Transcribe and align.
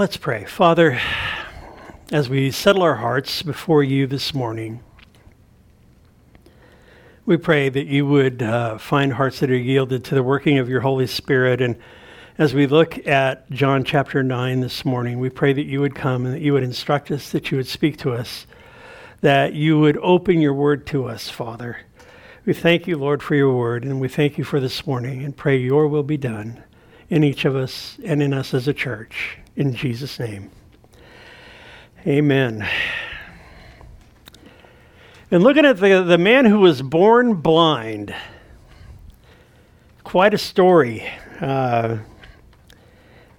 Let's 0.00 0.16
pray. 0.16 0.46
Father, 0.46 0.98
as 2.10 2.30
we 2.30 2.50
settle 2.52 2.80
our 2.80 2.94
hearts 2.94 3.42
before 3.42 3.84
you 3.84 4.06
this 4.06 4.32
morning, 4.32 4.80
we 7.26 7.36
pray 7.36 7.68
that 7.68 7.84
you 7.84 8.06
would 8.06 8.42
uh, 8.42 8.78
find 8.78 9.12
hearts 9.12 9.40
that 9.40 9.50
are 9.50 9.54
yielded 9.54 10.02
to 10.04 10.14
the 10.14 10.22
working 10.22 10.56
of 10.56 10.70
your 10.70 10.80
Holy 10.80 11.06
Spirit. 11.06 11.60
And 11.60 11.76
as 12.38 12.54
we 12.54 12.66
look 12.66 13.06
at 13.06 13.50
John 13.50 13.84
chapter 13.84 14.22
9 14.22 14.60
this 14.60 14.86
morning, 14.86 15.20
we 15.20 15.28
pray 15.28 15.52
that 15.52 15.66
you 15.66 15.82
would 15.82 15.94
come 15.94 16.24
and 16.24 16.34
that 16.34 16.40
you 16.40 16.54
would 16.54 16.64
instruct 16.64 17.10
us, 17.10 17.30
that 17.32 17.50
you 17.50 17.58
would 17.58 17.68
speak 17.68 17.98
to 17.98 18.14
us, 18.14 18.46
that 19.20 19.52
you 19.52 19.78
would 19.78 19.98
open 19.98 20.40
your 20.40 20.54
word 20.54 20.86
to 20.86 21.04
us, 21.08 21.28
Father. 21.28 21.76
We 22.46 22.54
thank 22.54 22.86
you, 22.86 22.96
Lord, 22.96 23.22
for 23.22 23.34
your 23.34 23.54
word, 23.54 23.84
and 23.84 24.00
we 24.00 24.08
thank 24.08 24.38
you 24.38 24.44
for 24.44 24.60
this 24.60 24.86
morning 24.86 25.22
and 25.22 25.36
pray 25.36 25.58
your 25.58 25.88
will 25.88 26.02
be 26.02 26.16
done 26.16 26.64
in 27.10 27.24
each 27.24 27.44
of 27.44 27.56
us 27.56 27.98
and 28.04 28.22
in 28.22 28.32
us 28.32 28.54
as 28.54 28.68
a 28.68 28.72
church. 28.72 29.38
In 29.56 29.74
Jesus' 29.74 30.18
name. 30.18 30.50
Amen. 32.06 32.66
And 35.30 35.42
looking 35.42 35.66
at 35.66 35.78
the, 35.78 36.02
the 36.02 36.18
man 36.18 36.46
who 36.46 36.60
was 36.60 36.80
born 36.80 37.34
blind, 37.34 38.14
quite 40.02 40.32
a 40.32 40.38
story. 40.38 41.06
Uh, 41.40 41.98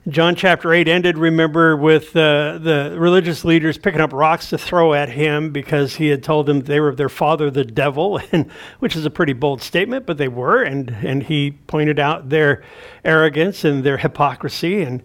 John 0.08 0.34
chapter 0.34 0.74
8 0.74 0.88
ended, 0.88 1.20
remember, 1.20 1.78
with 1.78 2.16
uh, 2.16 2.58
the 2.58 2.96
religious 2.98 3.46
leaders 3.46 3.78
picking 3.78 4.02
up 4.02 4.12
rocks 4.12 4.50
to 4.50 4.58
throw 4.58 4.96
at 4.96 5.10
him 5.10 5.52
because 5.52 5.96
he 5.98 6.08
had 6.08 6.24
told 6.24 6.48
them 6.48 6.62
they 6.62 6.80
were 6.80 6.96
their 6.96 7.08
father, 7.08 7.52
the 7.52 7.64
devil, 7.64 8.20
and, 8.32 8.50
which 8.80 8.96
is 8.96 9.06
a 9.06 9.12
pretty 9.12 9.34
bold 9.34 9.62
statement, 9.62 10.08
but 10.08 10.18
they 10.18 10.28
were. 10.28 10.64
And, 10.64 10.90
and 10.90 11.22
he 11.22 11.52
pointed 11.52 12.00
out 12.00 12.30
their 12.30 12.64
arrogance 13.06 13.64
and 13.64 13.84
their 13.84 13.98
hypocrisy 13.98 14.82
and 14.82 15.04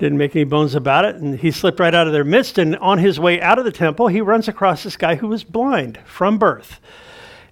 didn't 0.00 0.18
make 0.18 0.34
any 0.34 0.44
bones 0.44 0.74
about 0.74 1.04
it. 1.04 1.14
And 1.14 1.38
he 1.38 1.52
slipped 1.52 1.78
right 1.78 1.94
out 1.94 2.08
of 2.08 2.12
their 2.12 2.24
midst. 2.24 2.58
And 2.58 2.74
on 2.78 2.98
his 2.98 3.20
way 3.20 3.40
out 3.40 3.60
of 3.60 3.64
the 3.64 3.70
temple, 3.70 4.08
he 4.08 4.20
runs 4.20 4.48
across 4.48 4.82
this 4.82 4.96
guy 4.96 5.14
who 5.14 5.28
was 5.28 5.44
blind 5.44 6.00
from 6.04 6.38
birth. 6.38 6.80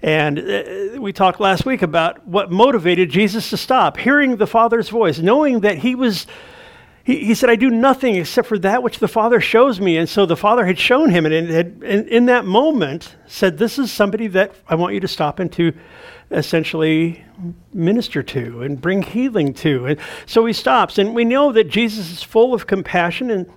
And 0.02 0.40
uh, 0.40 1.00
we 1.00 1.12
talked 1.12 1.38
last 1.38 1.64
week 1.64 1.82
about 1.82 2.26
what 2.26 2.50
motivated 2.50 3.10
Jesus 3.10 3.48
to 3.50 3.56
stop, 3.56 3.96
hearing 3.96 4.38
the 4.38 4.46
Father's 4.48 4.88
voice, 4.88 5.20
knowing 5.20 5.60
that 5.60 5.78
he 5.78 5.94
was 5.94 6.26
he, 7.04 7.24
he 7.24 7.34
said, 7.34 7.50
I 7.50 7.56
do 7.56 7.70
nothing 7.70 8.16
except 8.16 8.48
for 8.48 8.58
that 8.58 8.82
which 8.82 8.98
the 8.98 9.08
Father 9.08 9.40
shows 9.40 9.80
me. 9.80 9.96
And 9.96 10.08
so 10.08 10.26
the 10.26 10.36
Father 10.36 10.66
had 10.66 10.78
shown 10.78 11.10
him, 11.10 11.26
and 11.26 11.48
had, 11.48 11.82
in, 11.82 12.08
in 12.08 12.26
that 12.26 12.44
moment 12.44 13.16
said, 13.26 13.58
This 13.58 13.78
is 13.78 13.90
somebody 13.90 14.26
that 14.28 14.54
I 14.68 14.74
want 14.74 14.94
you 14.94 15.00
to 15.00 15.08
stop 15.08 15.38
and 15.38 15.50
to 15.52 15.72
essentially 16.30 17.24
minister 17.72 18.22
to 18.22 18.62
and 18.62 18.80
bring 18.80 19.02
healing 19.02 19.52
to. 19.54 19.86
And 19.86 20.00
so 20.26 20.46
he 20.46 20.52
stops, 20.52 20.98
and 20.98 21.14
we 21.14 21.24
know 21.24 21.52
that 21.52 21.64
Jesus 21.64 22.10
is 22.10 22.22
full 22.22 22.54
of 22.54 22.66
compassion 22.66 23.30
and 23.30 23.50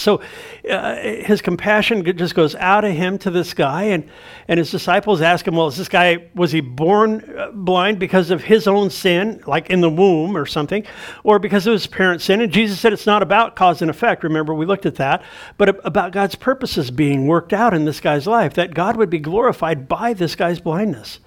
so 0.00 0.20
uh, 0.68 0.96
his 0.96 1.40
compassion 1.42 2.04
just 2.16 2.34
goes 2.34 2.54
out 2.56 2.84
of 2.84 2.92
him 2.92 3.18
to 3.18 3.30
this 3.30 3.54
guy, 3.54 3.84
and, 3.84 4.08
and 4.48 4.58
his 4.58 4.70
disciples 4.70 5.20
ask 5.20 5.46
him, 5.46 5.56
Well, 5.56 5.68
is 5.68 5.76
this 5.76 5.88
guy, 5.88 6.28
was 6.34 6.52
he 6.52 6.60
born 6.60 7.24
uh, 7.36 7.50
blind 7.52 7.98
because 7.98 8.30
of 8.30 8.42
his 8.42 8.66
own 8.66 8.90
sin, 8.90 9.42
like 9.46 9.70
in 9.70 9.80
the 9.80 9.90
womb 9.90 10.36
or 10.36 10.46
something, 10.46 10.84
or 11.24 11.38
because 11.38 11.66
of 11.66 11.72
his 11.72 11.86
parents' 11.86 12.24
sin? 12.24 12.40
And 12.40 12.52
Jesus 12.52 12.80
said 12.80 12.92
it's 12.92 13.06
not 13.06 13.22
about 13.22 13.56
cause 13.56 13.82
and 13.82 13.90
effect. 13.90 14.24
Remember, 14.24 14.54
we 14.54 14.66
looked 14.66 14.86
at 14.86 14.96
that, 14.96 15.22
but 15.56 15.84
about 15.86 16.12
God's 16.12 16.34
purposes 16.34 16.90
being 16.90 17.26
worked 17.26 17.52
out 17.52 17.74
in 17.74 17.84
this 17.84 18.00
guy's 18.00 18.26
life, 18.26 18.54
that 18.54 18.74
God 18.74 18.96
would 18.96 19.10
be 19.10 19.18
glorified 19.18 19.88
by 19.88 20.12
this 20.12 20.34
guy's 20.34 20.60
blindness. 20.60 21.20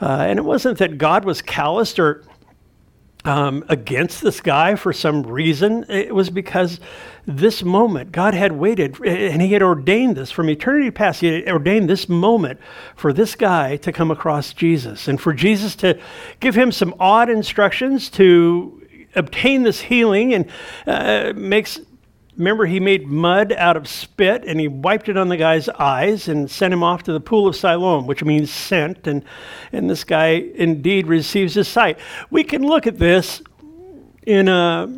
Uh, 0.00 0.24
and 0.28 0.38
it 0.38 0.42
wasn't 0.42 0.78
that 0.78 0.96
God 0.96 1.24
was 1.24 1.42
calloused 1.42 1.98
or 1.98 2.22
um, 3.24 3.64
against 3.68 4.22
this 4.22 4.40
guy 4.40 4.74
for 4.74 4.92
some 4.92 5.22
reason. 5.22 5.84
It 5.88 6.14
was 6.14 6.30
because 6.30 6.80
this 7.26 7.62
moment, 7.62 8.12
God 8.12 8.34
had 8.34 8.52
waited 8.52 8.98
and 9.00 9.42
He 9.42 9.52
had 9.52 9.62
ordained 9.62 10.16
this 10.16 10.30
from 10.30 10.48
eternity 10.48 10.90
past. 10.90 11.20
He 11.20 11.42
had 11.42 11.48
ordained 11.48 11.88
this 11.88 12.08
moment 12.08 12.60
for 12.96 13.12
this 13.12 13.34
guy 13.34 13.76
to 13.78 13.92
come 13.92 14.10
across 14.10 14.52
Jesus 14.52 15.06
and 15.08 15.20
for 15.20 15.32
Jesus 15.32 15.76
to 15.76 16.00
give 16.40 16.54
him 16.54 16.72
some 16.72 16.94
odd 16.98 17.28
instructions 17.28 18.08
to 18.10 18.76
obtain 19.14 19.64
this 19.64 19.80
healing 19.80 20.34
and 20.34 20.50
uh, 20.86 21.32
makes 21.34 21.80
remember 22.36 22.66
he 22.66 22.80
made 22.80 23.06
mud 23.06 23.52
out 23.52 23.76
of 23.76 23.88
spit 23.88 24.44
and 24.46 24.60
he 24.60 24.68
wiped 24.68 25.08
it 25.08 25.16
on 25.16 25.28
the 25.28 25.36
guy's 25.36 25.68
eyes 25.68 26.28
and 26.28 26.50
sent 26.50 26.72
him 26.72 26.82
off 26.82 27.02
to 27.04 27.12
the 27.12 27.20
pool 27.20 27.46
of 27.46 27.56
Siloam, 27.56 28.06
which 28.06 28.24
means 28.24 28.50
sent, 28.50 29.06
and, 29.06 29.24
and 29.72 29.90
this 29.90 30.04
guy 30.04 30.50
indeed 30.54 31.06
receives 31.06 31.54
his 31.54 31.68
sight. 31.68 31.98
We 32.30 32.44
can 32.44 32.62
look 32.62 32.86
at 32.86 32.98
this 32.98 33.42
in 34.26 34.48
a 34.48 34.88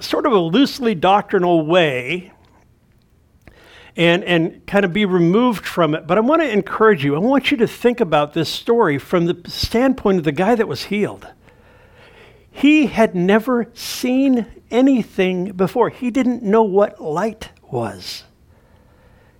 sort 0.00 0.26
of 0.26 0.32
a 0.32 0.38
loosely 0.38 0.94
doctrinal 0.94 1.66
way 1.66 2.32
and, 3.96 4.24
and 4.24 4.66
kind 4.66 4.84
of 4.84 4.92
be 4.92 5.04
removed 5.04 5.66
from 5.66 5.94
it. 5.94 6.06
But 6.06 6.18
I 6.18 6.20
want 6.20 6.42
to 6.42 6.50
encourage 6.50 7.04
you, 7.04 7.16
I 7.16 7.18
want 7.18 7.50
you 7.50 7.56
to 7.58 7.66
think 7.66 8.00
about 8.00 8.32
this 8.34 8.48
story 8.48 8.98
from 8.98 9.26
the 9.26 9.40
standpoint 9.46 10.18
of 10.18 10.24
the 10.24 10.32
guy 10.32 10.54
that 10.54 10.68
was 10.68 10.84
healed. 10.84 11.26
He 12.60 12.88
had 12.88 13.14
never 13.14 13.70
seen 13.72 14.46
anything 14.70 15.52
before, 15.52 15.88
he 15.88 16.10
didn't 16.10 16.42
know 16.42 16.62
what 16.62 17.00
light 17.00 17.48
was. 17.62 18.24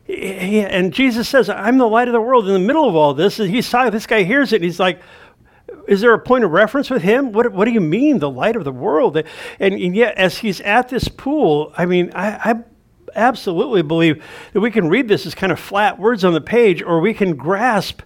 He, 0.05 0.61
and 0.61 0.91
Jesus 0.91 1.29
says, 1.29 1.51
I'm 1.51 1.77
the 1.77 1.87
light 1.87 2.09
of 2.09 2.13
the 2.13 2.21
world. 2.21 2.47
In 2.47 2.55
the 2.55 2.59
middle 2.59 2.89
of 2.89 2.97
all 2.97 3.13
this, 3.13 3.37
he's 3.37 3.67
silent. 3.67 3.93
This 3.93 4.07
guy 4.07 4.23
hears 4.23 4.55
it, 4.55 4.57
and 4.57 4.65
he's 4.65 4.81
like, 4.81 5.03
is 5.87 6.01
there 6.01 6.15
a 6.15 6.19
point 6.19 6.45
of 6.45 6.51
reference 6.51 6.89
with 6.89 7.03
him? 7.03 7.33
What, 7.33 7.53
what 7.53 7.67
do 7.67 7.73
you 7.73 7.81
mean, 7.81 8.21
the 8.21 8.31
light 8.31 8.57
of 8.57 8.65
the 8.65 8.73
world? 8.73 9.19
And, 9.19 9.75
and 9.75 9.95
yet, 9.95 10.15
as 10.17 10.39
he's 10.39 10.63
at 10.63 10.89
this 10.89 11.09
pool, 11.09 11.75
I 11.77 11.85
mean, 11.85 12.13
I, 12.15 12.53
I 12.53 12.55
absolutely 13.15 13.83
believe 13.83 14.25
that 14.55 14.61
we 14.61 14.71
can 14.71 14.89
read 14.89 15.09
this 15.09 15.27
as 15.27 15.35
kind 15.35 15.53
of 15.53 15.61
flat 15.61 15.99
words 15.99 16.25
on 16.25 16.33
the 16.33 16.41
page, 16.41 16.83
or 16.83 17.01
we 17.01 17.13
can 17.13 17.37
grasp 17.37 18.01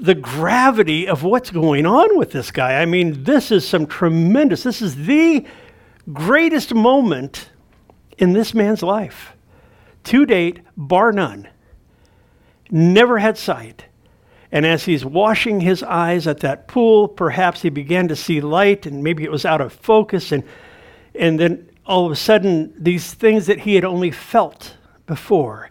the 0.00 0.14
gravity 0.14 1.08
of 1.08 1.22
what's 1.22 1.50
going 1.50 1.86
on 1.86 2.16
with 2.18 2.32
this 2.32 2.50
guy. 2.50 2.80
I 2.80 2.86
mean, 2.86 3.24
this 3.24 3.50
is 3.50 3.66
some 3.66 3.86
tremendous, 3.86 4.62
this 4.62 4.82
is 4.82 5.06
the 5.06 5.46
greatest 6.12 6.74
moment 6.74 7.50
in 8.18 8.32
this 8.32 8.54
man's 8.54 8.82
life. 8.82 9.32
To 10.04 10.24
date, 10.26 10.60
bar 10.76 11.12
none. 11.12 11.48
Never 12.70 13.18
had 13.18 13.36
sight 13.38 13.86
and 14.52 14.64
as 14.64 14.84
he's 14.84 15.04
washing 15.04 15.60
his 15.60 15.82
eyes 15.82 16.26
at 16.26 16.40
that 16.40 16.68
pool, 16.68 17.08
perhaps 17.08 17.62
he 17.62 17.68
began 17.68 18.08
to 18.08 18.16
see 18.16 18.40
light, 18.40 18.86
and 18.86 19.02
maybe 19.02 19.24
it 19.24 19.30
was 19.30 19.44
out 19.44 19.60
of 19.60 19.72
focus. 19.72 20.32
And, 20.32 20.44
and 21.14 21.38
then 21.38 21.68
all 21.84 22.06
of 22.06 22.12
a 22.12 22.16
sudden, 22.16 22.72
these 22.78 23.12
things 23.12 23.46
that 23.46 23.60
he 23.60 23.74
had 23.74 23.84
only 23.84 24.10
felt 24.10 24.76
before, 25.06 25.70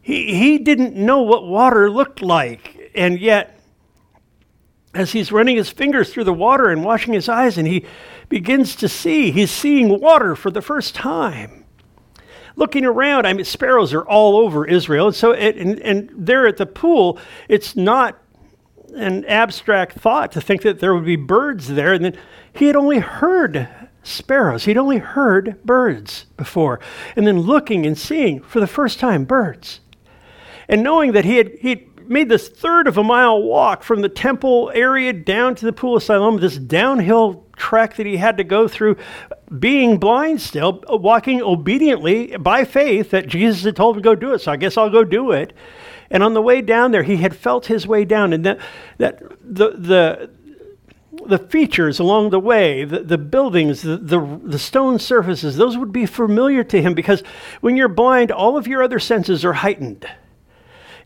he, 0.00 0.34
he 0.34 0.58
didn't 0.58 0.94
know 0.94 1.20
what 1.20 1.46
water 1.46 1.90
looked 1.90 2.22
like. 2.22 2.78
And 2.94 3.18
yet, 3.18 3.60
as 4.94 5.12
he's 5.12 5.30
running 5.30 5.56
his 5.56 5.70
fingers 5.70 6.12
through 6.12 6.24
the 6.24 6.32
water 6.32 6.68
and 6.68 6.84
washing 6.84 7.14
his 7.14 7.28
eyes, 7.28 7.58
and 7.58 7.66
he 7.66 7.84
begins 8.28 8.74
to 8.76 8.88
see, 8.88 9.30
he's 9.30 9.50
seeing 9.50 10.00
water 10.00 10.34
for 10.34 10.50
the 10.50 10.62
first 10.62 10.94
time 10.94 11.60
looking 12.56 12.84
around, 12.84 13.26
I 13.26 13.32
mean, 13.32 13.44
sparrows 13.44 13.94
are 13.94 14.02
all 14.02 14.36
over 14.36 14.66
Israel. 14.66 15.06
And 15.06 15.16
so, 15.16 15.32
it, 15.32 15.56
and, 15.56 15.80
and 15.80 16.10
there 16.14 16.46
at 16.46 16.58
the 16.58 16.66
pool, 16.66 17.18
it's 17.48 17.74
not 17.74 18.22
an 18.94 19.24
abstract 19.24 19.98
thought 19.98 20.32
to 20.32 20.40
think 20.40 20.62
that 20.62 20.78
there 20.78 20.94
would 20.94 21.04
be 21.04 21.16
birds 21.16 21.68
there. 21.68 21.94
And 21.94 22.04
then 22.04 22.18
he 22.52 22.66
had 22.66 22.76
only 22.76 22.98
heard 22.98 23.68
sparrows, 24.02 24.64
he'd 24.64 24.76
only 24.78 24.98
heard 24.98 25.62
birds 25.64 26.26
before. 26.36 26.80
And 27.16 27.26
then 27.26 27.40
looking 27.40 27.86
and 27.86 27.96
seeing 27.96 28.40
for 28.40 28.60
the 28.60 28.66
first 28.66 29.00
time 29.00 29.24
birds. 29.24 29.80
And 30.68 30.82
knowing 30.82 31.12
that 31.12 31.24
he 31.24 31.36
had, 31.36 31.52
he 31.60 31.88
made 32.10 32.28
this 32.28 32.48
third 32.48 32.88
of 32.88 32.98
a 32.98 33.04
mile 33.04 33.40
walk 33.40 33.84
from 33.84 34.02
the 34.02 34.08
temple 34.08 34.70
area 34.74 35.12
down 35.12 35.54
to 35.54 35.64
the 35.64 35.72
pool 35.72 35.96
of 35.96 36.02
Siloam, 36.02 36.40
this 36.40 36.58
downhill 36.58 37.46
trek 37.56 37.94
that 37.96 38.06
he 38.06 38.16
had 38.16 38.36
to 38.38 38.44
go 38.44 38.66
through, 38.66 38.96
being 39.58 39.96
blind 39.98 40.40
still, 40.40 40.82
walking 40.88 41.40
obediently 41.40 42.36
by 42.36 42.64
faith 42.64 43.10
that 43.10 43.28
Jesus 43.28 43.62
had 43.62 43.76
told 43.76 43.96
him 43.96 44.02
to 44.02 44.04
go 44.04 44.14
do 44.14 44.32
it. 44.32 44.40
So 44.40 44.50
I 44.50 44.56
guess 44.56 44.76
I'll 44.76 44.90
go 44.90 45.04
do 45.04 45.30
it. 45.30 45.52
And 46.10 46.24
on 46.24 46.34
the 46.34 46.42
way 46.42 46.60
down 46.60 46.90
there, 46.90 47.04
he 47.04 47.18
had 47.18 47.36
felt 47.36 47.66
his 47.66 47.86
way 47.86 48.04
down, 48.04 48.32
and 48.32 48.44
that 48.44 48.58
that 48.98 49.20
the 49.40 49.70
the 49.70 50.30
the 51.26 51.38
features 51.38 52.00
along 52.00 52.30
the 52.30 52.40
way, 52.40 52.84
the, 52.84 53.00
the 53.00 53.18
buildings, 53.18 53.82
the, 53.82 53.96
the, 53.96 54.40
the, 54.42 54.58
stone 54.58 54.98
surfaces, 54.98 55.56
those 55.56 55.76
would 55.76 55.92
be 55.92 56.06
familiar 56.06 56.64
to 56.64 56.80
him 56.80 56.94
because 56.94 57.22
when 57.60 57.76
you're 57.76 57.88
blind, 57.88 58.32
all 58.32 58.56
of 58.56 58.66
your 58.66 58.82
other 58.82 58.98
senses 58.98 59.44
are 59.44 59.52
heightened. 59.52 60.06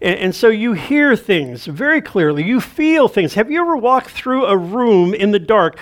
And, 0.04 0.18
and, 0.18 0.34
so 0.34 0.48
you 0.48 0.74
hear 0.74 1.16
things 1.16 1.64
very 1.64 2.02
clearly, 2.02 2.44
you 2.44 2.60
feel 2.60 3.08
things. 3.08 3.32
Have 3.34 3.50
you 3.50 3.58
ever 3.62 3.74
walked 3.74 4.10
through 4.10 4.44
a 4.44 4.54
room 4.54 5.14
in 5.14 5.30
the 5.30 5.38
dark? 5.38 5.78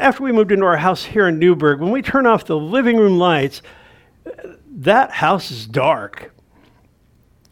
After 0.00 0.22
we 0.22 0.32
moved 0.32 0.52
into 0.52 0.64
our 0.64 0.78
house 0.78 1.04
here 1.04 1.28
in 1.28 1.38
Newburgh, 1.38 1.80
when 1.80 1.90
we 1.90 2.00
turn 2.00 2.24
off 2.24 2.46
the 2.46 2.56
living 2.56 2.96
room 2.96 3.18
lights, 3.18 3.60
that 4.70 5.10
house 5.10 5.50
is 5.50 5.66
dark. 5.66 6.32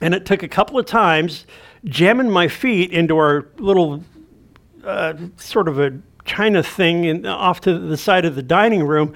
And 0.01 0.15
it 0.15 0.25
took 0.25 0.43
a 0.43 0.49
couple 0.49 0.79
of 0.79 0.87
times 0.87 1.45
jamming 1.85 2.31
my 2.31 2.49
feet 2.49 2.91
into 2.91 3.19
our 3.19 3.49
little 3.59 4.03
uh, 4.85 5.13
sort 5.37 5.69
of 5.69 5.79
a 5.79 5.99
china 6.25 6.63
thing 6.63 7.05
in, 7.05 7.27
off 7.27 7.61
to 7.61 7.79
the 7.79 7.99
side 7.99 8.25
of 8.25 8.37
the 8.37 8.43
dining 8.43 8.87
room 8.87 9.15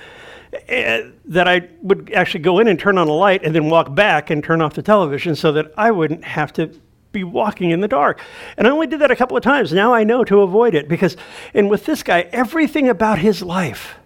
Uh, 0.53 1.11
that 1.27 1.47
I 1.47 1.69
would 1.83 2.11
actually 2.15 2.41
go 2.41 2.59
in 2.59 2.69
and 2.69 2.79
turn 2.79 2.97
on 2.97 3.07
a 3.07 3.13
light 3.13 3.45
and 3.45 3.55
then 3.55 3.69
walk 3.69 3.95
back 3.95 4.31
and 4.31 4.43
turn 4.43 4.63
off 4.63 4.73
the 4.73 4.83
television 4.83 5.37
so 5.37 5.53
that 5.53 5.73
I 5.77 5.91
wouldn't 5.91 6.25
have 6.25 6.55
to 6.55 6.71
be 7.13 7.23
walking 7.23 7.71
in 7.71 7.81
the 7.81 7.89
dark. 7.89 8.21
And 8.57 8.67
I 8.67 8.71
only 8.71 8.87
did 8.87 9.01
that 9.01 9.11
a 9.11 9.17
couple 9.17 9.37
of 9.37 9.43
times. 9.43 9.75
Now 9.75 9.93
I 9.93 10.05
know 10.05 10.25
to 10.25 10.41
avoid 10.41 10.75
it 10.75 10.89
because, 10.89 11.19
and 11.53 11.69
with 11.69 11.85
this 11.85 12.03
guy, 12.03 12.29
everything 12.33 12.89
about 12.89 13.19
his 13.19 13.43
life 13.43 13.97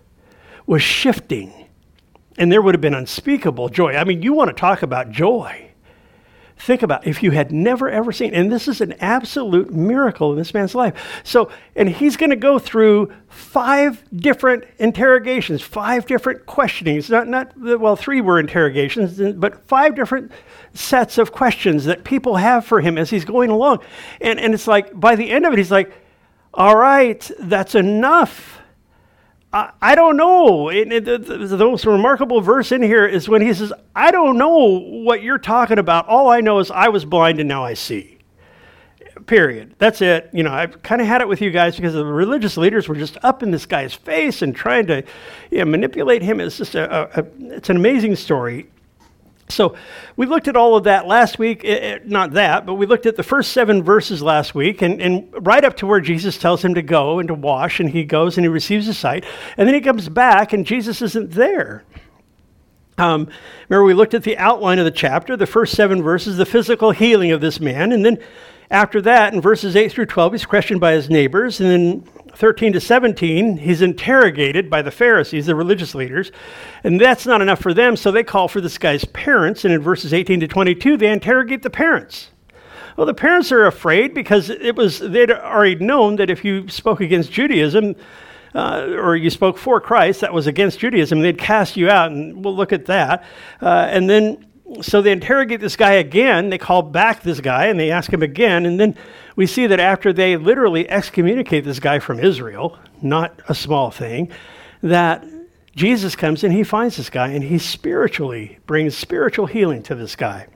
was 0.66 0.82
shifting. 0.82 1.68
And 2.38 2.50
there 2.50 2.62
would 2.62 2.74
have 2.74 2.80
been 2.80 2.94
unspeakable 2.94 3.68
joy. 3.68 3.94
I 3.94 4.04
mean, 4.04 4.22
you 4.22 4.32
want 4.32 4.48
to 4.48 4.54
talk 4.54 4.82
about 4.82 5.10
joy. 5.10 5.71
Think 6.64 6.84
about 6.84 7.08
if 7.08 7.24
you 7.24 7.32
had 7.32 7.50
never 7.50 7.90
ever 7.90 8.12
seen, 8.12 8.34
and 8.34 8.52
this 8.52 8.68
is 8.68 8.80
an 8.80 8.92
absolute 9.00 9.72
miracle 9.72 10.30
in 10.30 10.38
this 10.38 10.54
man's 10.54 10.76
life. 10.76 11.20
So, 11.24 11.50
and 11.74 11.88
he's 11.88 12.16
going 12.16 12.30
to 12.30 12.36
go 12.36 12.60
through 12.60 13.12
five 13.26 14.00
different 14.14 14.62
interrogations, 14.78 15.60
five 15.60 16.06
different 16.06 16.46
questionings. 16.46 17.10
Not, 17.10 17.26
not 17.26 17.52
well, 17.58 17.96
three 17.96 18.20
were 18.20 18.38
interrogations, 18.38 19.20
but 19.34 19.66
five 19.66 19.96
different 19.96 20.30
sets 20.72 21.18
of 21.18 21.32
questions 21.32 21.84
that 21.86 22.04
people 22.04 22.36
have 22.36 22.64
for 22.64 22.80
him 22.80 22.96
as 22.96 23.10
he's 23.10 23.24
going 23.24 23.50
along. 23.50 23.80
And, 24.20 24.38
and 24.38 24.54
it's 24.54 24.68
like 24.68 24.98
by 24.98 25.16
the 25.16 25.32
end 25.32 25.44
of 25.44 25.52
it, 25.52 25.58
he's 25.58 25.72
like, 25.72 25.92
all 26.54 26.76
right, 26.76 27.28
that's 27.40 27.74
enough. 27.74 28.61
I, 29.52 29.94
don't 29.94 30.16
know. 30.16 30.70
It, 30.70 30.90
it, 30.90 31.04
the, 31.04 31.18
the 31.18 31.58
most 31.58 31.84
remarkable 31.84 32.40
verse 32.40 32.72
in 32.72 32.82
here 32.82 33.06
is 33.06 33.28
when 33.28 33.42
he 33.42 33.52
says, 33.52 33.72
I 33.94 34.10
don't 34.10 34.38
know 34.38 34.78
what 34.78 35.22
you're 35.22 35.38
talking 35.38 35.78
about. 35.78 36.08
All 36.08 36.28
I 36.28 36.40
know 36.40 36.58
is 36.58 36.70
I 36.70 36.88
was 36.88 37.04
blind 37.04 37.38
and 37.38 37.48
now 37.48 37.62
I 37.62 37.74
see. 37.74 38.18
Period. 39.26 39.74
That's 39.78 40.00
it. 40.00 40.30
You 40.32 40.42
know, 40.42 40.52
I've 40.52 40.82
kind 40.82 41.02
of 41.02 41.06
had 41.06 41.20
it 41.20 41.28
with 41.28 41.42
you 41.42 41.50
guys 41.50 41.76
because 41.76 41.92
the 41.92 42.04
religious 42.04 42.56
leaders 42.56 42.88
were 42.88 42.94
just 42.94 43.18
up 43.22 43.42
in 43.42 43.50
this 43.50 43.66
guy's 43.66 43.92
face 43.92 44.40
and 44.40 44.56
trying 44.56 44.86
to 44.86 45.04
you 45.50 45.58
know, 45.58 45.64
manipulate 45.66 46.22
him. 46.22 46.40
It's 46.40 46.56
just 46.56 46.74
a, 46.74 47.18
a, 47.18 47.20
a, 47.20 47.26
it's 47.54 47.68
an 47.68 47.76
amazing 47.76 48.16
story. 48.16 48.70
So 49.52 49.76
we 50.16 50.26
looked 50.26 50.48
at 50.48 50.56
all 50.56 50.76
of 50.76 50.84
that 50.84 51.06
last 51.06 51.38
week. 51.38 51.64
It, 51.64 52.08
not 52.08 52.32
that, 52.32 52.66
but 52.66 52.74
we 52.74 52.86
looked 52.86 53.06
at 53.06 53.16
the 53.16 53.22
first 53.22 53.52
seven 53.52 53.82
verses 53.82 54.22
last 54.22 54.54
week, 54.54 54.82
and, 54.82 55.00
and 55.00 55.46
right 55.46 55.64
up 55.64 55.76
to 55.78 55.86
where 55.86 56.00
Jesus 56.00 56.38
tells 56.38 56.64
him 56.64 56.74
to 56.74 56.82
go 56.82 57.18
and 57.18 57.28
to 57.28 57.34
wash, 57.34 57.80
and 57.80 57.90
he 57.90 58.04
goes 58.04 58.36
and 58.36 58.44
he 58.44 58.48
receives 58.48 58.86
his 58.86 58.98
sight. 58.98 59.24
And 59.56 59.68
then 59.68 59.74
he 59.74 59.80
comes 59.80 60.08
back, 60.08 60.52
and 60.52 60.66
Jesus 60.66 61.02
isn't 61.02 61.32
there. 61.32 61.84
Um, 62.98 63.28
remember, 63.68 63.84
we 63.84 63.94
looked 63.94 64.14
at 64.14 64.22
the 64.22 64.36
outline 64.36 64.78
of 64.78 64.84
the 64.84 64.90
chapter, 64.90 65.36
the 65.36 65.46
first 65.46 65.74
seven 65.74 66.02
verses, 66.02 66.36
the 66.36 66.46
physical 66.46 66.90
healing 66.90 67.32
of 67.32 67.40
this 67.40 67.58
man. 67.58 67.92
And 67.92 68.04
then 68.04 68.18
after 68.70 69.00
that, 69.02 69.34
in 69.34 69.40
verses 69.40 69.76
8 69.76 69.90
through 69.92 70.06
12, 70.06 70.32
he's 70.32 70.46
questioned 70.46 70.80
by 70.80 70.92
his 70.92 71.10
neighbors. 71.10 71.60
And 71.60 71.70
then 71.70 72.08
13 72.34 72.72
to 72.72 72.80
17, 72.80 73.58
he's 73.58 73.82
interrogated 73.82 74.70
by 74.70 74.82
the 74.82 74.90
Pharisees, 74.90 75.46
the 75.46 75.54
religious 75.54 75.94
leaders, 75.94 76.32
and 76.84 77.00
that's 77.00 77.26
not 77.26 77.42
enough 77.42 77.60
for 77.60 77.74
them, 77.74 77.96
so 77.96 78.10
they 78.10 78.24
call 78.24 78.48
for 78.48 78.60
this 78.60 78.78
guy's 78.78 79.04
parents, 79.06 79.64
and 79.64 79.74
in 79.74 79.82
verses 79.82 80.14
18 80.14 80.40
to 80.40 80.48
22, 80.48 80.96
they 80.96 81.10
interrogate 81.10 81.62
the 81.62 81.70
parents. 81.70 82.30
Well, 82.96 83.06
the 83.06 83.14
parents 83.14 83.52
are 83.52 83.66
afraid 83.66 84.14
because 84.14 84.50
it 84.50 84.76
was 84.76 84.98
they'd 84.98 85.30
already 85.30 85.76
known 85.76 86.16
that 86.16 86.28
if 86.30 86.44
you 86.44 86.68
spoke 86.68 87.00
against 87.00 87.32
Judaism, 87.32 87.96
uh, 88.54 88.86
or 88.98 89.16
you 89.16 89.30
spoke 89.30 89.56
for 89.56 89.80
Christ, 89.80 90.20
that 90.20 90.32
was 90.32 90.46
against 90.46 90.78
Judaism, 90.78 91.20
they'd 91.20 91.38
cast 91.38 91.76
you 91.76 91.88
out, 91.88 92.12
and 92.12 92.44
we'll 92.44 92.54
look 92.54 92.72
at 92.72 92.86
that. 92.86 93.24
Uh, 93.62 93.88
and 93.90 94.10
then 94.10 94.46
so 94.80 95.02
they 95.02 95.12
interrogate 95.12 95.60
this 95.60 95.76
guy 95.76 95.92
again. 95.92 96.48
They 96.48 96.58
call 96.58 96.82
back 96.82 97.22
this 97.22 97.40
guy 97.40 97.66
and 97.66 97.78
they 97.78 97.90
ask 97.90 98.10
him 98.10 98.22
again. 98.22 98.64
And 98.64 98.80
then 98.80 98.96
we 99.36 99.46
see 99.46 99.66
that 99.66 99.80
after 99.80 100.12
they 100.12 100.36
literally 100.36 100.88
excommunicate 100.88 101.64
this 101.64 101.80
guy 101.80 101.98
from 101.98 102.20
Israel, 102.20 102.78
not 103.00 103.40
a 103.48 103.54
small 103.54 103.90
thing, 103.90 104.30
that 104.82 105.24
Jesus 105.74 106.14
comes 106.16 106.44
and 106.44 106.52
he 106.52 106.64
finds 106.64 106.96
this 106.96 107.10
guy 107.10 107.28
and 107.28 107.42
he 107.42 107.58
spiritually 107.58 108.58
brings 108.66 108.96
spiritual 108.96 109.46
healing 109.46 109.82
to 109.84 109.94
this 109.94 110.16
guy. 110.16 110.46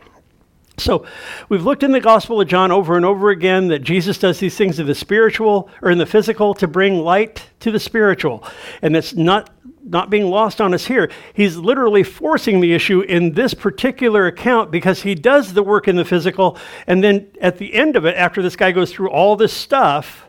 So 0.79 1.07
we've 1.49 1.65
looked 1.65 1.83
in 1.83 1.93
the 1.93 2.01
Gospel 2.01 2.41
of 2.41 2.49
John 2.49 2.71
over 2.71 2.97
and 2.97 3.05
over 3.05 3.31
again 3.31 3.69
that 3.69 3.79
Jesus 3.79 4.19
does 4.19 4.39
these 4.39 4.57
things 4.57 4.79
in 4.79 4.87
the 4.87 4.95
spiritual 4.95 5.71
or 5.81 5.91
in 5.91 5.97
the 5.97 6.05
physical 6.05 6.53
to 6.55 6.69
bring 6.69 6.99
light 6.99 7.49
to 7.61 7.71
the 7.71 7.81
spiritual. 7.81 8.45
And 8.83 8.95
it's 8.95 9.15
not 9.15 9.51
not 9.87 10.11
being 10.11 10.29
lost 10.29 10.61
on 10.61 10.75
us 10.75 10.87
here. 10.87 11.11
He's 11.33 11.57
literally 11.57 12.03
forcing 12.03 12.61
the 12.61 12.75
issue 12.75 13.01
in 13.01 13.33
this 13.33 13.55
particular 13.55 14.27
account 14.27 14.71
because 14.71 15.03
he 15.03 15.15
does 15.15 15.55
the 15.55 15.63
work 15.63 15.87
in 15.89 15.97
the 15.97 16.05
physical 16.05 16.59
and 16.87 17.03
then 17.03 17.29
at 17.41 17.59
the 17.59 17.73
end 17.75 17.97
of 17.97 18.05
it 18.05 18.17
after 18.17 18.43
this 18.43 18.57
guy 18.57 18.73
goes 18.73 18.93
through 18.93 19.11
all 19.11 19.37
this 19.37 19.53
stuff, 19.53 20.27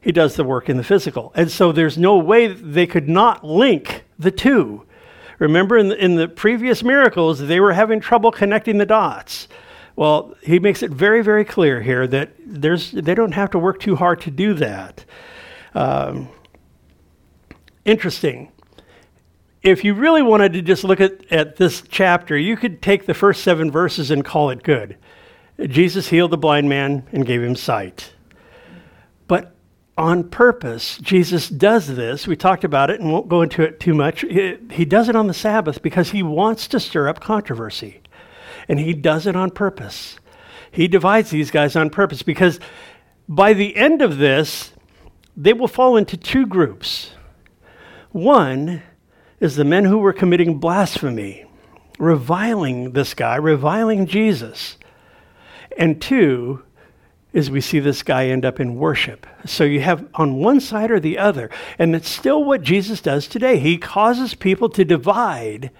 he 0.00 0.12
does 0.12 0.36
the 0.36 0.44
work 0.44 0.68
in 0.68 0.76
the 0.76 0.84
physical. 0.84 1.32
And 1.34 1.50
so 1.50 1.72
there's 1.72 1.98
no 1.98 2.16
way 2.16 2.46
they 2.46 2.86
could 2.86 3.08
not 3.08 3.44
link 3.44 4.04
the 4.18 4.30
two. 4.30 4.84
Remember 5.40 5.76
in 5.76 5.88
the, 5.88 6.02
in 6.02 6.14
the 6.14 6.28
previous 6.28 6.82
miracles, 6.82 7.40
they 7.40 7.58
were 7.60 7.72
having 7.72 8.00
trouble 8.00 8.30
connecting 8.30 8.78
the 8.78 8.86
dots. 8.86 9.48
Well, 9.96 10.34
he 10.42 10.58
makes 10.58 10.82
it 10.82 10.90
very, 10.90 11.22
very 11.22 11.44
clear 11.44 11.82
here 11.82 12.06
that 12.06 12.30
there's, 12.38 12.92
they 12.92 13.14
don't 13.14 13.32
have 13.32 13.50
to 13.50 13.58
work 13.58 13.80
too 13.80 13.96
hard 13.96 14.20
to 14.22 14.30
do 14.30 14.54
that. 14.54 15.04
Um, 15.74 16.28
interesting. 17.84 18.52
If 19.66 19.82
you 19.82 19.94
really 19.94 20.22
wanted 20.22 20.52
to 20.52 20.62
just 20.62 20.84
look 20.84 21.00
at, 21.00 21.32
at 21.32 21.56
this 21.56 21.82
chapter, 21.88 22.38
you 22.38 22.56
could 22.56 22.80
take 22.80 23.04
the 23.04 23.14
first 23.14 23.42
seven 23.42 23.68
verses 23.68 24.12
and 24.12 24.24
call 24.24 24.50
it 24.50 24.62
good. 24.62 24.96
Jesus 25.60 26.06
healed 26.08 26.30
the 26.30 26.38
blind 26.38 26.68
man 26.68 27.04
and 27.10 27.26
gave 27.26 27.42
him 27.42 27.56
sight. 27.56 28.12
But 29.26 29.56
on 29.98 30.30
purpose, 30.30 30.98
Jesus 30.98 31.48
does 31.48 31.88
this. 31.88 32.28
We 32.28 32.36
talked 32.36 32.62
about 32.62 32.90
it 32.90 33.00
and 33.00 33.10
won't 33.10 33.28
go 33.28 33.42
into 33.42 33.62
it 33.62 33.80
too 33.80 33.92
much. 33.92 34.20
He 34.20 34.84
does 34.84 35.08
it 35.08 35.16
on 35.16 35.26
the 35.26 35.34
Sabbath 35.34 35.82
because 35.82 36.10
he 36.10 36.22
wants 36.22 36.68
to 36.68 36.78
stir 36.78 37.08
up 37.08 37.18
controversy 37.18 38.02
and 38.68 38.78
he 38.78 38.94
does 38.94 39.26
it 39.26 39.34
on 39.34 39.50
purpose. 39.50 40.20
He 40.70 40.86
divides 40.86 41.30
these 41.30 41.50
guys 41.50 41.74
on 41.74 41.90
purpose 41.90 42.22
because 42.22 42.60
by 43.28 43.52
the 43.52 43.74
end 43.74 44.00
of 44.00 44.18
this, 44.18 44.72
they 45.36 45.54
will 45.54 45.66
fall 45.66 45.96
into 45.96 46.16
two 46.16 46.46
groups. 46.46 47.10
One 48.12 48.84
is 49.40 49.56
the 49.56 49.64
men 49.64 49.84
who 49.84 49.98
were 49.98 50.12
committing 50.12 50.58
blasphemy, 50.58 51.44
reviling 51.98 52.92
this 52.92 53.14
guy, 53.14 53.36
reviling 53.36 54.06
Jesus. 54.06 54.76
And 55.76 56.00
two 56.00 56.62
is 57.32 57.50
we 57.50 57.60
see 57.60 57.80
this 57.80 58.02
guy 58.02 58.26
end 58.26 58.44
up 58.44 58.60
in 58.60 58.76
worship. 58.76 59.26
So 59.44 59.64
you 59.64 59.80
have 59.80 60.08
on 60.14 60.36
one 60.36 60.60
side 60.60 60.90
or 60.90 61.00
the 61.00 61.18
other. 61.18 61.50
And 61.78 61.94
it's 61.94 62.08
still 62.08 62.44
what 62.44 62.62
Jesus 62.62 63.02
does 63.02 63.28
today. 63.28 63.58
He 63.58 63.76
causes 63.76 64.34
people 64.34 64.70
to 64.70 64.84
divide 64.84 65.70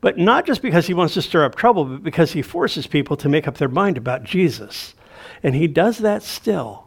but 0.00 0.16
not 0.16 0.46
just 0.46 0.62
because 0.62 0.86
he 0.86 0.94
wants 0.94 1.14
to 1.14 1.22
stir 1.22 1.44
up 1.44 1.54
trouble, 1.54 1.84
but 1.84 2.02
because 2.02 2.32
he 2.32 2.42
forces 2.42 2.86
people 2.86 3.16
to 3.18 3.28
make 3.28 3.46
up 3.46 3.58
their 3.58 3.68
mind 3.68 3.98
about 3.98 4.24
Jesus. 4.24 4.94
And 5.42 5.54
he 5.54 5.66
does 5.66 5.98
that 5.98 6.22
still. 6.22 6.86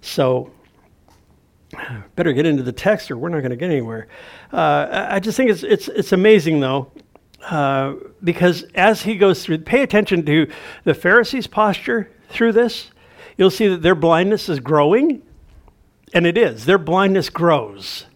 So, 0.00 0.50
better 2.16 2.32
get 2.32 2.46
into 2.46 2.62
the 2.62 2.72
text 2.72 3.10
or 3.10 3.16
we're 3.16 3.28
not 3.28 3.40
going 3.40 3.50
to 3.50 3.56
get 3.56 3.70
anywhere. 3.70 4.08
Uh, 4.52 5.06
I 5.10 5.20
just 5.20 5.36
think 5.36 5.50
it's, 5.50 5.62
it's, 5.62 5.88
it's 5.88 6.12
amazing, 6.12 6.60
though, 6.60 6.92
uh, 7.42 7.94
because 8.22 8.64
as 8.74 9.02
he 9.02 9.16
goes 9.16 9.44
through, 9.44 9.58
pay 9.58 9.82
attention 9.82 10.24
to 10.26 10.50
the 10.84 10.94
Pharisees' 10.94 11.46
posture 11.46 12.10
through 12.28 12.52
this. 12.52 12.90
You'll 13.36 13.50
see 13.50 13.68
that 13.68 13.82
their 13.82 13.96
blindness 13.96 14.48
is 14.48 14.60
growing, 14.60 15.22
and 16.12 16.26
it 16.26 16.38
is. 16.38 16.66
Their 16.66 16.78
blindness 16.78 17.28
grows 17.28 18.06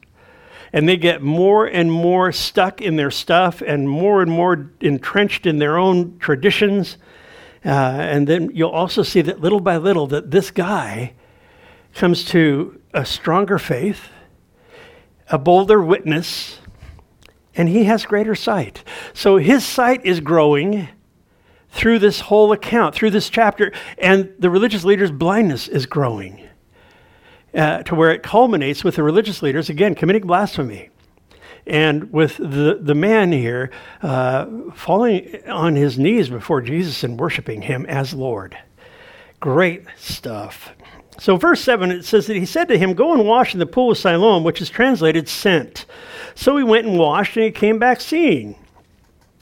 and 0.73 0.89
they 0.89 0.97
get 0.97 1.23
more 1.23 1.67
and 1.67 1.91
more 1.91 2.33
stuck 2.33 2.81
in 2.81 2.97
their 2.97 3.11
stuff 3.11 3.63
and 3.63 3.89
more 3.89 4.23
and 4.23 4.31
more 4.31 4.71
entrenched 4.81 5.47
in 5.47 5.59
their 5.59 5.79
own 5.79 6.19
traditions. 6.19 6.99
Uh, 7.65 7.69
and 7.69 8.27
then 8.27 8.51
you'll 8.53 8.71
also 8.71 9.03
see 9.03 9.23
that 9.23 9.41
little 9.41 9.61
by 9.61 9.77
little 9.77 10.07
that 10.07 10.31
this 10.31 10.51
guy 10.51 11.13
comes 11.95 12.25
to 12.25 12.78
a 12.93 13.05
stronger 13.05 13.59
faith, 13.59 14.09
a 15.31 15.39
bolder 15.39 15.83
witness, 15.83 16.59
and 17.55 17.69
he 17.69 17.85
has 17.85 18.07
greater 18.07 18.35
sight. 18.35 18.83
So 19.13 19.37
his 19.37 19.65
sight 19.65 20.05
is 20.07 20.21
growing 20.21 20.89
through 21.71 21.99
this 21.99 22.21
whole 22.21 22.53
account, 22.53 22.95
through 22.95 23.11
this 23.11 23.29
chapter, 23.29 23.73
and 23.99 24.33
the 24.39 24.51
religious 24.51 24.85
leader's 24.85 25.11
blindness 25.11 25.69
is 25.69 25.87
growing 25.87 26.49
uh, 27.55 27.83
to 27.83 27.95
where 27.95 28.11
it 28.11 28.23
culminates 28.23 28.85
with 28.85 28.97
the 28.97 29.03
religious 29.03 29.43
leaders, 29.43 29.69
again, 29.69 29.95
committing 29.95 30.27
blasphemy. 30.27 30.91
And 31.67 32.11
with 32.13 32.39
the, 32.39 32.79
the 32.81 32.95
man 32.95 33.31
here 33.31 33.71
uh, 34.03 34.47
falling 34.75 35.47
on 35.47 35.77
his 35.77 35.99
knees 35.99 36.31
before 36.31 36.63
Jesus 36.63 37.05
and 37.05 37.21
worshiping 37.21 37.63
him 37.63 37.85
as 37.87 38.15
Lord. 38.15 38.57
Great 39.41 39.85
stuff. 39.99 40.73
So, 41.19 41.37
verse 41.37 41.61
7, 41.61 41.91
it 41.91 42.05
says 42.05 42.27
that 42.29 42.37
he 42.37 42.47
said 42.47 42.69
to 42.69 42.79
him, 42.79 42.95
Go 42.95 43.13
and 43.13 43.27
wash 43.27 43.53
in 43.53 43.59
the 43.59 43.67
pool 43.67 43.91
of 43.91 43.99
Siloam, 43.99 44.45
which 44.45 44.61
is 44.61 44.71
translated 44.71 45.29
sent. 45.29 45.87
So 46.35 46.57
he 46.57 46.63
went 46.63 46.87
and 46.87 46.99
washed, 46.99 47.37
and 47.37 47.45
he 47.45 47.51
came 47.51 47.79
back 47.79 48.01
seeing. 48.01 48.55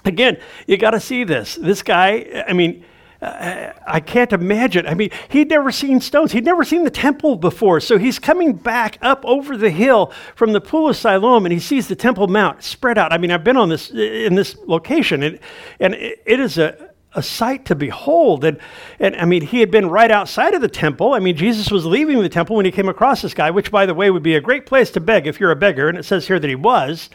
Again, 0.04 0.38
you 0.66 0.78
got 0.78 0.92
to 0.92 1.00
see 1.00 1.24
this. 1.24 1.56
This 1.56 1.82
guy, 1.82 2.44
I 2.48 2.54
mean, 2.54 2.84
uh, 3.20 3.72
I 3.86 4.00
can't 4.00 4.32
imagine. 4.32 4.86
I 4.86 4.94
mean, 4.94 5.10
he'd 5.28 5.48
never 5.48 5.72
seen 5.72 6.00
stones. 6.00 6.32
He'd 6.32 6.44
never 6.44 6.64
seen 6.64 6.84
the 6.84 6.90
temple 6.90 7.36
before. 7.36 7.80
So 7.80 7.98
he's 7.98 8.18
coming 8.18 8.52
back 8.52 8.98
up 9.02 9.24
over 9.24 9.56
the 9.56 9.70
hill 9.70 10.12
from 10.34 10.52
the 10.52 10.60
pool 10.60 10.88
of 10.88 10.96
Siloam, 10.96 11.44
and 11.46 11.52
he 11.52 11.58
sees 11.58 11.88
the 11.88 11.96
Temple 11.96 12.28
Mount 12.28 12.62
spread 12.62 12.98
out. 12.98 13.12
I 13.12 13.18
mean, 13.18 13.30
I've 13.30 13.44
been 13.44 13.56
on 13.56 13.68
this 13.68 13.90
in 13.90 14.34
this 14.34 14.56
location, 14.66 15.22
and 15.22 15.38
and 15.80 15.94
it, 15.94 16.22
it 16.24 16.40
is 16.40 16.58
a 16.58 16.85
a 17.16 17.22
sight 17.22 17.64
to 17.66 17.74
behold. 17.74 18.44
And, 18.44 18.58
and 19.00 19.16
I 19.16 19.24
mean, 19.24 19.42
he 19.42 19.60
had 19.60 19.70
been 19.70 19.88
right 19.88 20.10
outside 20.10 20.54
of 20.54 20.60
the 20.60 20.68
temple. 20.68 21.14
I 21.14 21.18
mean, 21.18 21.36
Jesus 21.36 21.70
was 21.70 21.84
leaving 21.84 22.20
the 22.22 22.28
temple 22.28 22.56
when 22.56 22.64
he 22.64 22.70
came 22.70 22.88
across 22.88 23.22
this 23.22 23.34
guy, 23.34 23.50
which, 23.50 23.70
by 23.70 23.86
the 23.86 23.94
way, 23.94 24.10
would 24.10 24.22
be 24.22 24.36
a 24.36 24.40
great 24.40 24.66
place 24.66 24.90
to 24.92 25.00
beg 25.00 25.26
if 25.26 25.40
you're 25.40 25.50
a 25.50 25.56
beggar. 25.56 25.88
And 25.88 25.98
it 25.98 26.04
says 26.04 26.26
here 26.26 26.38
that 26.38 26.48
he 26.48 26.54
was 26.54 27.10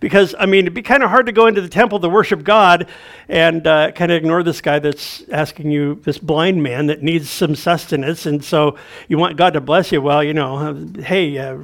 because 0.00 0.34
I 0.38 0.46
mean, 0.46 0.64
it'd 0.64 0.74
be 0.74 0.82
kind 0.82 1.02
of 1.02 1.10
hard 1.10 1.26
to 1.26 1.32
go 1.32 1.46
into 1.46 1.60
the 1.60 1.68
temple 1.68 2.00
to 2.00 2.08
worship 2.08 2.44
God 2.44 2.88
and 3.28 3.66
uh, 3.66 3.92
kind 3.92 4.12
of 4.12 4.16
ignore 4.16 4.42
this 4.42 4.60
guy 4.60 4.78
that's 4.78 5.28
asking 5.30 5.70
you, 5.70 5.96
this 6.04 6.18
blind 6.18 6.62
man 6.62 6.86
that 6.86 7.02
needs 7.02 7.28
some 7.28 7.54
sustenance, 7.54 8.26
and 8.26 8.44
so 8.44 8.76
you 9.08 9.18
want 9.18 9.36
God 9.36 9.54
to 9.54 9.60
bless 9.60 9.92
you. 9.92 10.00
Well, 10.00 10.22
you 10.22 10.34
know, 10.34 10.74
hey. 11.00 11.38
Uh, 11.38 11.58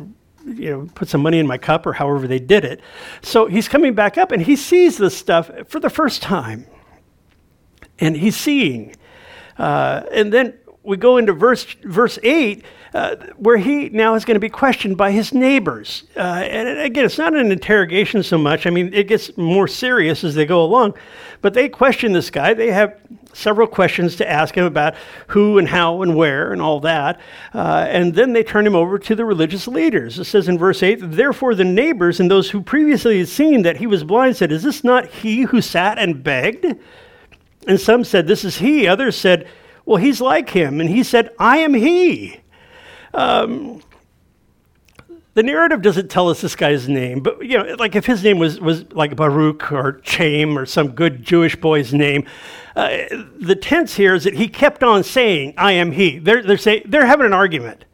you 0.46 0.70
know, 0.70 0.86
put 0.94 1.08
some 1.08 1.22
money 1.22 1.38
in 1.38 1.46
my 1.46 1.56
cup, 1.56 1.86
or 1.86 1.94
however 1.94 2.28
they 2.28 2.38
did 2.38 2.66
it. 2.66 2.82
So 3.22 3.46
he's 3.46 3.66
coming 3.66 3.94
back 3.94 4.18
up, 4.18 4.30
and 4.30 4.42
he 4.42 4.56
sees 4.56 4.98
this 4.98 5.16
stuff 5.16 5.50
for 5.68 5.80
the 5.80 5.88
first 5.88 6.20
time, 6.20 6.66
and 7.98 8.16
he's 8.16 8.36
seeing. 8.36 8.94
Uh, 9.58 10.02
and 10.12 10.32
then 10.32 10.54
we 10.82 10.96
go 10.96 11.16
into 11.16 11.32
verse 11.32 11.64
verse 11.84 12.18
eight, 12.22 12.64
uh, 12.92 13.16
where 13.36 13.56
he 13.56 13.88
now 13.88 14.14
is 14.14 14.24
going 14.24 14.34
to 14.34 14.40
be 14.40 14.50
questioned 14.50 14.96
by 14.96 15.10
his 15.10 15.32
neighbors. 15.32 16.04
Uh, 16.16 16.20
and 16.20 16.78
again, 16.78 17.04
it's 17.04 17.18
not 17.18 17.34
an 17.34 17.50
interrogation 17.50 18.22
so 18.22 18.38
much. 18.38 18.66
I 18.66 18.70
mean, 18.70 18.92
it 18.92 19.08
gets 19.08 19.36
more 19.36 19.66
serious 19.66 20.22
as 20.22 20.34
they 20.34 20.46
go 20.46 20.62
along. 20.62 20.94
But 21.40 21.54
they 21.54 21.68
question 21.68 22.12
this 22.12 22.30
guy. 22.30 22.54
They 22.54 22.70
have 22.70 22.98
several 23.32 23.66
questions 23.66 24.16
to 24.16 24.30
ask 24.30 24.56
him 24.56 24.64
about 24.64 24.94
who 25.28 25.58
and 25.58 25.68
how 25.68 26.02
and 26.02 26.14
where 26.14 26.52
and 26.52 26.62
all 26.62 26.80
that. 26.80 27.20
Uh, 27.52 27.86
and 27.88 28.14
then 28.14 28.32
they 28.32 28.44
turn 28.44 28.66
him 28.66 28.76
over 28.76 28.98
to 28.98 29.14
the 29.14 29.24
religious 29.24 29.66
leaders. 29.66 30.18
It 30.18 30.24
says 30.24 30.48
in 30.48 30.58
verse 30.58 30.82
8, 30.82 30.96
Therefore 31.02 31.54
the 31.54 31.64
neighbors 31.64 32.20
and 32.20 32.30
those 32.30 32.50
who 32.50 32.62
previously 32.62 33.18
had 33.18 33.28
seen 33.28 33.62
that 33.62 33.78
he 33.78 33.86
was 33.86 34.04
blind 34.04 34.36
said, 34.36 34.52
Is 34.52 34.62
this 34.62 34.84
not 34.84 35.06
he 35.06 35.42
who 35.42 35.60
sat 35.60 35.98
and 35.98 36.22
begged? 36.22 36.64
And 37.66 37.80
some 37.80 38.04
said, 38.04 38.26
This 38.26 38.44
is 38.44 38.58
he. 38.58 38.86
Others 38.86 39.16
said, 39.16 39.48
Well, 39.84 39.96
he's 39.96 40.20
like 40.20 40.50
him. 40.50 40.80
And 40.80 40.88
he 40.88 41.02
said, 41.02 41.30
I 41.38 41.58
am 41.58 41.74
he. 41.74 42.40
Um, 43.12 43.82
the 45.34 45.42
narrative 45.42 45.82
doesn't 45.82 46.08
tell 46.08 46.28
us 46.28 46.40
this 46.40 46.54
guy's 46.54 46.88
name, 46.88 47.20
but 47.20 47.44
you 47.44 47.58
know, 47.58 47.74
like 47.76 47.96
if 47.96 48.06
his 48.06 48.22
name 48.22 48.38
was, 48.38 48.60
was 48.60 48.90
like 48.92 49.16
Baruch 49.16 49.72
or 49.72 50.00
Chaim 50.06 50.56
or 50.56 50.64
some 50.64 50.92
good 50.92 51.24
Jewish 51.24 51.56
boy's 51.56 51.92
name, 51.92 52.24
uh, 52.76 52.98
the 53.40 53.56
tense 53.56 53.94
here 53.94 54.14
is 54.14 54.24
that 54.24 54.34
he 54.34 54.46
kept 54.48 54.84
on 54.84 55.02
saying, 55.02 55.54
"I 55.58 55.72
am 55.72 55.90
he." 55.90 56.18
They're 56.18 56.42
they're 56.42 56.56
saying 56.56 56.82
they're 56.86 57.06
having 57.06 57.26
an 57.26 57.32
argument, 57.32 57.84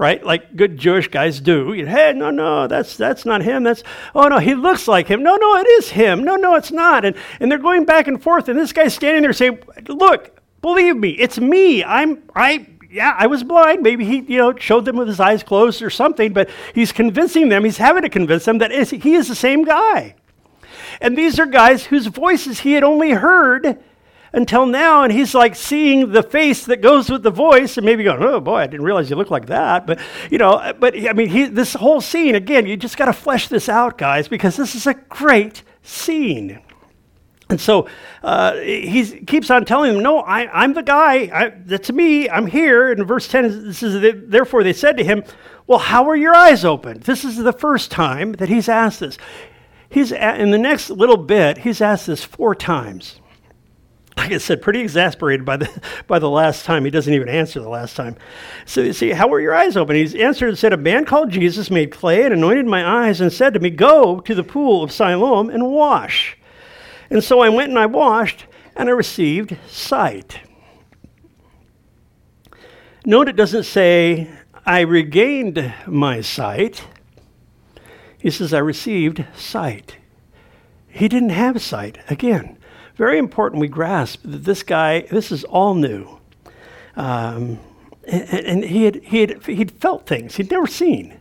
right? 0.00 0.24
Like 0.24 0.56
good 0.56 0.78
Jewish 0.78 1.08
guys 1.08 1.40
do. 1.40 1.74
You 1.74 1.84
hey, 1.84 2.14
no, 2.16 2.30
no, 2.30 2.66
that's 2.66 2.96
that's 2.96 3.26
not 3.26 3.42
him. 3.42 3.64
That's 3.64 3.82
oh 4.14 4.28
no, 4.28 4.38
he 4.38 4.54
looks 4.54 4.88
like 4.88 5.06
him. 5.08 5.22
No, 5.22 5.36
no, 5.36 5.56
it 5.56 5.66
is 5.66 5.90
him. 5.90 6.24
No, 6.24 6.36
no, 6.36 6.54
it's 6.54 6.72
not. 6.72 7.04
And 7.04 7.14
and 7.38 7.52
they're 7.52 7.58
going 7.58 7.84
back 7.84 8.08
and 8.08 8.20
forth, 8.20 8.48
and 8.48 8.58
this 8.58 8.72
guy's 8.72 8.94
standing 8.94 9.22
there 9.22 9.34
saying, 9.34 9.58
"Look, 9.88 10.40
believe 10.62 10.96
me, 10.96 11.10
it's 11.10 11.38
me. 11.38 11.84
I'm 11.84 12.22
I." 12.34 12.66
yeah, 12.92 13.14
I 13.16 13.28
was 13.28 13.44
blind. 13.44 13.82
Maybe 13.82 14.04
he, 14.04 14.18
you 14.20 14.36
know, 14.36 14.52
showed 14.56 14.84
them 14.84 14.96
with 14.96 15.06
his 15.06 15.20
eyes 15.20 15.44
closed 15.44 15.80
or 15.80 15.90
something, 15.90 16.32
but 16.32 16.50
he's 16.74 16.90
convincing 16.90 17.48
them, 17.48 17.62
he's 17.62 17.76
having 17.76 18.02
to 18.02 18.08
convince 18.08 18.46
them 18.46 18.58
that 18.58 18.72
he 18.72 19.14
is 19.14 19.28
the 19.28 19.36
same 19.36 19.64
guy. 19.64 20.16
And 21.00 21.16
these 21.16 21.38
are 21.38 21.46
guys 21.46 21.84
whose 21.84 22.08
voices 22.08 22.58
he 22.58 22.72
had 22.72 22.82
only 22.82 23.12
heard 23.12 23.78
until 24.32 24.66
now, 24.66 25.02
and 25.02 25.12
he's 25.12 25.34
like 25.34 25.54
seeing 25.54 26.12
the 26.12 26.22
face 26.22 26.66
that 26.66 26.80
goes 26.80 27.10
with 27.10 27.22
the 27.22 27.30
voice, 27.30 27.76
and 27.76 27.84
maybe 27.84 28.04
going, 28.04 28.22
"Oh 28.22 28.40
boy, 28.40 28.56
I 28.56 28.66
didn't 28.66 28.86
realize 28.86 29.10
you 29.10 29.16
look 29.16 29.30
like 29.30 29.46
that." 29.46 29.86
But 29.86 30.00
you 30.30 30.38
know, 30.38 30.72
but 30.78 30.94
I 30.96 31.12
mean, 31.12 31.28
he, 31.28 31.44
this 31.46 31.74
whole 31.74 32.00
scene 32.00 32.34
again, 32.34 32.66
you 32.66 32.76
just 32.76 32.96
got 32.96 33.06
to 33.06 33.12
flesh 33.12 33.48
this 33.48 33.68
out, 33.68 33.98
guys, 33.98 34.28
because 34.28 34.56
this 34.56 34.74
is 34.74 34.86
a 34.86 34.94
great 34.94 35.62
scene. 35.82 36.60
And 37.50 37.60
so 37.60 37.88
uh, 38.22 38.56
he 38.58 39.24
keeps 39.26 39.50
on 39.50 39.64
telling 39.64 39.92
them, 39.92 40.02
No, 40.02 40.20
I, 40.20 40.64
am 40.64 40.72
the 40.72 40.82
guy. 40.82 41.28
I, 41.32 41.52
that's 41.64 41.90
me. 41.90 42.30
I'm 42.30 42.46
here. 42.46 42.92
And 42.92 43.06
verse 43.06 43.26
10 43.26 43.66
this 43.66 43.82
is, 43.82 44.22
Therefore, 44.28 44.62
they 44.62 44.72
said 44.72 44.96
to 44.98 45.04
him, 45.04 45.24
Well, 45.66 45.80
how 45.80 46.08
are 46.08 46.16
your 46.16 46.34
eyes 46.34 46.64
opened? 46.64 47.02
This 47.02 47.24
is 47.24 47.36
the 47.36 47.52
first 47.52 47.90
time 47.90 48.32
that 48.34 48.48
he's 48.48 48.68
asked 48.68 49.00
this. 49.00 49.18
He's 49.90 50.12
in 50.12 50.52
the 50.52 50.58
next 50.58 50.90
little 50.90 51.16
bit, 51.16 51.58
he's 51.58 51.80
asked 51.80 52.06
this 52.06 52.22
four 52.22 52.54
times. 52.54 53.20
Like 54.20 54.32
I 54.32 54.36
said, 54.38 54.60
pretty 54.60 54.80
exasperated 54.80 55.46
by 55.46 55.56
the, 55.56 55.82
by 56.06 56.18
the 56.18 56.28
last 56.28 56.66
time. 56.66 56.84
He 56.84 56.90
doesn't 56.90 57.14
even 57.14 57.30
answer 57.30 57.58
the 57.58 57.70
last 57.70 57.96
time. 57.96 58.16
So 58.66 58.82
you 58.82 58.92
see, 58.92 59.12
how 59.12 59.28
were 59.28 59.40
your 59.40 59.54
eyes 59.54 59.78
open? 59.78 59.96
He's 59.96 60.14
answered 60.14 60.50
and 60.50 60.58
said, 60.58 60.74
A 60.74 60.76
man 60.76 61.06
called 61.06 61.30
Jesus 61.30 61.70
made 61.70 61.90
clay 61.90 62.24
and 62.24 62.34
anointed 62.34 62.66
my 62.66 63.06
eyes 63.06 63.22
and 63.22 63.32
said 63.32 63.54
to 63.54 63.60
me, 63.60 63.70
Go 63.70 64.20
to 64.20 64.34
the 64.34 64.44
pool 64.44 64.82
of 64.82 64.92
Siloam 64.92 65.48
and 65.48 65.70
wash. 65.70 66.36
And 67.08 67.24
so 67.24 67.40
I 67.40 67.48
went 67.48 67.70
and 67.70 67.78
I 67.78 67.86
washed 67.86 68.44
and 68.76 68.90
I 68.90 68.92
received 68.92 69.56
sight. 69.66 70.40
Note 73.06 73.26
it 73.26 73.36
doesn't 73.36 73.64
say, 73.64 74.28
I 74.66 74.80
regained 74.80 75.72
my 75.86 76.20
sight. 76.20 76.84
He 78.18 78.30
says, 78.30 78.52
I 78.52 78.58
received 78.58 79.24
sight. 79.34 79.96
He 80.88 81.08
didn't 81.08 81.30
have 81.30 81.62
sight. 81.62 82.00
Again, 82.10 82.58
very 83.00 83.18
important 83.18 83.60
we 83.60 83.68
grasp 83.68 84.20
that 84.24 84.44
this 84.44 84.62
guy, 84.62 85.00
this 85.10 85.32
is 85.32 85.42
all 85.44 85.74
new. 85.74 86.18
Um, 86.96 87.58
and, 88.06 88.46
and, 88.46 88.64
he, 88.64 88.84
had, 88.84 88.96
he 88.96 89.20
had, 89.20 89.42
he'd 89.46 89.70
felt 89.72 90.06
things 90.06 90.36
he'd 90.36 90.50
never 90.50 90.66
seen 90.66 91.20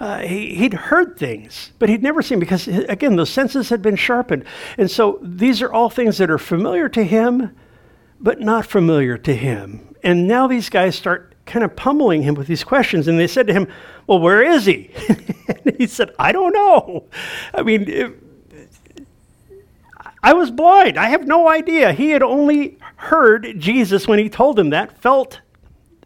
uh, 0.00 0.18
he, 0.20 0.54
he'd 0.54 0.74
heard 0.74 1.16
things, 1.16 1.72
but 1.78 1.88
he'd 1.88 2.02
never 2.02 2.22
seen 2.22 2.38
because, 2.38 2.66
again, 2.68 3.16
those 3.16 3.30
senses 3.30 3.68
had 3.68 3.82
been 3.82 3.96
sharpened. 3.96 4.44
And 4.76 4.90
so 4.90 5.18
these 5.22 5.62
are 5.62 5.72
all 5.72 5.88
things 5.88 6.18
that 6.18 6.30
are 6.30 6.38
familiar 6.38 6.88
to 6.90 7.04
him, 7.04 7.54
but 8.20 8.40
not 8.40 8.66
familiar 8.66 9.16
to 9.18 9.34
him. 9.34 9.94
And 10.02 10.26
now 10.26 10.46
these 10.46 10.68
guys 10.68 10.96
start 10.96 11.34
kind 11.46 11.64
of 11.64 11.76
pummeling 11.76 12.22
him 12.22 12.34
with 12.34 12.46
these 12.46 12.64
questions. 12.64 13.06
And 13.06 13.18
they 13.18 13.26
said 13.26 13.46
to 13.46 13.52
him, 13.52 13.68
Well, 14.06 14.18
where 14.18 14.42
is 14.42 14.66
he? 14.66 14.90
and 15.64 15.76
he 15.78 15.86
said, 15.86 16.10
I 16.18 16.32
don't 16.32 16.52
know. 16.52 17.04
I 17.54 17.62
mean, 17.62 18.20
I 20.24 20.32
was 20.32 20.50
blind. 20.50 20.96
I 20.96 21.10
have 21.10 21.26
no 21.26 21.50
idea. 21.50 21.92
He 21.92 22.08
had 22.08 22.22
only 22.22 22.78
heard 22.96 23.56
Jesus 23.58 24.08
when 24.08 24.18
he 24.18 24.30
told 24.30 24.58
him 24.58 24.70
that, 24.70 24.96
felt 24.96 25.42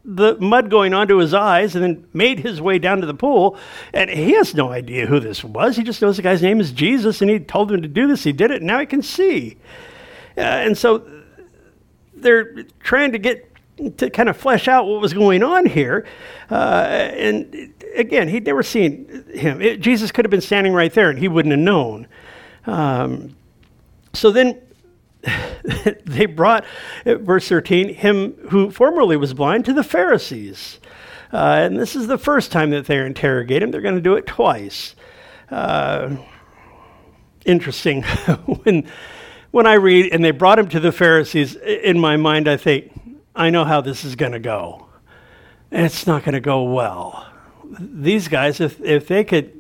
the 0.05 0.37
mud 0.41 0.71
going 0.71 0.93
onto 0.93 1.19
his 1.19 1.33
eyes 1.33 1.77
and 1.77 1.85
then 1.85 2.05
made 2.13 2.41
his 2.41 2.61
way 2.61 2.81
down 2.81 3.01
to 3.01 3.07
the 3.07 3.15
pool. 3.15 3.57
And 3.95 4.11
he 4.11 4.33
has 4.33 4.57
no 4.57 4.73
idea 4.73 5.07
who 5.07 5.21
this 5.21 5.45
was. 5.45 5.77
He 5.77 5.85
just 5.85 6.03
knows 6.03 6.17
the 6.17 6.23
guy's 6.23 6.43
name 6.43 6.61
is 6.61 6.73
Jesus 6.73 7.23
and 7.23 7.31
he 7.31 7.39
told 7.39 7.71
him 7.71 7.81
to 7.81 7.87
do 7.87 8.09
this. 8.09 8.25
He 8.25 8.33
did 8.33 8.51
it. 8.51 8.57
And 8.57 8.67
now 8.67 8.81
he 8.81 8.87
can 8.87 9.03
see. 9.03 9.57
Uh, 10.37 10.41
and 10.41 10.77
so 10.77 11.09
they're 12.13 12.65
trying 12.81 13.13
to 13.13 13.19
get 13.21 13.49
to 13.99 14.11
kind 14.11 14.29
of 14.29 14.37
flesh 14.37 14.67
out 14.67 14.89
what 14.89 15.01
was 15.01 15.15
going 15.15 15.45
on 15.45 15.65
here. 15.65 16.05
Uh, 16.51 16.87
and 17.15 17.73
again, 17.95 18.27
he'd 18.27 18.47
never 18.47 18.65
seen 18.65 19.25
him. 19.33 19.63
It, 19.63 19.79
Jesus 19.79 20.11
could 20.11 20.25
have 20.25 20.31
been 20.31 20.41
standing 20.41 20.73
right 20.73 20.93
there 20.93 21.09
and 21.09 21.21
he 21.21 21.29
wouldn't 21.29 21.53
have 21.53 21.61
known. 21.61 22.09
Um, 22.67 23.37
so 24.13 24.31
then 24.31 24.61
they 26.05 26.27
brought, 26.27 26.65
verse 27.05 27.49
13, 27.49 27.95
him 27.95 28.35
who 28.51 28.71
formerly 28.71 29.17
was 29.17 29.35
blind 29.35 29.65
to 29.67 29.73
the 29.73 29.85
Pharisees. 29.85 30.79
Uh, 31.33 31.61
and 31.63 31.79
this 31.79 31.95
is 31.95 32.07
the 32.07 32.19
first 32.19 32.51
time 32.53 32.71
that 32.71 32.87
they 32.87 33.05
interrogate 33.05 33.63
him. 33.63 33.71
They're 33.71 33.81
going 33.81 33.97
to 33.97 34.01
do 34.01 34.15
it 34.15 34.27
twice. 34.27 34.95
Uh, 35.51 36.17
interesting. 37.45 38.03
when, 38.63 38.89
when 39.51 39.67
I 39.67 39.75
read, 39.75 40.13
and 40.13 40.25
they 40.25 40.31
brought 40.31 40.59
him 40.59 40.69
to 40.69 40.81
the 40.81 40.93
Pharisees, 40.93 41.57
in 41.57 41.99
my 41.99 42.17
mind, 42.17 42.49
I 42.49 42.57
think, 42.57 42.93
I 43.35 43.51
know 43.51 43.65
how 43.65 43.81
this 43.81 44.05
is 44.05 44.17
going 44.17 44.33
to 44.33 44.39
go. 44.39 44.87
It's 45.71 46.07
not 46.07 46.25
going 46.25 46.35
to 46.35 46.41
go 46.41 46.63
well. 46.65 47.27
These 47.79 48.29
guys, 48.29 48.61
if, 48.61 48.81
if 48.81 49.09
they 49.09 49.25
could 49.25 49.58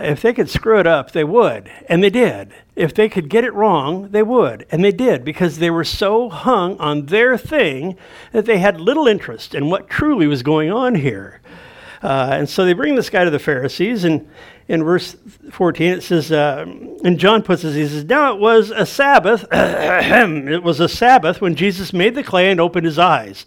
if 0.00 0.22
they 0.22 0.32
could 0.32 0.48
screw 0.48 0.78
it 0.78 0.86
up, 0.86 1.12
they 1.12 1.24
would. 1.24 1.70
And 1.88 2.02
they 2.02 2.10
did. 2.10 2.52
If 2.76 2.94
they 2.94 3.08
could 3.08 3.28
get 3.28 3.44
it 3.44 3.54
wrong, 3.54 4.10
they 4.10 4.22
would. 4.22 4.66
And 4.70 4.84
they 4.84 4.92
did 4.92 5.24
because 5.24 5.58
they 5.58 5.70
were 5.70 5.84
so 5.84 6.28
hung 6.28 6.78
on 6.78 7.06
their 7.06 7.36
thing 7.36 7.96
that 8.32 8.46
they 8.46 8.58
had 8.58 8.80
little 8.80 9.06
interest 9.06 9.54
in 9.54 9.70
what 9.70 9.88
truly 9.88 10.26
was 10.26 10.42
going 10.42 10.70
on 10.70 10.94
here. 10.94 11.40
Uh, 12.02 12.30
and 12.32 12.48
so 12.48 12.64
they 12.64 12.74
bring 12.74 12.94
this 12.94 13.08
guy 13.08 13.24
to 13.24 13.30
the 13.30 13.38
Pharisees, 13.38 14.04
and 14.04 14.28
in 14.68 14.84
verse 14.84 15.16
14 15.50 15.92
it 15.92 16.02
says, 16.02 16.30
uh, 16.30 16.66
and 17.02 17.18
John 17.18 17.42
puts 17.42 17.62
this, 17.62 17.74
he 17.74 17.88
says, 17.88 18.04
Now 18.04 18.34
it 18.34 18.38
was 18.38 18.70
a 18.70 18.84
Sabbath, 18.84 19.46
it 19.52 20.62
was 20.62 20.80
a 20.80 20.88
Sabbath 20.88 21.40
when 21.40 21.54
Jesus 21.54 21.94
made 21.94 22.14
the 22.14 22.22
clay 22.22 22.50
and 22.50 22.60
opened 22.60 22.84
his 22.84 22.98
eyes. 22.98 23.46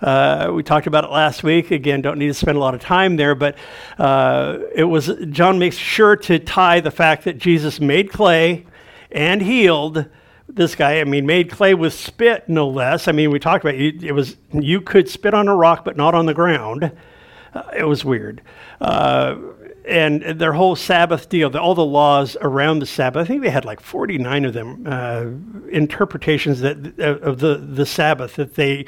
Uh, 0.00 0.50
we 0.54 0.62
talked 0.62 0.86
about 0.86 1.04
it 1.04 1.10
last 1.10 1.42
week. 1.42 1.70
Again, 1.70 2.02
don't 2.02 2.18
need 2.18 2.28
to 2.28 2.34
spend 2.34 2.56
a 2.56 2.60
lot 2.60 2.74
of 2.74 2.80
time 2.80 3.16
there, 3.16 3.34
but 3.34 3.56
uh, 3.98 4.58
it 4.74 4.84
was 4.84 5.10
John 5.30 5.58
makes 5.58 5.76
sure 5.76 6.16
to 6.16 6.38
tie 6.38 6.80
the 6.80 6.90
fact 6.90 7.24
that 7.24 7.38
Jesus 7.38 7.80
made 7.80 8.10
clay 8.10 8.66
and 9.10 9.40
healed 9.40 10.06
this 10.48 10.74
guy, 10.74 11.00
I 11.00 11.04
mean, 11.04 11.26
made 11.26 11.50
clay 11.50 11.74
with 11.74 11.92
spit, 11.92 12.48
no 12.48 12.68
less. 12.68 13.08
I 13.08 13.12
mean, 13.12 13.30
we 13.30 13.38
talked 13.38 13.64
about 13.64 13.74
it, 13.74 14.02
it 14.02 14.12
was 14.12 14.36
you 14.52 14.80
could 14.80 15.08
spit 15.08 15.34
on 15.34 15.48
a 15.48 15.56
rock, 15.56 15.84
but 15.84 15.96
not 15.96 16.14
on 16.14 16.26
the 16.26 16.34
ground. 16.34 16.92
Uh, 17.52 17.62
it 17.76 17.84
was 17.84 18.04
weird. 18.04 18.42
Uh, 18.80 19.36
and 19.86 20.22
their 20.40 20.52
whole 20.52 20.74
Sabbath 20.74 21.28
deal, 21.28 21.48
the, 21.48 21.60
all 21.60 21.74
the 21.74 21.84
laws 21.84 22.36
around 22.40 22.80
the 22.80 22.86
Sabbath, 22.86 23.22
I 23.22 23.24
think 23.24 23.42
they 23.42 23.50
had 23.50 23.64
like 23.64 23.80
49 23.80 24.44
of 24.44 24.52
them, 24.52 24.84
uh, 24.86 25.26
interpretations 25.70 26.60
that 26.60 26.98
uh, 26.98 27.18
of 27.18 27.38
the, 27.38 27.56
the 27.56 27.86
Sabbath 27.86 28.34
that 28.36 28.54
they 28.54 28.86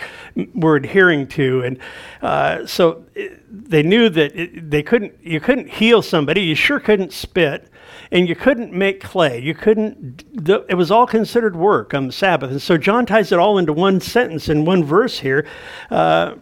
were 0.54 0.76
adhering 0.76 1.28
to. 1.28 1.62
And 1.62 1.78
uh, 2.20 2.66
so 2.66 3.04
they 3.48 3.82
knew 3.82 4.08
that 4.08 4.34
it, 4.34 4.70
they 4.70 4.82
couldn't, 4.82 5.14
you 5.22 5.40
couldn't 5.40 5.70
heal 5.70 6.02
somebody, 6.02 6.42
you 6.42 6.56
sure 6.56 6.80
couldn't 6.80 7.12
spit, 7.12 7.70
and 8.10 8.28
you 8.28 8.34
couldn't 8.34 8.72
make 8.72 9.00
clay. 9.00 9.38
You 9.40 9.54
couldn't, 9.54 10.24
it 10.68 10.74
was 10.74 10.90
all 10.90 11.06
considered 11.06 11.54
work 11.54 11.94
on 11.94 12.06
the 12.06 12.12
Sabbath. 12.12 12.50
And 12.50 12.60
so 12.60 12.76
John 12.76 13.06
ties 13.06 13.30
it 13.30 13.38
all 13.38 13.58
into 13.58 13.72
one 13.72 14.00
sentence 14.00 14.48
in 14.48 14.64
one 14.64 14.82
verse 14.82 15.20
here. 15.20 15.46
Uh, 15.90 16.34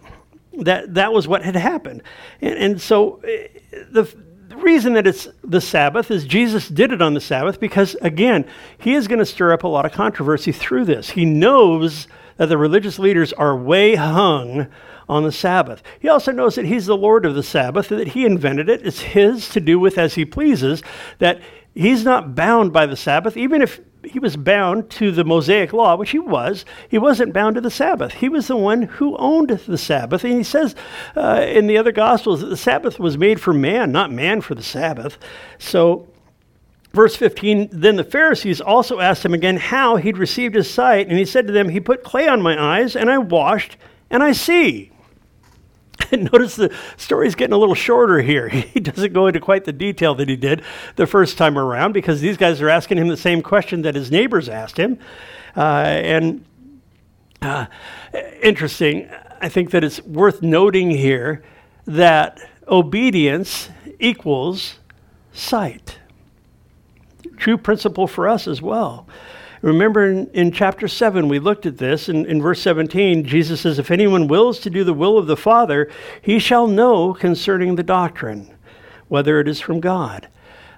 that, 0.61 0.95
that 0.95 1.13
was 1.13 1.29
what 1.29 1.43
had 1.43 1.57
happened. 1.57 2.03
And, 2.41 2.55
and 2.55 2.81
so 2.81 3.21
eh, 3.27 3.49
the, 3.91 4.05
the 4.57 4.63
reason 4.63 4.95
that 4.95 5.07
it's 5.07 5.29
the 5.45 5.61
Sabbath 5.61 6.11
is 6.11 6.25
Jesus 6.25 6.69
did 6.69 6.93
it 6.93 7.03
on 7.03 7.15
the 7.15 7.21
Sabbath 7.21 7.61
because, 7.61 7.95
again, 8.01 8.45
he 8.79 8.95
is 8.95 9.09
going 9.09 9.19
to 9.19 9.27
stir 9.27 9.53
up 9.53 9.65
a 9.65 9.69
lot 9.69 9.87
of 9.87 9.93
controversy 9.93 10.53
through 10.53 10.85
this. 10.87 11.11
He 11.11 11.25
knows 11.25 12.09
that 12.37 12.47
the 12.47 12.59
religious 12.59 12.99
leaders 12.99 13.33
are 13.33 13.57
way 13.57 13.95
hung 13.95 14.67
on 15.09 15.23
the 15.23 15.33
Sabbath. 15.33 15.83
He 16.01 16.09
also 16.09 16.33
knows 16.33 16.57
that 16.57 16.65
he's 16.65 16.87
the 16.87 16.97
Lord 16.97 17.25
of 17.25 17.35
the 17.35 17.43
Sabbath, 17.43 17.89
that 17.89 18.09
he 18.09 18.25
invented 18.25 18.69
it. 18.69 18.87
It's 18.87 19.01
his 19.01 19.49
to 19.51 19.61
do 19.61 19.79
with 19.79 19.99
as 19.99 20.15
he 20.15 20.25
pleases, 20.25 20.83
that 21.19 21.41
he's 21.75 22.05
not 22.05 22.35
bound 22.35 22.73
by 22.73 22.87
the 22.87 22.97
Sabbath, 22.97 23.37
even 23.37 23.63
if 23.63 23.81
he 24.07 24.19
was 24.19 24.37
bound 24.37 24.91
to 24.91 25.11
the 25.11 25.25
Mosaic 25.25 25.73
law, 25.73 25.97
which 25.97 26.11
he 26.11 26.19
was. 26.19 26.65
He 26.89 26.99
wasn't 26.99 27.33
bound 27.33 27.55
to 27.57 27.61
the 27.61 27.71
Sabbath. 27.71 28.15
He 28.15 28.29
was 28.29 28.49
the 28.49 28.57
one 28.57 28.83
who 28.83 29.17
owned 29.17 29.51
the 29.51 29.79
Sabbath. 29.79 30.25
And 30.25 30.35
he 30.35 30.43
says 30.43 30.75
uh, 31.17 31.45
in 31.47 31.67
the 31.67 31.79
other 31.79 31.93
Gospels 31.93 32.41
that 32.41 32.49
the 32.49 32.57
Sabbath 32.57 32.99
was 32.99 33.19
made 33.19 33.41
for 33.41 33.53
man, 33.53 33.93
not 33.93 34.13
man 34.13 34.41
for 34.41 34.55
the 34.55 34.63
Sabbath. 34.63 35.19
So, 35.59 36.09
verse 36.93 37.17
15 37.17 37.69
then 37.73 37.97
the 37.97 38.05
Pharisees 38.05 38.61
also 38.61 39.01
asked 39.01 39.25
him 39.25 39.35
again 39.35 39.57
how 39.57 39.97
he'd 39.97 40.19
received 40.19 40.55
his 40.55 40.71
sight. 40.71 41.09
And 41.09 41.19
he 41.19 41.25
said 41.25 41.47
to 41.47 41.53
them, 41.53 41.69
He 41.69 41.81
put 41.81 42.05
clay 42.05 42.29
on 42.29 42.43
my 42.43 42.61
eyes, 42.61 42.97
and 42.97 43.11
I 43.11 43.19
washed, 43.19 43.77
and 44.11 44.23
I 44.23 44.33
see. 44.33 44.93
Notice 46.13 46.57
the 46.57 46.75
story's 46.97 47.35
getting 47.35 47.55
a 47.55 47.59
little 47.59 47.75
shorter 47.75 48.21
here. 48.21 48.49
He 48.77 48.81
doesn't 48.81 49.13
go 49.13 49.27
into 49.27 49.41
quite 49.41 49.65
the 49.65 49.73
detail 49.73 50.15
that 50.17 50.29
he 50.29 50.37
did 50.37 50.63
the 50.97 51.07
first 51.07 51.39
time 51.39 51.59
around 51.59 51.93
because 51.93 52.21
these 52.21 52.37
guys 52.37 52.61
are 52.61 52.69
asking 52.69 52.99
him 52.99 53.09
the 53.09 53.17
same 53.17 53.41
question 53.43 53.83
that 53.83 53.95
his 53.95 54.11
neighbors 54.11 54.49
asked 54.49 54.77
him. 54.77 54.99
Uh, 55.57 55.61
and 55.61 56.45
uh, 57.41 57.67
interesting, 58.43 59.09
I 59.41 59.49
think 59.49 59.71
that 59.71 59.83
it's 59.83 60.03
worth 60.03 60.43
noting 60.43 60.91
here 60.91 61.43
that 61.87 62.39
obedience 62.69 63.71
equals 63.99 64.79
sight. 65.33 65.99
True 67.37 67.57
principle 67.57 68.07
for 68.07 68.29
us 68.29 68.47
as 68.47 68.61
well. 68.61 69.07
Remember 69.63 70.07
in, 70.07 70.27
in 70.29 70.53
chapter 70.53 70.87
7, 70.87 71.29
we 71.29 71.39
looked 71.39 71.67
at 71.67 71.79
this. 71.79 72.09
In, 72.09 72.27
in 72.27 72.43
verse 72.43 72.61
17, 72.63 73.25
Jesus 73.25 73.63
says, 73.63 73.79
If 73.79 73.91
anyone 73.91 74.29
wills 74.29 74.59
to 74.61 74.71
do 74.71 74.85
the 74.85 74.95
will 74.95 75.19
of 75.19 75.27
the 75.27 75.37
Father, 75.37 75.91
he 76.21 76.39
shall 76.39 76.67
know 76.67 77.15
concerning 77.15 77.77
the 77.77 77.83
doctrine, 77.83 78.55
whether 79.09 79.41
it 79.41 79.49
is 79.49 79.61
from 79.61 79.81
God. 79.81 80.29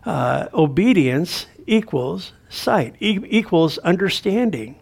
Uh, 0.05 0.47
obedience 0.55 1.47
equals 1.67 2.33
sight, 2.49 2.95
e- 3.01 3.21
equals 3.29 3.79
understanding. 3.79 4.77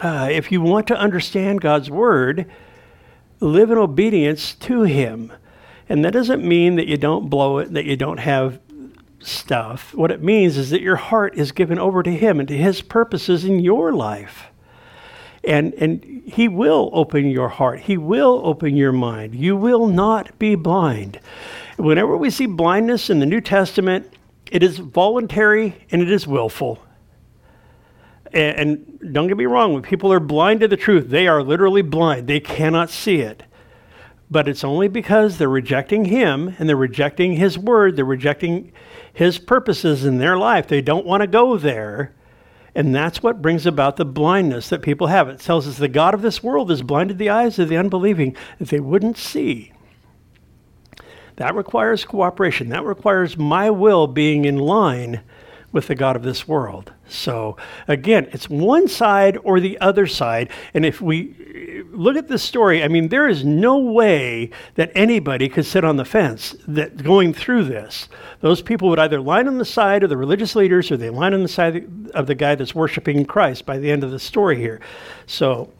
Uh, 0.00 0.28
if 0.30 0.50
you 0.50 0.60
want 0.60 0.86
to 0.88 0.96
understand 0.96 1.60
God's 1.60 1.90
word, 1.90 2.50
live 3.40 3.70
in 3.70 3.78
obedience 3.78 4.54
to 4.54 4.82
Him. 4.82 5.32
And 5.88 6.04
that 6.04 6.12
doesn't 6.12 6.42
mean 6.42 6.76
that 6.76 6.86
you 6.86 6.96
don't 6.96 7.28
blow 7.28 7.58
it, 7.58 7.72
that 7.74 7.84
you 7.84 7.96
don't 7.96 8.18
have 8.18 8.58
stuff, 9.26 9.94
what 9.94 10.10
it 10.10 10.22
means 10.22 10.56
is 10.56 10.70
that 10.70 10.80
your 10.80 10.96
heart 10.96 11.36
is 11.36 11.52
given 11.52 11.78
over 11.78 12.02
to 12.02 12.10
Him 12.10 12.38
and 12.38 12.48
to 12.48 12.56
His 12.56 12.82
purposes 12.82 13.44
in 13.44 13.60
your 13.60 13.92
life. 13.92 14.48
And, 15.42 15.74
and 15.74 16.22
He 16.26 16.48
will 16.48 16.90
open 16.92 17.30
your 17.30 17.48
heart, 17.48 17.80
He 17.80 17.96
will 17.96 18.40
open 18.44 18.76
your 18.76 18.92
mind. 18.92 19.34
You 19.34 19.56
will 19.56 19.86
not 19.86 20.38
be 20.38 20.54
blind. 20.54 21.20
Whenever 21.76 22.16
we 22.16 22.30
see 22.30 22.46
blindness 22.46 23.10
in 23.10 23.18
the 23.18 23.26
New 23.26 23.40
Testament, 23.40 24.12
it 24.50 24.62
is 24.62 24.78
voluntary 24.78 25.76
and 25.90 26.00
it 26.00 26.10
is 26.10 26.26
willful. 26.26 26.80
And, 28.32 28.98
don't 29.12 29.28
get 29.28 29.36
me 29.36 29.46
wrong, 29.46 29.74
when 29.74 29.82
people 29.82 30.12
are 30.12 30.18
blind 30.18 30.60
to 30.60 30.68
the 30.68 30.76
truth, 30.76 31.08
they 31.08 31.28
are 31.28 31.42
literally 31.42 31.82
blind, 31.82 32.26
they 32.26 32.40
cannot 32.40 32.90
see 32.90 33.20
it 33.20 33.44
but 34.30 34.48
it's 34.48 34.64
only 34.64 34.88
because 34.88 35.38
they're 35.38 35.48
rejecting 35.48 36.06
him 36.06 36.56
and 36.58 36.68
they're 36.68 36.76
rejecting 36.76 37.34
his 37.34 37.58
word, 37.58 37.94
they're 37.94 38.04
rejecting 38.04 38.72
his 39.14 39.38
purposes 39.38 40.04
in 40.04 40.18
their 40.18 40.36
life. 40.36 40.66
They 40.66 40.82
don't 40.82 41.06
want 41.06 41.22
to 41.22 41.26
go 41.26 41.56
there. 41.56 42.14
And 42.74 42.92
that's 42.92 43.22
what 43.22 43.40
brings 43.40 43.64
about 43.64 43.96
the 43.96 44.04
blindness 44.04 44.68
that 44.68 44.82
people 44.82 45.06
have. 45.06 45.28
It 45.28 45.38
tells 45.38 45.68
us 45.68 45.78
the 45.78 45.88
God 45.88 46.12
of 46.12 46.22
this 46.22 46.42
world 46.42 46.68
has 46.70 46.82
blinded 46.82 47.18
the 47.18 47.30
eyes 47.30 47.58
of 47.58 47.68
the 47.68 47.76
unbelieving 47.76 48.36
that 48.58 48.68
they 48.68 48.80
wouldn't 48.80 49.16
see. 49.16 49.72
That 51.36 51.54
requires 51.54 52.04
cooperation. 52.04 52.68
That 52.68 52.84
requires 52.84 53.38
my 53.38 53.70
will 53.70 54.08
being 54.08 54.44
in 54.44 54.58
line 54.58 55.22
with 55.74 55.88
the 55.88 55.94
God 55.96 56.14
of 56.14 56.22
this 56.22 56.46
world. 56.46 56.92
So 57.08 57.56
again, 57.88 58.28
it's 58.30 58.48
one 58.48 58.86
side 58.86 59.36
or 59.42 59.58
the 59.58 59.76
other 59.80 60.06
side. 60.06 60.50
And 60.72 60.86
if 60.86 61.00
we 61.00 61.84
look 61.90 62.16
at 62.16 62.28
this 62.28 62.44
story, 62.44 62.84
I 62.84 62.88
mean, 62.88 63.08
there 63.08 63.28
is 63.28 63.44
no 63.44 63.78
way 63.78 64.50
that 64.76 64.92
anybody 64.94 65.48
could 65.48 65.66
sit 65.66 65.84
on 65.84 65.96
the 65.96 66.04
fence 66.04 66.54
that 66.68 67.02
going 67.02 67.34
through 67.34 67.64
this. 67.64 68.08
Those 68.40 68.62
people 68.62 68.88
would 68.88 69.00
either 69.00 69.20
line 69.20 69.48
on 69.48 69.58
the 69.58 69.64
side 69.64 70.04
of 70.04 70.10
the 70.10 70.16
religious 70.16 70.54
leaders 70.54 70.92
or 70.92 70.96
they 70.96 71.10
line 71.10 71.34
on 71.34 71.42
the 71.42 71.48
side 71.48 71.84
of 72.14 72.28
the 72.28 72.36
guy 72.36 72.54
that's 72.54 72.74
worshiping 72.74 73.26
Christ 73.26 73.66
by 73.66 73.78
the 73.78 73.90
end 73.90 74.04
of 74.04 74.12
the 74.12 74.20
story 74.20 74.56
here. 74.56 74.80
So 75.26 75.72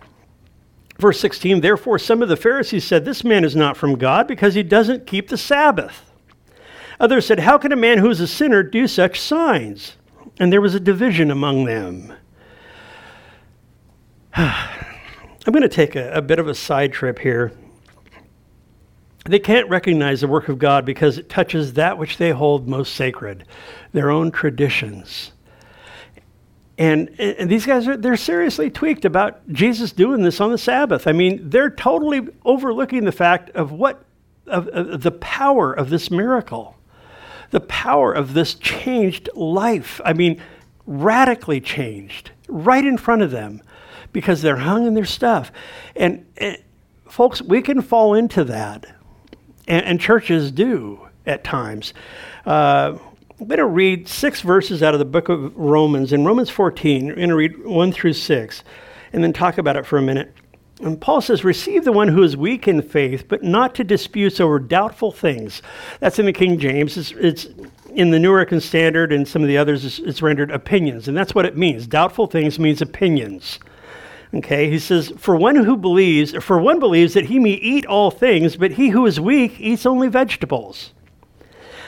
verse 0.99 1.21
16, 1.21 1.61
therefore 1.61 2.01
some 2.01 2.21
of 2.21 2.29
the 2.29 2.37
Pharisees 2.37 2.85
said, 2.85 3.05
This 3.05 3.23
man 3.23 3.45
is 3.45 3.55
not 3.55 3.77
from 3.77 3.97
God 3.97 4.27
because 4.27 4.55
he 4.55 4.65
doesn't 4.65 5.07
keep 5.07 5.29
the 5.29 5.39
Sabbath. 5.39 6.11
Others 7.01 7.27
said, 7.27 7.41
How 7.41 7.59
can 7.59 7.73
a 7.73 7.77
man 7.77 7.99
who 7.99 8.11
is 8.11 8.21
a 8.21 8.27
sinner 8.27 8.63
do 8.63 8.87
such 8.87 9.21
signs? 9.21 9.97
And 10.39 10.53
there 10.53 10.61
was 10.61 10.75
a 10.75 10.81
division 10.81 11.31
among 11.31 11.65
them. 11.65 12.13
I'm 14.37 15.53
going 15.53 15.63
to 15.63 15.69
take 15.69 15.95
a, 15.95 16.13
a, 16.13 16.23
bit 16.23 16.39
of 16.39 16.49
a 16.49 16.55
side 16.55 16.93
trip 16.93 17.19
here. 17.19 17.53
They 19.27 19.39
can't 19.39 19.69
recognize 19.69 20.21
the 20.21 20.29
work 20.29 20.49
of 20.49 20.59
God 20.59 20.85
because 20.85 21.19
it 21.19 21.29
touches 21.29 21.75
that 21.75 21.99
which 21.99 22.19
they 22.19 22.31
hold 22.31 22.69
most 22.69 22.95
sacred, 22.95 23.45
their 23.93 24.11
own 24.11 24.31
traditions. 24.31 25.33
And, 26.77 27.09
and 27.21 27.49
these 27.49 27.65
guys 27.65 27.87
are 27.87 27.97
they're 27.97 28.17
seriously 28.17 28.69
tweaked 28.69 29.05
about 29.05 29.49
Jesus 29.49 29.93
doing 29.93 30.23
this 30.23 30.41
on 30.41 30.51
the 30.51 30.59
Sabbath. 30.59 31.07
I 31.07 31.13
mean, 31.13 31.49
they're 31.49 31.71
totally 31.71 32.27
overlooking 32.45 33.05
the 33.05 33.13
fact 33.13 33.51
of 33.51 33.71
what 33.71 34.05
of, 34.47 34.69
of 34.69 35.03
the 35.03 35.13
power 35.13 35.73
of 35.73 35.89
this 35.89 36.11
miracle 36.11 36.77
the 37.55 37.61
power 37.61 38.13
of 38.13 38.35
this 38.35 38.55
changed 38.55 39.31
life. 39.37 40.01
I 40.05 40.13
mean, 40.13 40.43
radically 40.87 41.61
changed 41.61 42.33
right 42.49 42.85
in 42.85 42.99
front 42.99 43.23
of 43.23 43.31
them 43.31 43.63
because 44.13 44.43
they're 44.43 44.57
hung 44.57 44.89
in 44.89 44.95
their 44.95 45.05
stuff. 45.05 45.53
And, 45.95 46.27
and 46.37 46.59
folks, 47.09 47.41
we 47.41 47.63
can 47.63 47.81
fall 47.81 48.15
into 48.15 48.43
that, 48.43 48.87
and, 49.69 49.85
and 49.85 50.01
churches 50.01 50.51
do 50.51 51.07
at 51.27 51.45
times. 51.45 51.95
Uh, 52.45 52.99
I'm 53.39 53.47
going 53.47 53.59
to 53.59 53.67
read 53.67 54.09
six 54.09 54.41
verses 54.41 54.83
out 54.83 54.93
of 54.93 54.99
the 54.99 55.05
book 55.05 55.29
of 55.29 55.57
Romans. 55.57 56.13
In 56.13 56.25
Romans 56.25 56.51
14, 56.51 57.07
we're 57.07 57.15
going 57.15 57.29
to 57.29 57.37
read 57.37 57.65
1 57.65 57.93
through 57.93 58.15
6, 58.15 58.65
and 59.13 59.23
then 59.23 59.33
talk 59.33 59.59
about 59.59 59.77
it 59.77 59.87
for 59.87 59.97
a 59.97 60.03
minute. 60.03 60.35
And 60.85 61.01
Paul 61.01 61.23
says, 61.23 61.45
Receive 61.45 61.85
the 61.85 61.93
one 61.93 62.09
who 62.09 62.23
is 62.23 62.37
weak 62.37 62.69
in 62.69 62.83
faith, 62.83 63.25
but 63.27 63.43
not 63.43 63.75
to 63.77 63.85
disputes 63.85 64.39
over 64.39 64.59
doubtful 64.59 65.11
things. 65.11 65.63
That's 65.99 66.19
in 66.19 66.27
the 66.27 66.33
King 66.33 66.59
James. 66.59 66.99
It's, 66.99 67.13
it's 67.13 67.47
in 67.95 68.11
the 68.11 68.19
New 68.19 68.31
American 68.31 68.61
Standard 68.61 69.11
and 69.11 69.27
some 69.27 69.41
of 69.41 69.49
the 69.49 69.57
others, 69.57 69.85
it's, 69.85 69.99
it's 69.99 70.21
rendered 70.21 70.51
opinions. 70.51 71.09
And 71.09 71.17
that's 71.17 71.35
what 71.35 71.47
it 71.47 71.57
means. 71.57 71.87
Doubtful 71.87 72.27
things 72.27 72.59
means 72.59 72.83
opinions. 72.83 73.61
Okay, 74.35 74.69
he 74.69 74.79
says, 74.79 75.11
For 75.17 75.35
one 75.35 75.57
who 75.57 75.77
believes, 75.77 76.35
for 76.45 76.59
one 76.59 76.81
believes 76.81 77.15
that 77.15 77.27
he 77.27 77.39
may 77.39 77.53
eat 77.53 77.87
all 77.87 78.11
things, 78.11 78.57
but 78.57 78.73
he 78.73 78.91
who 78.91 79.07
is 79.07 79.19
weak 79.19 79.59
eats 79.59 79.87
only 79.87 80.09
vegetables. 80.09 80.93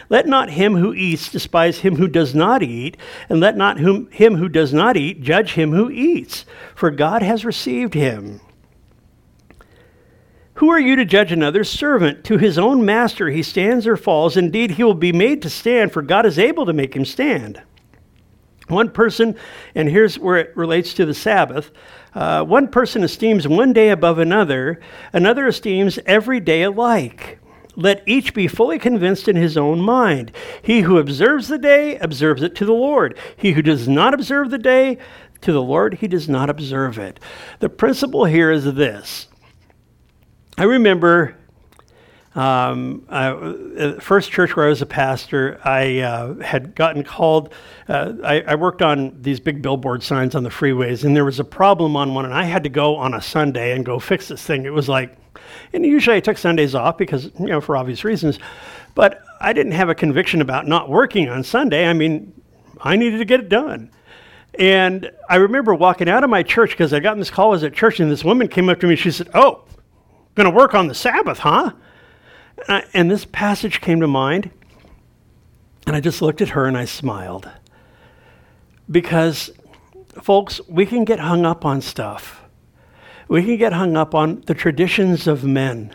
Let 0.09 0.27
not 0.27 0.51
him 0.51 0.77
who 0.77 0.95
eats 0.95 1.31
despise 1.31 1.81
him 1.81 1.97
who 1.97 2.09
does 2.09 2.35
not 2.35 2.63
eat, 2.63 2.97
and 3.29 3.41
let 3.41 3.57
not 3.57 3.79
him 3.79 4.37
who 4.37 4.49
does 4.49 4.73
not 4.73 4.97
eat 4.97 5.21
judge 5.21 5.53
him 5.55 5.73
who 5.73 5.91
eats, 5.91 6.47
for 6.75 6.91
God 6.91 7.23
has 7.23 7.45
received 7.45 7.93
him. 7.93 8.41
Who 10.57 10.71
are 10.71 10.81
you 10.81 10.97
to 10.97 11.05
judge 11.05 11.33
another's 11.33 11.71
servant? 11.71 12.25
To 12.25 12.39
his 12.39 12.59
own 12.59 12.85
master 12.85 13.29
he 13.29 13.43
stands 13.43 13.87
or 13.87 13.97
falls. 13.97 14.37
Indeed, 14.37 14.73
he 14.73 14.85
will 14.85 14.95
be 14.95 15.13
made 15.13 15.43
to 15.43 15.51
stand, 15.51 15.93
for 15.93 16.03
God 16.03 16.25
is 16.25 16.39
able 16.39 16.67
to 16.67 16.73
make 16.73 16.95
him 16.95 17.05
stand. 17.05 17.63
One 18.69 18.91
person, 18.91 19.37
and 19.75 19.89
here's 19.89 20.19
where 20.19 20.39
it 20.39 20.57
relates 20.57 20.95
to 20.95 21.07
the 21.07 21.15
Sabbath 21.15 21.71
uh, 22.15 22.43
one 22.43 22.69
person 22.69 23.05
esteems 23.05 23.47
one 23.47 23.75
day 23.75 23.91
above 23.91 24.19
another, 24.19 24.81
another 25.13 25.47
esteems 25.47 25.99
every 26.07 26.41
day 26.41 26.63
alike. 26.63 27.39
Let 27.77 28.03
each 28.07 28.33
be 28.33 28.49
fully 28.49 28.79
convinced 28.79 29.29
in 29.29 29.37
his 29.37 29.59
own 29.59 29.81
mind. 29.81 30.33
He 30.63 30.81
who 30.81 30.97
observes 30.97 31.49
the 31.49 31.59
day 31.59 31.99
observes 31.99 32.43
it 32.43 32.55
to 32.55 32.65
the 32.65 32.73
Lord. 32.73 33.19
He 33.37 33.53
who 33.53 33.61
does 33.61 33.87
not 33.87 34.15
observe 34.15 34.49
the 34.49 34.57
day 34.57 34.97
to 35.43 35.53
the 35.53 35.63
Lord, 35.63 35.95
he 35.95 36.09
does 36.09 36.27
not 36.27 36.49
observe 36.49 36.99
it. 36.99 37.21
The 37.61 37.69
principle 37.69 38.25
here 38.25 38.51
is 38.51 38.65
this. 38.65 39.29
I 40.59 40.65
remember 40.65 41.37
um, 42.35 43.05
uh, 43.09 43.95
first 44.01 44.31
church 44.31 44.57
where 44.57 44.67
I 44.67 44.69
was 44.69 44.81
a 44.81 44.87
pastor, 44.87 45.61
I 45.65 46.01
uh, 46.01 46.35
had 46.37 46.75
gotten 46.75 47.03
called. 47.03 47.53
Uh, 47.89 48.13
I, 48.23 48.41
I, 48.43 48.55
worked 48.57 48.83
on 48.83 49.17
these 49.23 49.41
big 49.41 49.63
billboard 49.63 50.03
signs 50.03 50.35
on 50.35 50.43
the 50.43 50.51
freeways, 50.51 51.05
and 51.05 51.17
there 51.17 51.25
was 51.25 51.41
a 51.41 51.45
problem 51.45 51.97
on 51.97 52.15
one, 52.15 52.27
and 52.27 52.35
I 52.35 52.45
had 52.45 52.63
to 52.65 52.69
go 52.69 52.97
on 52.97 53.15
a 53.15 53.23
Sunday 53.23 53.73
and 53.73 53.87
go 53.87 53.99
fix 53.99 54.29
this 54.29 54.43
thing. 54.43 54.67
It 54.67 54.73
was 54.73 54.87
like, 54.87 55.17
and 55.73 55.85
usually 55.85 56.17
I 56.17 56.21
took 56.21 56.37
Sundays 56.37 56.75
off 56.75 56.99
because, 56.99 57.31
you 57.39 57.47
know, 57.47 57.61
for 57.61 57.77
obvious 57.77 58.05
reasons, 58.05 58.39
but 58.95 59.23
I 59.41 59.55
didn't 59.55 59.73
have 59.73 59.89
a 59.89 59.95
conviction 59.95 60.43
about 60.43 60.67
not 60.67 60.91
working 60.91 61.31
on 61.31 61.43
Sunday. 61.43 61.87
I 61.89 61.95
mean, 61.95 62.33
I 62.81 62.97
needed 62.97 63.19
to 63.19 63.25
get 63.25 63.41
it 63.41 63.49
done. 63.49 63.91
And 64.59 65.11
I 65.29 65.37
remember 65.37 65.75
walking 65.75 66.09
out 66.09 66.25
of 66.25 66.29
my 66.29 66.43
church 66.43 66.71
because 66.71 66.93
I 66.93 67.01
got 67.01 67.17
this 67.17 67.31
call. 67.31 67.49
I 67.49 67.51
was 67.53 67.65
at 67.65 67.73
church, 67.73 68.01
and 68.01 68.11
this 68.11 68.25
woman 68.25 68.49
came 68.49 68.69
up 68.69 68.81
to 68.81 68.87
me. 68.87 68.97
She 68.97 69.11
said, 69.11 69.29
"Oh, 69.35 69.65
going 70.37 70.45
to 70.45 70.57
work 70.57 70.75
on 70.75 70.87
the 70.87 70.95
Sabbath, 70.95 71.41
huh?" 71.41 71.73
Uh, 72.69 72.83
and 72.95 73.11
this 73.11 73.25
passage 73.25 73.81
came 73.81 74.01
to 74.01 74.07
mind, 74.07 74.51
and 75.87 75.95
I 75.95 76.01
just 76.01 76.23
looked 76.23 76.41
at 76.41 76.51
her 76.51 76.67
and 76.67 76.77
I 76.77 76.85
smiled. 76.85 77.51
Because, 78.91 79.51
folks, 80.23 80.61
we 80.69 80.87
can 80.87 81.05
get 81.05 81.19
hung 81.19 81.45
up 81.45 81.65
on 81.65 81.81
stuff. 81.81 82.43
We 83.29 83.43
can 83.45 83.57
get 83.57 83.73
hung 83.73 83.97
up 83.97 84.15
on 84.15 84.43
the 84.43 84.55
traditions 84.55 85.27
of 85.27 85.45
men. 85.45 85.95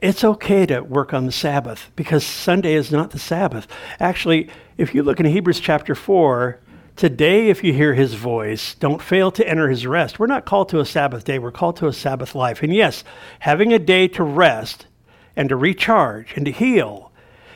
It's 0.00 0.24
okay 0.24 0.66
to 0.66 0.80
work 0.80 1.14
on 1.14 1.26
the 1.26 1.32
Sabbath 1.32 1.90
because 1.96 2.24
Sunday 2.24 2.74
is 2.74 2.90
not 2.90 3.10
the 3.10 3.18
Sabbath. 3.18 3.66
Actually, 4.00 4.50
if 4.76 4.94
you 4.94 5.02
look 5.02 5.20
in 5.20 5.26
Hebrews 5.26 5.60
chapter 5.60 5.94
4, 5.94 6.60
Today, 6.96 7.48
if 7.48 7.64
you 7.64 7.72
hear 7.72 7.94
his 7.94 8.14
voice, 8.14 8.76
don't 8.76 9.02
fail 9.02 9.32
to 9.32 9.48
enter 9.48 9.68
his 9.68 9.84
rest. 9.84 10.20
We're 10.20 10.28
not 10.28 10.44
called 10.44 10.68
to 10.68 10.78
a 10.78 10.86
Sabbath 10.86 11.24
day, 11.24 11.40
we're 11.40 11.50
called 11.50 11.76
to 11.78 11.88
a 11.88 11.92
Sabbath 11.92 12.36
life. 12.36 12.62
And 12.62 12.72
yes, 12.72 13.02
having 13.40 13.72
a 13.72 13.80
day 13.80 14.06
to 14.08 14.22
rest 14.22 14.86
and 15.34 15.48
to 15.48 15.56
recharge 15.56 16.34
and 16.36 16.46
to 16.46 16.52
heal 16.52 17.10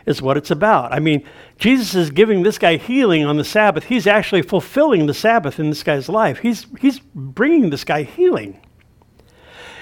is 0.06 0.20
what 0.20 0.36
it's 0.36 0.50
about. 0.50 0.92
I 0.92 0.98
mean, 0.98 1.24
Jesus 1.56 1.94
is 1.94 2.10
giving 2.10 2.42
this 2.42 2.58
guy 2.58 2.78
healing 2.78 3.24
on 3.24 3.36
the 3.36 3.44
Sabbath. 3.44 3.84
He's 3.84 4.08
actually 4.08 4.42
fulfilling 4.42 5.06
the 5.06 5.14
Sabbath 5.14 5.60
in 5.60 5.68
this 5.68 5.84
guy's 5.84 6.08
life. 6.08 6.38
He's, 6.38 6.66
he's 6.80 6.98
bringing 6.98 7.70
this 7.70 7.84
guy 7.84 8.02
healing. 8.02 8.60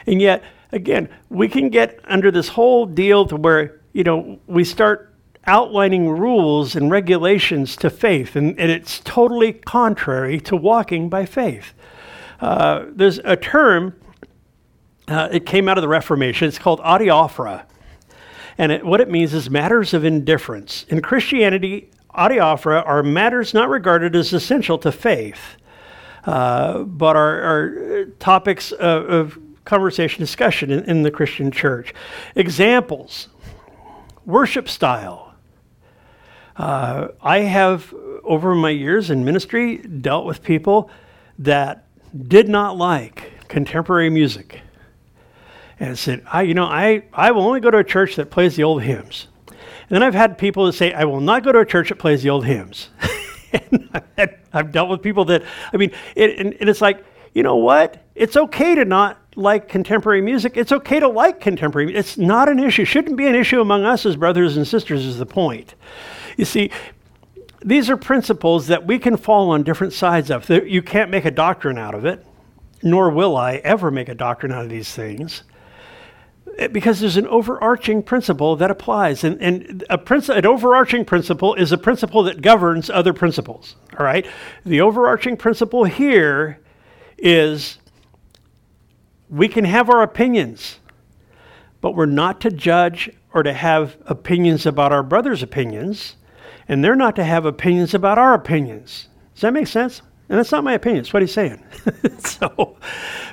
And 0.06 0.20
yet, 0.20 0.44
again, 0.70 1.08
we 1.30 1.48
can 1.48 1.70
get 1.70 1.98
under 2.04 2.30
this 2.30 2.48
whole 2.48 2.84
deal 2.84 3.24
to 3.26 3.36
where, 3.36 3.80
you 3.94 4.04
know, 4.04 4.38
we 4.46 4.64
start 4.64 5.05
outlining 5.46 6.08
rules 6.08 6.74
and 6.74 6.90
regulations 6.90 7.76
to 7.76 7.90
faith, 7.90 8.36
and, 8.36 8.58
and 8.58 8.70
it's 8.70 9.00
totally 9.00 9.52
contrary 9.52 10.40
to 10.40 10.56
walking 10.56 11.08
by 11.08 11.24
faith. 11.24 11.72
Uh, 12.40 12.86
there's 12.90 13.18
a 13.24 13.36
term, 13.36 13.94
uh, 15.08 15.28
it 15.30 15.46
came 15.46 15.68
out 15.68 15.78
of 15.78 15.82
the 15.82 15.88
Reformation, 15.88 16.48
it's 16.48 16.58
called 16.58 16.80
adiaphora. 16.80 17.64
And 18.58 18.72
it, 18.72 18.84
what 18.84 19.00
it 19.00 19.10
means 19.10 19.34
is 19.34 19.50
matters 19.50 19.94
of 19.94 20.04
indifference. 20.04 20.84
In 20.88 21.00
Christianity, 21.00 21.90
adiaphora 22.14 22.84
are 22.86 23.02
matters 23.02 23.54
not 23.54 23.68
regarded 23.68 24.16
as 24.16 24.32
essential 24.32 24.78
to 24.78 24.90
faith, 24.90 25.56
uh, 26.24 26.80
but 26.82 27.16
are, 27.16 27.42
are 27.42 28.04
topics 28.18 28.72
of, 28.72 29.10
of, 29.10 29.38
conversation, 29.66 30.20
discussion 30.20 30.70
in, 30.70 30.84
in 30.84 31.02
the 31.02 31.10
Christian 31.10 31.50
church. 31.50 31.92
Examples 32.36 33.28
worship 34.24 34.68
style, 34.68 35.25
uh, 36.58 37.08
I 37.22 37.40
have, 37.40 37.94
over 38.24 38.54
my 38.54 38.70
years 38.70 39.10
in 39.10 39.24
ministry, 39.24 39.78
dealt 39.78 40.24
with 40.24 40.42
people 40.42 40.90
that 41.38 41.86
did 42.16 42.48
not 42.48 42.76
like 42.76 43.48
contemporary 43.48 44.10
music. 44.10 44.60
And 45.78 45.98
said, 45.98 46.22
I, 46.32 46.42
you 46.42 46.54
know, 46.54 46.64
I, 46.64 47.02
I 47.12 47.32
will 47.32 47.42
only 47.42 47.60
go 47.60 47.70
to 47.70 47.78
a 47.78 47.84
church 47.84 48.16
that 48.16 48.30
plays 48.30 48.56
the 48.56 48.62
old 48.62 48.82
hymns. 48.82 49.26
And 49.48 49.56
then 49.90 50.02
I've 50.02 50.14
had 50.14 50.38
people 50.38 50.64
that 50.66 50.72
say, 50.72 50.92
I 50.94 51.04
will 51.04 51.20
not 51.20 51.44
go 51.44 51.52
to 51.52 51.60
a 51.60 51.66
church 51.66 51.90
that 51.90 51.96
plays 51.96 52.22
the 52.22 52.30
old 52.30 52.46
hymns. 52.46 52.88
and 53.52 54.02
I've, 54.52 54.72
dealt 54.72 54.88
with 54.88 55.02
people 55.02 55.26
that, 55.26 55.42
I 55.72 55.76
mean, 55.76 55.92
it, 56.14 56.38
and, 56.38 56.54
and 56.58 56.70
it's 56.70 56.80
like, 56.80 57.04
you 57.34 57.42
know 57.42 57.56
what? 57.56 58.02
It's 58.14 58.36
okay 58.36 58.74
to 58.74 58.86
not 58.86 59.20
like 59.36 59.68
contemporary 59.68 60.22
music. 60.22 60.56
It's 60.56 60.72
okay 60.72 60.98
to 60.98 61.08
like 61.08 61.40
contemporary. 61.40 61.94
It's 61.94 62.16
not 62.16 62.48
an 62.48 62.58
issue. 62.58 62.86
Shouldn't 62.86 63.16
be 63.18 63.26
an 63.26 63.34
issue 63.34 63.60
among 63.60 63.84
us 63.84 64.06
as 64.06 64.16
brothers 64.16 64.56
and 64.56 64.66
sisters. 64.66 65.04
Is 65.04 65.18
the 65.18 65.26
point? 65.26 65.74
You 66.36 66.44
see, 66.44 66.70
these 67.64 67.90
are 67.90 67.96
principles 67.96 68.68
that 68.68 68.86
we 68.86 68.98
can 68.98 69.16
fall 69.16 69.50
on 69.50 69.62
different 69.62 69.92
sides 69.92 70.30
of. 70.30 70.48
You 70.48 70.82
can't 70.82 71.10
make 71.10 71.24
a 71.24 71.30
doctrine 71.30 71.78
out 71.78 71.94
of 71.94 72.04
it, 72.04 72.24
nor 72.82 73.10
will 73.10 73.36
I 73.36 73.56
ever 73.56 73.90
make 73.90 74.08
a 74.08 74.14
doctrine 74.14 74.52
out 74.52 74.64
of 74.64 74.70
these 74.70 74.94
things. 74.94 75.42
Eh, 76.58 76.68
because 76.68 77.00
there's 77.00 77.16
an 77.16 77.26
overarching 77.26 78.02
principle 78.02 78.56
that 78.56 78.70
applies. 78.70 79.24
And, 79.24 79.40
and 79.42 79.84
a 79.90 79.98
princi- 79.98 80.36
an 80.36 80.46
overarching 80.46 81.04
principle 81.04 81.54
is 81.54 81.72
a 81.72 81.78
principle 81.78 82.22
that 82.24 82.40
governs 82.40 82.88
other 82.88 83.12
principles. 83.12 83.76
All 83.98 84.04
right? 84.04 84.26
The 84.64 84.80
overarching 84.80 85.36
principle 85.36 85.84
here 85.84 86.60
is 87.18 87.78
we 89.28 89.48
can 89.48 89.64
have 89.64 89.90
our 89.90 90.02
opinions, 90.02 90.78
but 91.80 91.94
we're 91.94 92.06
not 92.06 92.40
to 92.42 92.50
judge 92.50 93.10
or 93.34 93.42
to 93.42 93.52
have 93.52 93.96
opinions 94.06 94.66
about 94.66 94.92
our 94.92 95.02
brother's 95.02 95.42
opinions 95.42 96.16
and 96.68 96.82
they're 96.82 96.96
not 96.96 97.16
to 97.16 97.24
have 97.24 97.44
opinions 97.44 97.94
about 97.94 98.18
our 98.18 98.34
opinions. 98.34 99.08
Does 99.34 99.42
that 99.42 99.52
make 99.52 99.66
sense? 99.66 100.02
And 100.28 100.38
that's 100.38 100.50
not 100.50 100.64
my 100.64 100.72
opinion. 100.72 101.04
That's 101.04 101.12
what 101.12 101.22
he's 101.22 101.32
saying. 101.32 101.62
so, 102.18 102.76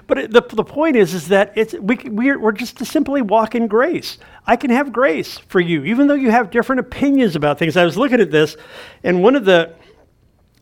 but 0.05 0.17
it, 0.17 0.31
the, 0.31 0.41
the 0.41 0.63
point 0.63 0.95
is, 0.95 1.15
is 1.15 1.27
that 1.29 1.51
it's, 1.55 1.73
we, 1.73 1.97
we're, 2.05 2.37
we're 2.37 2.51
just 2.51 2.77
to 2.77 2.85
simply 2.85 3.23
walk 3.23 3.55
in 3.55 3.67
grace. 3.67 4.19
I 4.45 4.55
can 4.55 4.69
have 4.69 4.93
grace 4.93 5.39
for 5.39 5.59
you, 5.59 5.83
even 5.85 6.07
though 6.07 6.13
you 6.13 6.29
have 6.29 6.51
different 6.51 6.81
opinions 6.81 7.35
about 7.35 7.57
things. 7.57 7.77
I 7.77 7.85
was 7.85 7.97
looking 7.97 8.21
at 8.21 8.29
this, 8.29 8.57
and 9.03 9.23
one 9.23 9.35
of 9.35 9.45
the 9.45 9.73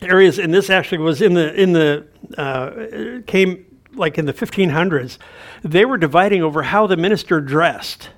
areas, 0.00 0.38
and 0.38 0.54
this 0.54 0.70
actually 0.70 0.98
was 0.98 1.20
in 1.20 1.34
the, 1.34 1.52
in 1.60 1.72
the, 1.74 2.06
uh, 2.38 3.20
came 3.26 3.66
like 3.94 4.16
in 4.16 4.24
the 4.24 4.32
1500s, 4.32 5.18
they 5.62 5.84
were 5.84 5.98
dividing 5.98 6.42
over 6.42 6.62
how 6.62 6.86
the 6.86 6.96
minister 6.96 7.42
dressed. 7.42 8.08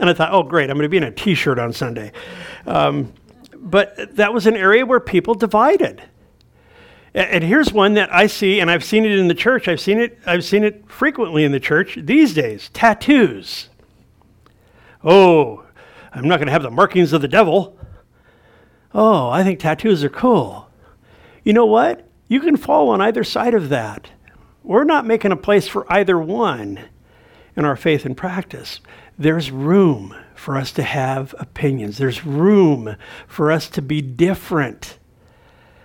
And 0.00 0.08
I 0.08 0.14
thought, 0.14 0.32
oh, 0.32 0.42
great, 0.42 0.70
I'm 0.70 0.76
going 0.76 0.84
to 0.84 0.88
be 0.88 0.96
in 0.96 1.02
a 1.02 1.10
t 1.10 1.34
shirt 1.34 1.58
on 1.58 1.72
Sunday. 1.72 2.12
Um, 2.66 3.12
but 3.60 4.16
that 4.16 4.32
was 4.32 4.46
an 4.46 4.56
area 4.56 4.86
where 4.86 5.00
people 5.00 5.34
divided. 5.34 6.02
And 7.14 7.42
here's 7.42 7.72
one 7.72 7.94
that 7.94 8.14
I 8.14 8.26
see, 8.26 8.60
and 8.60 8.70
I've 8.70 8.84
seen 8.84 9.04
it 9.04 9.18
in 9.18 9.28
the 9.28 9.34
church. 9.34 9.66
I've 9.66 9.80
seen 9.80 9.98
it. 9.98 10.18
I've 10.26 10.44
seen 10.44 10.62
it 10.62 10.88
frequently 10.88 11.44
in 11.44 11.52
the 11.52 11.60
church 11.60 11.98
these 12.00 12.34
days. 12.34 12.70
Tattoos. 12.72 13.70
Oh, 15.02 15.64
I'm 16.12 16.28
not 16.28 16.36
going 16.36 16.46
to 16.46 16.52
have 16.52 16.62
the 16.62 16.70
markings 16.70 17.12
of 17.12 17.22
the 17.22 17.28
devil. 17.28 17.78
Oh, 18.94 19.30
I 19.30 19.42
think 19.42 19.58
tattoos 19.58 20.04
are 20.04 20.10
cool. 20.10 20.70
You 21.44 21.52
know 21.52 21.66
what? 21.66 22.06
You 22.28 22.40
can 22.40 22.56
fall 22.56 22.90
on 22.90 23.00
either 23.00 23.24
side 23.24 23.54
of 23.54 23.68
that. 23.70 24.10
We're 24.62 24.84
not 24.84 25.06
making 25.06 25.32
a 25.32 25.36
place 25.36 25.66
for 25.66 25.90
either 25.90 26.18
one 26.18 26.80
in 27.56 27.64
our 27.64 27.76
faith 27.76 28.04
and 28.04 28.16
practice. 28.16 28.80
There's 29.18 29.50
room 29.50 30.14
for 30.38 30.56
us 30.56 30.70
to 30.70 30.82
have 30.84 31.34
opinions. 31.40 31.98
There's 31.98 32.24
room 32.24 32.96
for 33.26 33.50
us 33.50 33.68
to 33.70 33.82
be 33.82 34.00
different. 34.00 34.96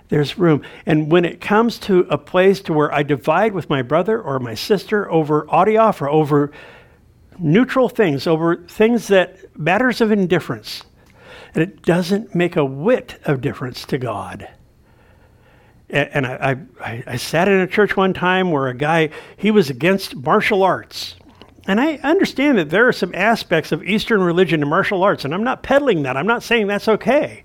There's 0.10 0.38
room. 0.38 0.62
And 0.86 1.12
when 1.12 1.26
it 1.26 1.42
comes 1.42 1.80
to 1.80 2.02
a 2.02 2.20
place 2.20 2.62
to 2.62 2.74
where 2.74 2.94
I 2.94 3.02
divide 3.02 3.54
with 3.54 3.68
my 3.68 3.82
brother 3.82 4.22
or 4.22 4.39
my 4.39 4.54
sister 4.54 5.12
over 5.12 5.48
adiaphora, 5.48 6.12
over 6.12 6.52
neutral 7.39 7.89
things, 7.89 8.28
over 8.28 8.58
things 8.58 9.08
that 9.08 9.58
matters 9.58 10.02
of 10.02 10.12
indifference, 10.12 10.84
and 11.56 11.63
it 11.63 11.82
doesn't 11.82 12.36
make 12.36 12.56
a 12.56 12.63
whit 12.63 13.20
of 13.26 13.42
difference 13.42 13.86
to 13.86 13.98
God. 13.98 14.48
And 15.89 16.28
I, 16.28 16.58
I, 16.80 17.04
I 17.08 17.16
sat 17.18 17.48
in 17.48 17.60
a 17.60 17.68
church 17.68 17.98
one 17.98 18.13
time 18.13 18.52
where 18.52 18.68
a 18.68 18.76
guy, 18.76 19.10
he 19.36 19.50
was 19.50 19.72
against 19.72 20.16
martial 20.16 20.62
arts. 20.62 21.16
And 21.65 21.80
I 21.80 21.95
understand 22.04 22.58
that 22.58 22.69
there 22.69 22.88
are 22.88 22.93
some 22.93 23.15
aspects 23.15 23.71
of 23.71 23.84
Eastern 23.84 24.21
religion 24.21 24.62
and 24.62 24.69
martial 24.69 25.04
arts, 25.04 25.23
and 25.23 25.34
I'm 25.34 25.43
not 25.43 25.63
peddling 25.63 26.04
that. 26.04 26.17
I'm 26.17 26.28
not 26.28 26.43
saying 26.43 26.67
that's 26.67 26.89
okay. 26.89 27.43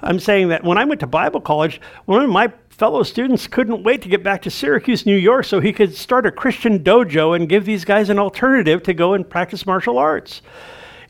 I'm 0.00 0.20
saying 0.20 0.48
that 0.48 0.62
when 0.62 0.78
I 0.78 0.84
went 0.84 1.00
to 1.00 1.08
Bible 1.08 1.40
college, 1.40 1.80
one 2.04 2.22
of 2.22 2.30
my 2.30 2.52
fellow 2.70 3.02
students 3.02 3.48
couldn't 3.48 3.82
wait 3.82 4.02
to 4.02 4.08
get 4.08 4.22
back 4.22 4.42
to 4.42 4.50
Syracuse, 4.50 5.04
New 5.04 5.16
York, 5.16 5.44
so 5.44 5.58
he 5.58 5.72
could 5.72 5.92
start 5.92 6.26
a 6.26 6.30
Christian 6.30 6.78
dojo 6.84 7.34
and 7.34 7.48
give 7.48 7.64
these 7.64 7.84
guys 7.84 8.08
an 8.08 8.18
alternative 8.20 8.84
to 8.84 8.94
go 8.94 9.14
and 9.14 9.28
practice 9.28 9.66
martial 9.66 9.98
arts. 9.98 10.40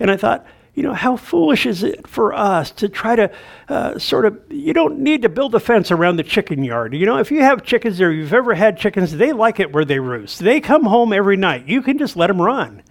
And 0.01 0.11
I 0.11 0.17
thought, 0.17 0.47
you 0.79 0.85
know, 0.85 0.95
how 0.95 1.17
foolish 1.17 1.67
is 1.67 1.83
it 1.83 2.07
for 2.07 2.33
us 2.33 2.71
to 2.71 2.89
try 2.89 3.17
to 3.17 3.29
uh, 3.69 3.99
sort 3.99 4.25
of, 4.25 4.41
you 4.49 4.73
don't 4.73 5.01
need 5.01 5.23
to 5.23 5.29
build 5.29 5.53
a 5.57 5.59
fence 5.59 5.91
around 5.91 6.19
the 6.19 6.23
chicken 6.23 6.63
yard. 6.63 6.95
You 6.95 7.05
know, 7.05 7.19
if 7.19 7.33
you 7.33 7.43
have 7.43 7.65
chickens 7.65 8.01
or 8.01 8.13
you've 8.13 8.33
ever 8.33 8.55
had 8.55 8.79
chickens, 8.79 9.17
they 9.17 9.33
like 9.33 9.59
it 9.59 9.73
where 9.73 9.85
they 9.85 9.99
roost. 9.99 10.39
They 10.39 10.61
come 10.61 10.85
home 10.85 11.13
every 11.13 11.37
night. 11.37 11.67
You 11.67 11.83
can 11.83 11.99
just 11.99 12.17
let 12.17 12.29
them 12.29 12.41
run. 12.41 12.85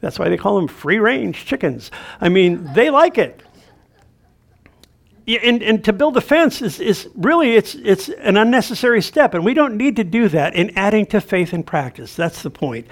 That's 0.00 0.18
why 0.18 0.30
they 0.30 0.38
call 0.38 0.56
them 0.56 0.66
free 0.66 0.98
range 0.98 1.44
chickens. 1.44 1.90
I 2.22 2.30
mean, 2.30 2.66
they 2.72 2.88
like 2.88 3.18
it 3.18 3.42
and, 5.26 5.62
and 5.62 5.84
to 5.84 5.92
build 5.92 6.16
a 6.16 6.20
fence 6.20 6.62
is, 6.62 6.80
is 6.80 7.08
really 7.14 7.54
it's, 7.54 7.74
it's 7.74 8.08
an 8.08 8.36
unnecessary 8.36 9.02
step 9.02 9.34
and 9.34 9.44
we 9.44 9.54
don't 9.54 9.76
need 9.76 9.96
to 9.96 10.04
do 10.04 10.28
that 10.28 10.54
in 10.54 10.76
adding 10.78 11.06
to 11.06 11.20
faith 11.20 11.52
and 11.52 11.66
practice. 11.66 12.14
That's 12.14 12.42
the 12.42 12.50
point. 12.50 12.70
point. 12.70 12.86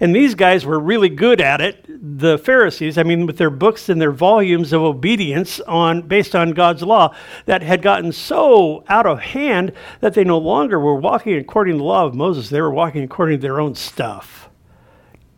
And 0.00 0.14
these 0.14 0.34
guys 0.34 0.66
were 0.66 0.78
really 0.78 1.08
good 1.08 1.40
at 1.40 1.60
it 1.60 1.86
the 2.06 2.36
pharisees 2.36 2.98
i 2.98 3.02
mean 3.02 3.24
with 3.24 3.38
their 3.38 3.48
books 3.48 3.88
and 3.88 4.00
their 4.00 4.12
volumes 4.12 4.72
of 4.74 4.82
obedience 4.82 5.60
on 5.60 6.02
based 6.02 6.34
on 6.34 6.50
god's 6.50 6.82
law 6.82 7.14
that 7.46 7.62
had 7.62 7.80
gotten 7.80 8.12
so 8.12 8.84
out 8.88 9.06
of 9.06 9.18
hand 9.18 9.72
that 10.00 10.12
they 10.12 10.22
no 10.22 10.36
longer 10.36 10.78
were 10.78 10.94
walking 10.94 11.34
according 11.36 11.74
to 11.74 11.78
the 11.78 11.84
law 11.84 12.04
of 12.04 12.14
moses. 12.14 12.50
They 12.50 12.60
were 12.60 12.70
walking 12.70 13.02
according 13.02 13.38
to 13.38 13.42
their 13.42 13.60
own 13.60 13.74
stuff. 13.74 14.50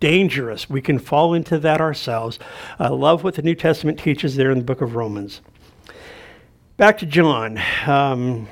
Dangerous. 0.00 0.68
We 0.68 0.82
can 0.82 0.98
fall 0.98 1.32
into 1.32 1.58
that 1.60 1.80
ourselves. 1.80 2.38
I 2.78 2.88
love 2.88 3.24
what 3.24 3.34
the 3.34 3.42
new 3.42 3.54
testament 3.54 3.98
teaches 3.98 4.36
there 4.36 4.50
in 4.50 4.58
the 4.58 4.64
book 4.64 4.80
of 4.80 4.96
romans 4.96 5.40
Back 6.76 6.98
to 6.98 7.06
John. 7.06 7.58
Um, 7.86 8.48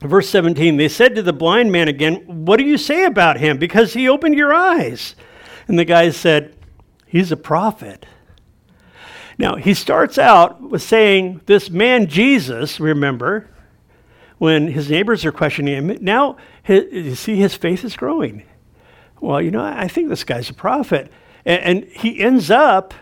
verse 0.00 0.28
17 0.30 0.76
they 0.76 0.88
said 0.88 1.14
to 1.14 1.22
the 1.22 1.32
blind 1.32 1.70
man 1.70 1.86
again, 1.86 2.44
What 2.44 2.56
do 2.56 2.64
you 2.64 2.76
say 2.76 3.04
about 3.04 3.38
him? 3.38 3.56
Because 3.56 3.92
he 3.92 4.08
opened 4.08 4.34
your 4.34 4.52
eyes. 4.52 5.14
And 5.68 5.78
the 5.78 5.84
guy 5.84 6.10
said, 6.10 6.56
He's 7.06 7.30
a 7.30 7.36
prophet. 7.36 8.04
Now, 9.38 9.54
he 9.54 9.74
starts 9.74 10.18
out 10.18 10.60
with 10.60 10.82
saying, 10.82 11.42
This 11.46 11.70
man 11.70 12.08
Jesus, 12.08 12.80
remember, 12.80 13.48
when 14.38 14.66
his 14.66 14.90
neighbors 14.90 15.24
are 15.24 15.32
questioning 15.32 15.88
him, 15.88 15.98
now 16.00 16.36
his, 16.64 16.84
you 16.90 17.14
see 17.14 17.36
his 17.36 17.54
faith 17.54 17.84
is 17.84 17.96
growing. 17.96 18.42
Well, 19.20 19.40
you 19.40 19.52
know, 19.52 19.62
I 19.62 19.86
think 19.86 20.08
this 20.08 20.24
guy's 20.24 20.50
a 20.50 20.54
prophet. 20.54 21.12
And, 21.44 21.62
and 21.62 21.84
he 21.92 22.18
ends 22.18 22.50
up 22.50 22.92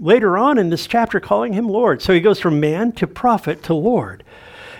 later 0.00 0.38
on 0.38 0.58
in 0.58 0.70
this 0.70 0.86
chapter 0.86 1.20
calling 1.20 1.52
him 1.52 1.68
Lord. 1.68 2.02
So 2.02 2.12
he 2.12 2.20
goes 2.20 2.40
from 2.40 2.58
man 2.58 2.92
to 2.92 3.06
prophet 3.06 3.62
to 3.64 3.74
Lord. 3.74 4.24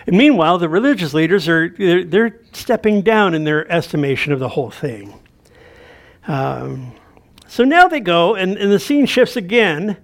And 0.07 0.17
meanwhile, 0.17 0.57
the 0.57 0.67
religious 0.67 1.13
leaders 1.13 1.47
are 1.47 1.69
they're, 1.69 2.03
they're 2.03 2.39
stepping 2.51 3.03
down 3.03 3.33
in 3.35 3.43
their 3.43 3.71
estimation 3.71 4.33
of 4.33 4.39
the 4.39 4.49
whole 4.49 4.71
thing. 4.71 5.13
Um, 6.27 6.93
so 7.47 7.63
now 7.63 7.87
they 7.87 7.99
go, 7.99 8.35
and, 8.35 8.57
and 8.57 8.71
the 8.71 8.79
scene 8.79 9.05
shifts 9.05 9.35
again. 9.35 9.97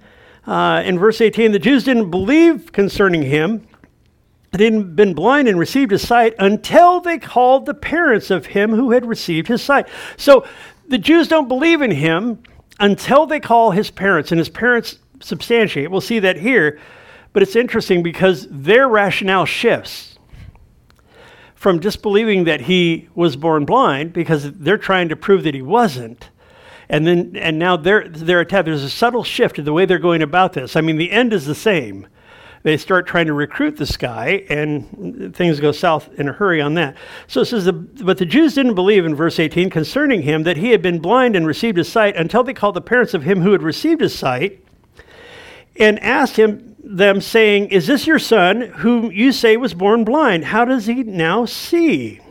Uh, 0.46 0.82
in 0.86 1.00
verse 1.00 1.20
18, 1.20 1.52
the 1.52 1.60
Jews 1.60 1.84
didn't 1.84 2.12
believe 2.12 2.72
concerning 2.72 3.24
him. 3.24 3.68
They 4.52 4.66
hadn't 4.66 4.96
been 4.96 5.14
blind 5.14 5.48
and 5.48 5.60
received 5.60 5.92
his 5.92 6.08
sight 6.08 6.36
until 6.40 7.02
they 7.02 7.18
called 7.18 7.66
the 7.66 7.74
parents 7.74 8.32
of 8.32 8.46
him 8.46 8.72
who 8.72 8.92
had 8.92 9.06
received 9.06 9.48
his 9.48 9.62
sight. 9.62 9.88
So 10.16 10.46
the 10.88 10.98
Jews 10.98 11.28
don't 11.28 11.48
believe 11.48 11.82
in 11.82 11.92
him 11.92 12.42
until 12.80 13.26
they 13.26 13.40
call 13.40 13.72
his 13.72 13.90
parents, 13.90 14.32
and 14.32 14.40
his 14.40 14.50
parents 14.50 15.00
substantiate. 15.22 15.92
We'll 15.92 16.02
see 16.02 16.20
that 16.20 16.38
here, 16.38 16.80
but 17.34 17.44
it's 17.44 17.56
interesting 17.56 18.04
because 18.04 18.48
their 18.50 18.88
rationale 18.88 19.46
shifts 19.46 20.18
from 21.56 21.80
disbelieving 21.80 22.44
that 22.46 22.62
he 22.62 23.10
was 23.16 23.36
born 23.36 23.66
blind 23.66 24.14
because 24.14 24.52
they're 24.54 24.78
trying 24.78 25.10
to 25.10 25.16
prove 25.16 25.44
that 25.44 25.56
he 25.56 25.62
wasn't. 25.62 26.30
And 26.88 27.06
then 27.06 27.36
and 27.36 27.60
now 27.60 27.76
they're 27.76 28.08
they're 28.08 28.40
attacked. 28.40 28.66
There's 28.66 28.84
a 28.84 28.90
subtle 28.90 29.24
shift 29.24 29.60
in 29.60 29.66
the 29.66 29.74
way 29.74 29.86
they're 29.86 30.00
going 30.00 30.22
about 30.22 30.54
this. 30.54 30.76
I 30.76 30.82
mean, 30.82 30.98
the 30.98 31.12
end 31.12 31.34
is 31.34 31.46
the 31.46 31.56
same. 31.56 32.08
They 32.64 32.78
start 32.78 33.08
trying 33.08 33.28
to 33.28 33.34
recruit 33.34 33.78
this 33.78 33.98
guy, 33.98 34.44
and 34.50 35.34
things 35.36 35.60
go 35.60 35.72
south 35.72 36.10
in 36.20 36.28
a 36.28 36.34
hurry 36.34 36.62
on 36.62 36.74
that. 36.74 36.98
So 37.28 37.42
it 37.42 37.46
says, 37.46 37.66
the, 37.66 37.74
But 37.74 38.18
the 38.18 38.26
Jews 38.26 38.56
didn't 38.56 38.76
believe 38.76 39.06
in 39.06 39.16
verse 39.16 39.40
18 39.40 39.70
concerning 39.70 40.24
him 40.24 40.44
that 40.44 40.58
he 40.58 40.72
had 40.72 40.82
been 40.82 41.00
blind 41.00 41.36
and 41.36 41.48
received 41.48 41.78
his 41.78 41.90
sight 41.90 42.16
until 42.16 42.44
they 42.44 42.54
called 42.54 42.76
the 42.76 42.82
parents 42.82 43.14
of 43.14 43.24
him 43.24 43.42
who 43.42 43.52
had 43.52 43.64
received 43.64 44.02
his 44.02 44.18
sight 44.18 44.64
and 45.80 46.00
asked 46.00 46.38
him 46.38 46.76
them 46.80 47.22
saying, 47.22 47.70
Is 47.70 47.88
this 47.88 48.08
your 48.08 48.20
son 48.20 48.62
whom 48.62 49.12
you 49.12 49.32
say 49.32 49.58
was 49.58 49.74
born 49.74 50.04
blind? 50.04 50.46
How 50.46 50.66
does 50.66 50.86
he 50.86 51.04
now 51.04 51.46
see? 51.46 52.22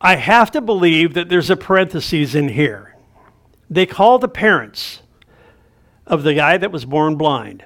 I 0.00 0.16
have 0.16 0.50
to 0.50 0.60
believe 0.60 1.14
that 1.14 1.28
there's 1.28 1.50
a 1.50 1.56
parenthesis 1.56 2.34
in 2.34 2.48
here. 2.48 2.96
They 3.70 3.86
call 3.86 4.18
the 4.18 4.28
parents 4.28 5.00
of 6.06 6.22
the 6.22 6.34
guy 6.34 6.58
that 6.58 6.70
was 6.70 6.84
born 6.84 7.16
blind. 7.16 7.64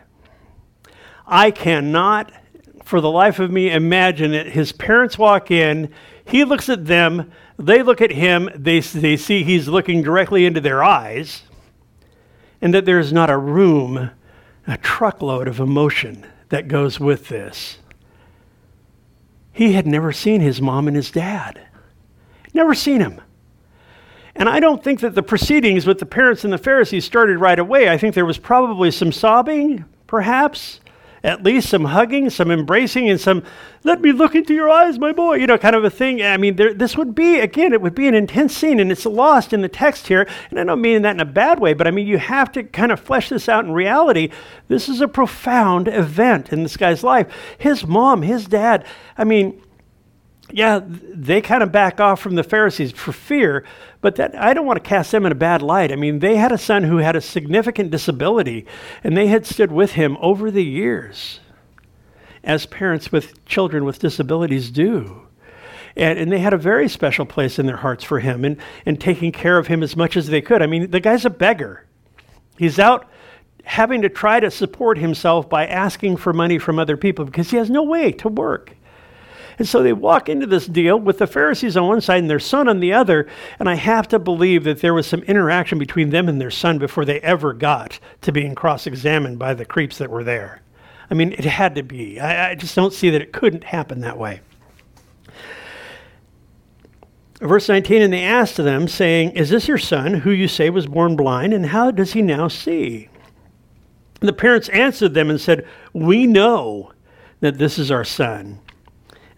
I 1.26 1.50
cannot, 1.50 2.32
for 2.84 3.00
the 3.00 3.10
life 3.10 3.40
of 3.40 3.50
me, 3.50 3.70
imagine 3.70 4.32
it. 4.32 4.46
His 4.46 4.70
parents 4.70 5.18
walk 5.18 5.50
in, 5.50 5.92
he 6.24 6.44
looks 6.44 6.68
at 6.68 6.86
them, 6.86 7.32
they 7.58 7.82
look 7.82 8.00
at 8.00 8.12
him, 8.12 8.48
they, 8.54 8.80
they 8.80 9.16
see 9.16 9.42
he's 9.42 9.66
looking 9.66 10.02
directly 10.02 10.46
into 10.46 10.60
their 10.60 10.84
eyes 10.84 11.42
and 12.60 12.74
that 12.74 12.84
there's 12.84 13.12
not 13.12 13.30
a 13.30 13.38
room, 13.38 14.10
a 14.66 14.76
truckload 14.78 15.48
of 15.48 15.60
emotion 15.60 16.26
that 16.48 16.68
goes 16.68 16.98
with 16.98 17.28
this. 17.28 17.78
He 19.52 19.72
had 19.72 19.86
never 19.86 20.12
seen 20.12 20.40
his 20.40 20.60
mom 20.60 20.86
and 20.86 20.96
his 20.96 21.10
dad, 21.10 21.60
never 22.54 22.74
seen 22.74 23.00
him. 23.00 23.20
And 24.34 24.48
I 24.48 24.60
don't 24.60 24.84
think 24.84 25.00
that 25.00 25.16
the 25.16 25.22
proceedings 25.22 25.84
with 25.84 25.98
the 25.98 26.06
parents 26.06 26.44
and 26.44 26.52
the 26.52 26.58
Pharisees 26.58 27.04
started 27.04 27.38
right 27.38 27.58
away. 27.58 27.88
I 27.88 27.98
think 27.98 28.14
there 28.14 28.24
was 28.24 28.38
probably 28.38 28.92
some 28.92 29.10
sobbing, 29.10 29.84
perhaps 30.06 30.78
at 31.22 31.42
least 31.42 31.68
some 31.68 31.86
hugging, 31.86 32.30
some 32.30 32.50
embracing, 32.50 33.08
and 33.08 33.20
some, 33.20 33.42
let 33.84 34.00
me 34.00 34.12
look 34.12 34.34
into 34.34 34.54
your 34.54 34.68
eyes, 34.68 34.98
my 34.98 35.12
boy, 35.12 35.36
you 35.36 35.46
know, 35.46 35.58
kind 35.58 35.76
of 35.76 35.84
a 35.84 35.90
thing. 35.90 36.22
I 36.22 36.36
mean, 36.36 36.56
there, 36.56 36.74
this 36.74 36.96
would 36.96 37.14
be, 37.14 37.40
again, 37.40 37.72
it 37.72 37.80
would 37.80 37.94
be 37.94 38.08
an 38.08 38.14
intense 38.14 38.56
scene, 38.56 38.80
and 38.80 38.90
it's 38.92 39.06
lost 39.06 39.52
in 39.52 39.62
the 39.62 39.68
text 39.68 40.08
here. 40.08 40.28
And 40.50 40.58
I 40.58 40.64
don't 40.64 40.80
mean 40.80 41.02
that 41.02 41.14
in 41.14 41.20
a 41.20 41.24
bad 41.24 41.60
way, 41.60 41.74
but 41.74 41.86
I 41.86 41.90
mean, 41.90 42.06
you 42.06 42.18
have 42.18 42.52
to 42.52 42.62
kind 42.62 42.92
of 42.92 43.00
flesh 43.00 43.28
this 43.28 43.48
out 43.48 43.64
in 43.64 43.72
reality. 43.72 44.30
This 44.68 44.88
is 44.88 45.00
a 45.00 45.08
profound 45.08 45.88
event 45.88 46.52
in 46.52 46.62
this 46.62 46.76
guy's 46.76 47.02
life. 47.02 47.32
His 47.58 47.86
mom, 47.86 48.22
his 48.22 48.46
dad, 48.46 48.84
I 49.16 49.24
mean, 49.24 49.60
yeah, 50.50 50.80
they 50.84 51.40
kind 51.40 51.62
of 51.62 51.72
back 51.72 52.00
off 52.00 52.20
from 52.20 52.34
the 52.34 52.42
Pharisees 52.42 52.92
for 52.92 53.12
fear, 53.12 53.64
but 54.00 54.16
that 54.16 54.34
I 54.34 54.54
don't 54.54 54.66
want 54.66 54.82
to 54.82 54.88
cast 54.88 55.12
them 55.12 55.26
in 55.26 55.32
a 55.32 55.36
bad 55.36 55.62
light. 55.62 55.92
I 55.92 55.96
mean, 55.96 56.20
they 56.20 56.36
had 56.36 56.52
a 56.52 56.58
son 56.58 56.84
who 56.84 56.98
had 56.98 57.16
a 57.16 57.20
significant 57.20 57.90
disability, 57.90 58.66
and 59.04 59.16
they 59.16 59.26
had 59.26 59.46
stood 59.46 59.72
with 59.72 59.92
him 59.92 60.16
over 60.20 60.50
the 60.50 60.64
years, 60.64 61.40
as 62.42 62.66
parents 62.66 63.12
with 63.12 63.44
children 63.44 63.84
with 63.84 63.98
disabilities 63.98 64.70
do. 64.70 65.22
And, 65.96 66.18
and 66.18 66.32
they 66.32 66.38
had 66.38 66.54
a 66.54 66.58
very 66.58 66.88
special 66.88 67.26
place 67.26 67.58
in 67.58 67.66
their 67.66 67.76
hearts 67.76 68.04
for 68.04 68.20
him 68.20 68.44
and, 68.44 68.56
and 68.86 69.00
taking 69.00 69.32
care 69.32 69.58
of 69.58 69.66
him 69.66 69.82
as 69.82 69.96
much 69.96 70.16
as 70.16 70.28
they 70.28 70.40
could. 70.40 70.62
I 70.62 70.66
mean, 70.66 70.90
the 70.90 71.00
guy's 71.00 71.24
a 71.24 71.30
beggar. 71.30 71.84
He's 72.56 72.78
out 72.78 73.10
having 73.64 74.00
to 74.00 74.08
try 74.08 74.40
to 74.40 74.50
support 74.50 74.96
himself 74.96 75.48
by 75.48 75.66
asking 75.66 76.16
for 76.16 76.32
money 76.32 76.58
from 76.58 76.78
other 76.78 76.96
people 76.96 77.24
because 77.24 77.50
he 77.50 77.58
has 77.58 77.68
no 77.68 77.82
way 77.82 78.12
to 78.12 78.28
work. 78.28 78.74
And 79.58 79.66
so 79.66 79.82
they 79.82 79.92
walk 79.92 80.28
into 80.28 80.46
this 80.46 80.66
deal 80.66 80.98
with 80.98 81.18
the 81.18 81.26
Pharisees 81.26 81.76
on 81.76 81.88
one 81.88 82.00
side 82.00 82.20
and 82.20 82.30
their 82.30 82.38
son 82.38 82.68
on 82.68 82.78
the 82.78 82.92
other. 82.92 83.26
And 83.58 83.68
I 83.68 83.74
have 83.74 84.06
to 84.08 84.18
believe 84.18 84.64
that 84.64 84.80
there 84.80 84.94
was 84.94 85.06
some 85.06 85.22
interaction 85.24 85.78
between 85.78 86.10
them 86.10 86.28
and 86.28 86.40
their 86.40 86.50
son 86.50 86.78
before 86.78 87.04
they 87.04 87.20
ever 87.20 87.52
got 87.52 87.98
to 88.22 88.32
being 88.32 88.54
cross 88.54 88.86
examined 88.86 89.38
by 89.38 89.54
the 89.54 89.64
creeps 89.64 89.98
that 89.98 90.10
were 90.10 90.22
there. 90.22 90.62
I 91.10 91.14
mean, 91.14 91.32
it 91.32 91.44
had 91.44 91.74
to 91.74 91.82
be. 91.82 92.20
I, 92.20 92.50
I 92.50 92.54
just 92.54 92.76
don't 92.76 92.92
see 92.92 93.10
that 93.10 93.22
it 93.22 93.32
couldn't 93.32 93.64
happen 93.64 94.00
that 94.00 94.18
way. 94.18 94.40
Verse 97.40 97.68
19, 97.68 98.02
and 98.02 98.12
they 98.12 98.24
asked 98.24 98.56
them, 98.56 98.88
saying, 98.88 99.30
Is 99.30 99.50
this 99.50 99.68
your 99.68 99.78
son, 99.78 100.14
who 100.14 100.30
you 100.30 100.48
say 100.48 100.70
was 100.70 100.86
born 100.86 101.14
blind, 101.14 101.54
and 101.54 101.66
how 101.66 101.90
does 101.90 102.12
he 102.12 102.22
now 102.22 102.48
see? 102.48 103.08
And 104.20 104.28
the 104.28 104.32
parents 104.32 104.68
answered 104.70 105.14
them 105.14 105.30
and 105.30 105.40
said, 105.40 105.66
We 105.92 106.26
know 106.26 106.92
that 107.40 107.58
this 107.58 107.78
is 107.78 107.92
our 107.92 108.04
son 108.04 108.60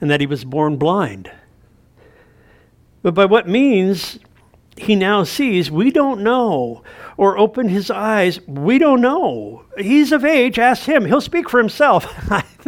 and 0.01 0.11
that 0.11 0.21
he 0.21 0.27
was 0.27 0.45
born 0.45 0.77
blind. 0.77 1.31
But 3.03 3.15
by 3.15 3.25
what 3.25 3.49
means 3.49 4.19
he 4.77 4.97
now 4.97 5.25
sees, 5.25 5.71
we 5.71 5.91
don't 5.91 6.23
know. 6.23 6.83
Or 7.17 7.37
open 7.37 7.69
his 7.69 7.91
eyes, 7.91 8.41
we 8.47 8.79
don't 8.79 9.03
know. 9.03 9.65
He's 9.77 10.11
of 10.11 10.25
age, 10.25 10.59
ask 10.59 10.85
him. 10.85 11.05
He'll 11.05 11.21
speak 11.21 11.51
for 11.51 11.59
himself. 11.59 12.07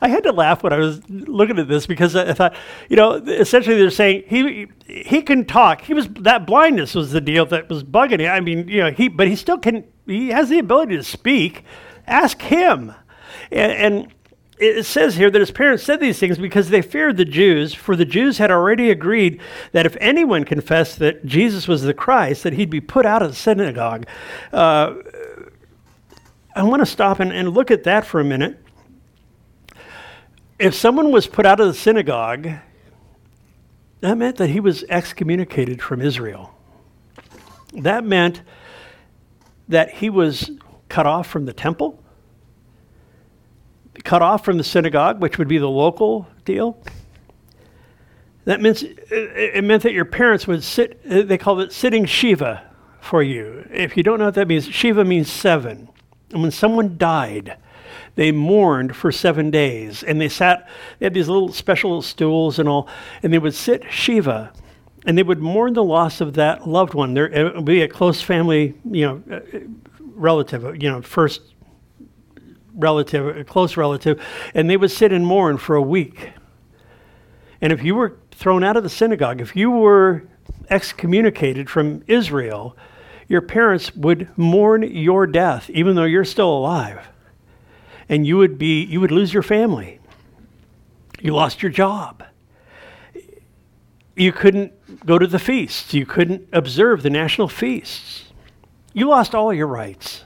I 0.00 0.08
had 0.08 0.22
to 0.22 0.32
laugh 0.32 0.62
when 0.62 0.72
I 0.72 0.78
was 0.78 1.00
looking 1.08 1.58
at 1.58 1.66
this 1.68 1.86
because 1.86 2.14
I 2.14 2.32
thought, 2.32 2.54
you 2.88 2.96
know, 2.96 3.14
essentially 3.14 3.76
they're 3.76 3.90
saying 3.90 4.24
he 4.26 4.68
he 4.86 5.22
can 5.22 5.44
talk. 5.44 5.80
He 5.82 5.94
was 5.94 6.08
that 6.20 6.46
blindness 6.46 6.94
was 6.94 7.10
the 7.10 7.20
deal 7.20 7.44
that 7.46 7.68
was 7.68 7.82
bugging 7.82 8.20
him. 8.20 8.30
I 8.30 8.40
mean, 8.40 8.68
you 8.68 8.80
know, 8.82 8.90
he 8.90 9.08
but 9.08 9.26
he 9.26 9.34
still 9.34 9.58
can. 9.58 9.84
He 10.06 10.28
has 10.28 10.48
the 10.48 10.58
ability 10.58 10.96
to 10.96 11.04
speak. 11.04 11.64
Ask 12.06 12.40
him, 12.40 12.94
and, 13.50 13.72
and 13.72 14.14
it 14.60 14.84
says 14.84 15.16
here 15.16 15.30
that 15.30 15.40
his 15.40 15.50
parents 15.50 15.82
said 15.82 16.00
these 16.00 16.18
things 16.18 16.38
because 16.38 16.70
they 16.70 16.82
feared 16.82 17.16
the 17.16 17.24
Jews, 17.24 17.74
for 17.74 17.96
the 17.96 18.04
Jews 18.04 18.38
had 18.38 18.50
already 18.50 18.90
agreed 18.90 19.40
that 19.72 19.86
if 19.86 19.96
anyone 20.00 20.44
confessed 20.44 20.98
that 20.98 21.24
Jesus 21.24 21.68
was 21.68 21.82
the 21.82 21.94
Christ, 21.94 22.42
that 22.42 22.54
he'd 22.54 22.70
be 22.70 22.80
put 22.80 23.06
out 23.06 23.22
of 23.22 23.30
the 23.30 23.36
synagogue. 23.36 24.06
Uh, 24.52 24.94
I 26.54 26.62
want 26.62 26.80
to 26.80 26.86
stop 26.86 27.20
and, 27.20 27.32
and 27.32 27.50
look 27.50 27.70
at 27.70 27.84
that 27.84 28.04
for 28.04 28.20
a 28.20 28.24
minute. 28.24 28.58
If 30.58 30.74
someone 30.74 31.12
was 31.12 31.26
put 31.26 31.46
out 31.46 31.60
of 31.60 31.68
the 31.68 31.74
synagogue, 31.74 32.48
that 34.00 34.18
meant 34.18 34.36
that 34.36 34.50
he 34.50 34.60
was 34.60 34.84
excommunicated 34.88 35.80
from 35.80 36.00
Israel. 36.00 36.54
That 37.74 38.04
meant 38.04 38.42
that 39.68 39.90
he 39.90 40.10
was 40.10 40.50
cut 40.88 41.06
off 41.06 41.26
from 41.28 41.44
the 41.44 41.52
temple, 41.52 42.02
cut 44.04 44.22
off 44.22 44.44
from 44.44 44.58
the 44.58 44.64
synagogue, 44.64 45.20
which 45.20 45.38
would 45.38 45.48
be 45.48 45.58
the 45.58 45.68
local 45.68 46.26
deal. 46.44 46.82
That 48.44 48.60
means 48.60 48.82
it 48.82 49.62
meant 49.62 49.82
that 49.82 49.92
your 49.92 50.06
parents 50.06 50.46
would 50.46 50.64
sit, 50.64 51.02
they 51.04 51.36
called 51.36 51.60
it 51.60 51.72
sitting 51.72 52.06
Shiva 52.06 52.64
for 53.00 53.22
you. 53.22 53.66
If 53.70 53.96
you 53.96 54.02
don't 54.02 54.18
know 54.18 54.26
what 54.26 54.34
that 54.34 54.48
means, 54.48 54.66
Shiva 54.66 55.04
means 55.04 55.30
seven. 55.30 55.88
And 56.30 56.42
when 56.42 56.50
someone 56.50 56.96
died, 56.96 57.58
they 58.14 58.32
mourned 58.32 58.96
for 58.96 59.12
seven 59.12 59.50
days. 59.50 60.02
And 60.02 60.20
they 60.20 60.28
sat, 60.28 60.68
they 60.98 61.06
had 61.06 61.14
these 61.14 61.28
little 61.28 61.52
special 61.52 62.00
stools 62.00 62.58
and 62.58 62.68
all, 62.68 62.88
and 63.22 63.32
they 63.32 63.38
would 63.38 63.54
sit 63.54 63.84
Shiva 63.90 64.52
and 65.06 65.16
they 65.16 65.22
would 65.22 65.40
mourn 65.40 65.74
the 65.74 65.84
loss 65.84 66.20
of 66.20 66.34
that 66.34 66.66
loved 66.68 66.94
one. 66.94 67.14
There 67.14 67.28
it 67.28 67.54
would 67.54 67.64
be 67.64 67.82
a 67.82 67.88
close 67.88 68.20
family, 68.20 68.74
you 68.90 69.06
know, 69.06 69.22
uh, 69.36 69.40
relative, 70.00 70.82
you 70.82 70.90
know, 70.90 71.00
first 71.02 71.40
relative, 72.78 73.36
a 73.36 73.44
close 73.44 73.76
relative, 73.76 74.24
and 74.54 74.70
they 74.70 74.76
would 74.76 74.90
sit 74.90 75.12
and 75.12 75.26
mourn 75.26 75.58
for 75.58 75.76
a 75.76 75.82
week. 75.82 76.32
And 77.60 77.72
if 77.72 77.82
you 77.82 77.94
were 77.94 78.16
thrown 78.30 78.64
out 78.64 78.76
of 78.76 78.82
the 78.82 78.88
synagogue, 78.88 79.40
if 79.40 79.56
you 79.56 79.70
were 79.70 80.22
excommunicated 80.70 81.68
from 81.68 82.02
Israel, 82.06 82.76
your 83.26 83.42
parents 83.42 83.94
would 83.94 84.28
mourn 84.38 84.82
your 84.82 85.26
death, 85.26 85.68
even 85.70 85.96
though 85.96 86.04
you're 86.04 86.24
still 86.24 86.50
alive. 86.50 87.08
And 88.08 88.26
you 88.26 88.38
would 88.38 88.56
be 88.56 88.84
you 88.84 89.00
would 89.00 89.10
lose 89.10 89.34
your 89.34 89.42
family. 89.42 90.00
You 91.20 91.34
lost 91.34 91.62
your 91.62 91.70
job. 91.70 92.24
You 94.16 94.32
couldn't 94.32 94.72
go 95.04 95.18
to 95.18 95.26
the 95.26 95.38
feasts. 95.38 95.92
You 95.92 96.06
couldn't 96.06 96.48
observe 96.52 97.02
the 97.02 97.10
national 97.10 97.48
feasts. 97.48 98.24
You 98.94 99.08
lost 99.08 99.34
all 99.34 99.52
your 99.52 99.66
rights. 99.66 100.24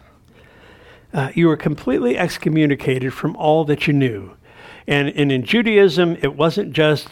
Uh, 1.12 1.30
you 1.34 1.46
were 1.46 1.56
completely 1.56 2.16
excommunicated 2.16 3.12
from 3.12 3.36
all 3.36 3.64
that 3.64 3.86
you 3.86 3.92
knew. 3.92 4.32
And, 4.86 5.08
and 5.08 5.30
in 5.30 5.44
Judaism, 5.44 6.16
it 6.22 6.34
wasn't 6.34 6.72
just 6.72 7.08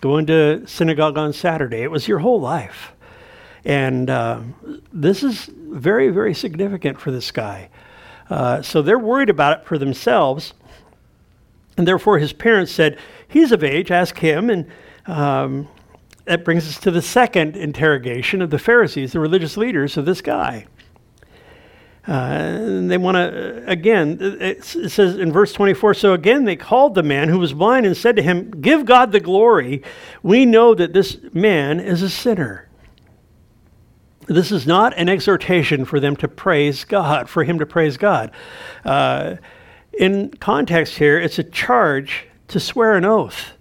going 0.00 0.26
to 0.26 0.66
synagogue 0.66 1.16
on 1.16 1.32
Saturday, 1.32 1.82
it 1.82 1.90
was 1.90 2.08
your 2.08 2.18
whole 2.18 2.40
life. 2.40 2.92
And 3.64 4.10
uh, 4.10 4.40
this 4.92 5.22
is 5.22 5.46
very, 5.46 6.08
very 6.08 6.34
significant 6.34 7.00
for 7.00 7.10
this 7.10 7.30
guy. 7.30 7.68
Uh, 8.28 8.62
so 8.62 8.82
they're 8.82 8.98
worried 8.98 9.30
about 9.30 9.60
it 9.60 9.66
for 9.66 9.78
themselves. 9.78 10.54
And 11.76 11.86
therefore, 11.86 12.18
his 12.18 12.32
parents 12.32 12.72
said, 12.72 12.98
He's 13.28 13.52
of 13.52 13.62
age, 13.62 13.90
ask 13.90 14.18
him. 14.18 14.50
And 14.50 14.66
um, 15.06 15.68
that 16.24 16.44
brings 16.44 16.68
us 16.68 16.78
to 16.80 16.90
the 16.90 17.02
second 17.02 17.56
interrogation 17.56 18.42
of 18.42 18.50
the 18.50 18.58
Pharisees, 18.58 19.12
the 19.12 19.20
religious 19.20 19.56
leaders 19.56 19.96
of 19.96 20.04
this 20.04 20.20
guy. 20.20 20.66
Uh, 22.06 22.88
they 22.88 22.98
want 22.98 23.14
to, 23.14 23.62
again, 23.68 24.18
it 24.20 24.64
says 24.64 25.18
in 25.18 25.30
verse 25.30 25.52
24 25.52 25.94
so 25.94 26.14
again 26.14 26.44
they 26.44 26.56
called 26.56 26.96
the 26.96 27.02
man 27.02 27.28
who 27.28 27.38
was 27.38 27.52
blind 27.52 27.86
and 27.86 27.96
said 27.96 28.16
to 28.16 28.22
him, 28.22 28.50
Give 28.60 28.84
God 28.84 29.12
the 29.12 29.20
glory. 29.20 29.84
We 30.22 30.44
know 30.44 30.74
that 30.74 30.92
this 30.92 31.18
man 31.32 31.78
is 31.78 32.02
a 32.02 32.10
sinner. 32.10 32.68
This 34.26 34.50
is 34.50 34.66
not 34.66 34.96
an 34.96 35.08
exhortation 35.08 35.84
for 35.84 36.00
them 36.00 36.16
to 36.16 36.28
praise 36.28 36.84
God, 36.84 37.28
for 37.28 37.44
him 37.44 37.58
to 37.60 37.66
praise 37.66 37.96
God. 37.96 38.32
Uh, 38.84 39.36
in 39.92 40.30
context 40.30 40.94
here, 40.96 41.20
it's 41.20 41.38
a 41.38 41.44
charge 41.44 42.26
to 42.48 42.58
swear 42.58 42.94
an 42.94 43.04
oath, 43.04 43.52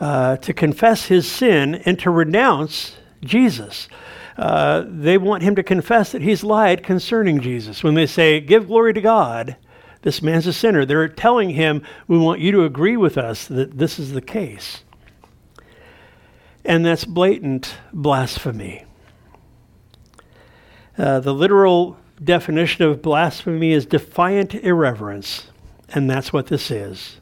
uh, 0.00 0.36
to 0.38 0.52
confess 0.52 1.06
his 1.06 1.30
sin, 1.30 1.76
and 1.76 1.98
to 2.00 2.10
renounce 2.10 2.96
Jesus. 3.22 3.88
Uh, 4.36 4.84
they 4.86 5.18
want 5.18 5.42
him 5.42 5.54
to 5.56 5.62
confess 5.62 6.12
that 6.12 6.22
he's 6.22 6.42
lied 6.42 6.82
concerning 6.82 7.40
Jesus. 7.40 7.82
When 7.82 7.94
they 7.94 8.06
say, 8.06 8.40
Give 8.40 8.66
glory 8.66 8.94
to 8.94 9.00
God, 9.00 9.56
this 10.02 10.22
man's 10.22 10.46
a 10.46 10.52
sinner, 10.52 10.84
they're 10.84 11.08
telling 11.08 11.50
him, 11.50 11.82
We 12.08 12.18
want 12.18 12.40
you 12.40 12.52
to 12.52 12.64
agree 12.64 12.96
with 12.96 13.18
us 13.18 13.46
that 13.46 13.78
this 13.78 13.98
is 13.98 14.12
the 14.12 14.22
case. 14.22 14.84
And 16.64 16.86
that's 16.86 17.04
blatant 17.04 17.74
blasphemy. 17.92 18.84
Uh, 20.96 21.20
the 21.20 21.34
literal 21.34 21.96
definition 22.22 22.84
of 22.84 23.02
blasphemy 23.02 23.72
is 23.72 23.86
defiant 23.86 24.54
irreverence, 24.54 25.48
and 25.88 26.08
that's 26.08 26.32
what 26.32 26.46
this 26.46 26.70
is. 26.70 27.18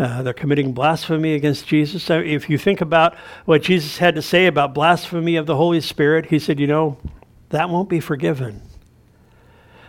Uh, 0.00 0.22
they're 0.22 0.32
committing 0.32 0.72
blasphemy 0.72 1.34
against 1.34 1.66
Jesus. 1.66 2.02
So 2.02 2.20
if 2.20 2.48
you 2.48 2.56
think 2.56 2.80
about 2.80 3.14
what 3.44 3.60
Jesus 3.60 3.98
had 3.98 4.14
to 4.14 4.22
say 4.22 4.46
about 4.46 4.72
blasphemy 4.72 5.36
of 5.36 5.44
the 5.44 5.56
Holy 5.56 5.82
Spirit, 5.82 6.26
he 6.26 6.38
said, 6.38 6.58
you 6.58 6.66
know, 6.66 6.96
that 7.50 7.68
won't 7.68 7.90
be 7.90 8.00
forgiven. 8.00 8.62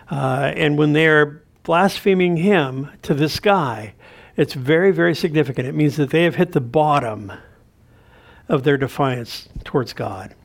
Uh, 0.10 0.52
and 0.54 0.78
when 0.78 0.92
they're 0.92 1.44
blaspheming 1.64 2.36
him 2.36 2.90
to 3.04 3.14
this 3.14 3.40
guy, 3.40 3.94
it's 4.36 4.54
very, 4.54 4.92
very 4.92 5.16
significant. 5.16 5.66
It 5.66 5.76
means 5.76 5.96
that 5.96 6.10
they 6.10 6.26
have 6.26 6.36
hit 6.36 6.52
the 6.52 6.60
bottom 6.60 7.32
of 8.50 8.64
their 8.64 8.76
defiance 8.76 9.48
towards 9.64 9.94
God. 9.94 10.36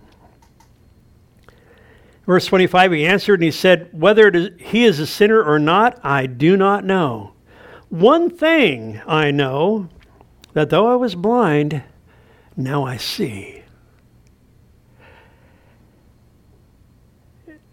Verse 2.24 2.46
25, 2.46 2.92
he 2.92 3.04
answered 3.04 3.34
and 3.34 3.42
he 3.42 3.50
said, 3.50 3.88
Whether 3.92 4.50
he 4.60 4.84
is 4.84 5.00
a 5.00 5.08
sinner 5.08 5.42
or 5.42 5.58
not, 5.58 5.98
I 6.04 6.26
do 6.26 6.56
not 6.56 6.84
know. 6.84 7.32
One 7.88 8.30
thing 8.30 9.00
I 9.06 9.30
know 9.30 9.88
that 10.54 10.70
though 10.70 10.86
I 10.86 10.96
was 10.96 11.14
blind, 11.14 11.82
now 12.56 12.84
I 12.84 12.96
see. 12.96 13.62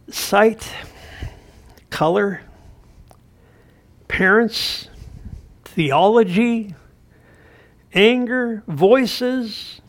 Sight, 0.09 0.71
color, 1.89 2.41
parents, 4.07 4.89
theology, 5.65 6.75
anger, 7.93 8.63
voices, 8.67 9.81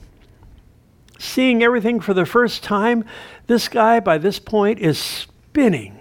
seeing 1.18 1.62
everything 1.62 2.00
for 2.00 2.14
the 2.14 2.24
first 2.24 2.62
time. 2.62 3.04
This 3.46 3.68
guy, 3.68 4.00
by 4.00 4.18
this 4.18 4.38
point, 4.38 4.78
is 4.78 4.98
spinning 4.98 5.93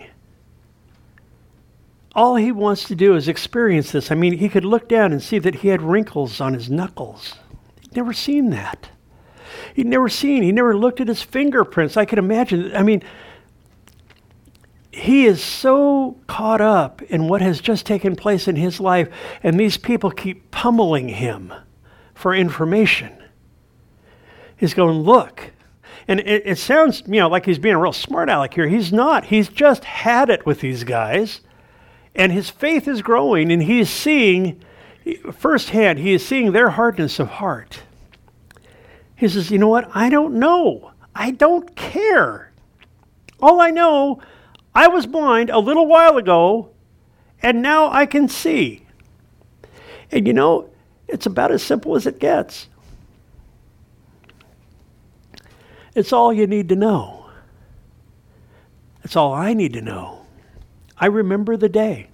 all 2.16 2.36
he 2.36 2.52
wants 2.52 2.84
to 2.86 2.96
do 2.96 3.16
is 3.16 3.28
experience 3.28 3.92
this. 3.92 4.12
I 4.12 4.16
mean, 4.16 4.38
he 4.38 4.50
could 4.50 4.66
look 4.66 4.88
down 4.88 5.12
and 5.12 5.22
see 5.22 5.40
that 5.40 5.56
he 5.56 5.70
had 5.70 5.82
wrinkles 5.82 6.40
on 6.40 6.54
his 6.54 6.70
knuckles. 6.70 7.36
He'd 7.82 7.96
never 7.96 8.14
seen 8.14 8.52
that. 8.52 8.90
He'd 9.74 9.88
never 9.88 10.10
seen, 10.10 10.44
he 10.44 10.52
never 10.52 10.78
looked 10.78 11.02
at 11.02 11.08
his 11.08 11.24
fingerprints. 11.24 11.98
I 11.98 12.06
could 12.06 12.20
imagine. 12.20 12.76
I 12.76 12.84
mean, 12.84 13.04
he 14.92 15.26
is 15.26 15.44
so 15.44 16.18
caught 16.28 16.62
up 16.62 17.02
in 17.04 17.28
what 17.28 17.42
has 17.42 17.60
just 17.60 17.86
taken 17.86 18.16
place 18.16 18.48
in 18.48 18.56
his 18.56 18.80
life, 18.80 19.10
and 19.42 19.60
these 19.60 19.78
people 19.78 20.12
keep 20.12 20.52
pummeling 20.52 21.10
him 21.10 21.52
for 22.14 22.36
information. 22.36 23.12
He's 24.56 24.74
going, 24.74 25.00
Look. 25.00 25.52
And 26.08 26.20
it, 26.20 26.44
it 26.46 26.58
sounds, 26.58 27.02
you 27.08 27.20
know, 27.22 27.30
like 27.30 27.46
he's 27.46 27.60
being 27.60 27.76
a 27.76 27.80
real 27.80 27.94
smart 27.94 28.30
aleck 28.30 28.54
here. 28.54 28.68
He's 28.68 28.92
not. 28.92 29.26
He's 29.26 29.48
just 29.48 29.86
had 29.86 30.30
it 30.30 30.46
with 30.46 30.60
these 30.60 30.84
guys. 30.84 31.40
And 32.16 32.32
his 32.32 32.50
faith 32.50 32.88
is 32.88 33.02
growing, 33.02 33.52
and 33.52 33.64
he 33.64 33.80
is 33.80 33.90
seeing 33.90 34.62
firsthand, 35.34 36.00
he 36.00 36.14
is 36.14 36.26
seeing 36.26 36.52
their 36.52 36.70
hardness 36.70 37.20
of 37.20 37.28
heart. 37.28 37.82
He 39.16 39.28
says, 39.28 39.52
You 39.52 39.58
know 39.58 39.68
what? 39.68 39.90
I 39.96 40.10
don't 40.10 40.36
know. 40.36 40.92
I 41.16 41.32
don't 41.32 41.76
care. 41.76 42.52
All 43.42 43.60
I 43.60 43.72
know, 43.72 44.22
I 44.74 44.88
was 44.88 45.06
blind 45.06 45.50
a 45.50 45.60
little 45.60 45.86
while 45.86 46.18
ago, 46.18 46.70
and 47.42 47.62
now 47.62 47.92
I 47.92 48.06
can 48.06 48.28
see. 48.28 48.86
And 50.12 50.26
you 50.26 50.34
know, 50.34 50.70
it's 51.08 51.26
about 51.26 51.52
as 51.52 51.62
simple 51.62 51.96
as 51.96 52.08
it 52.08 52.20
gets. 52.20 52.68
It's 55.96 56.14
all 56.14 56.34
you 56.34 56.48
need 56.48 56.70
to 56.70 56.76
know. 56.76 57.26
It's 59.04 59.16
all 59.16 59.34
I 59.34 59.54
need 59.54 59.74
to 59.74 59.82
know. 59.82 60.23
I 61.04 61.08
remember 61.08 61.58
the 61.58 61.68
day 61.68 62.08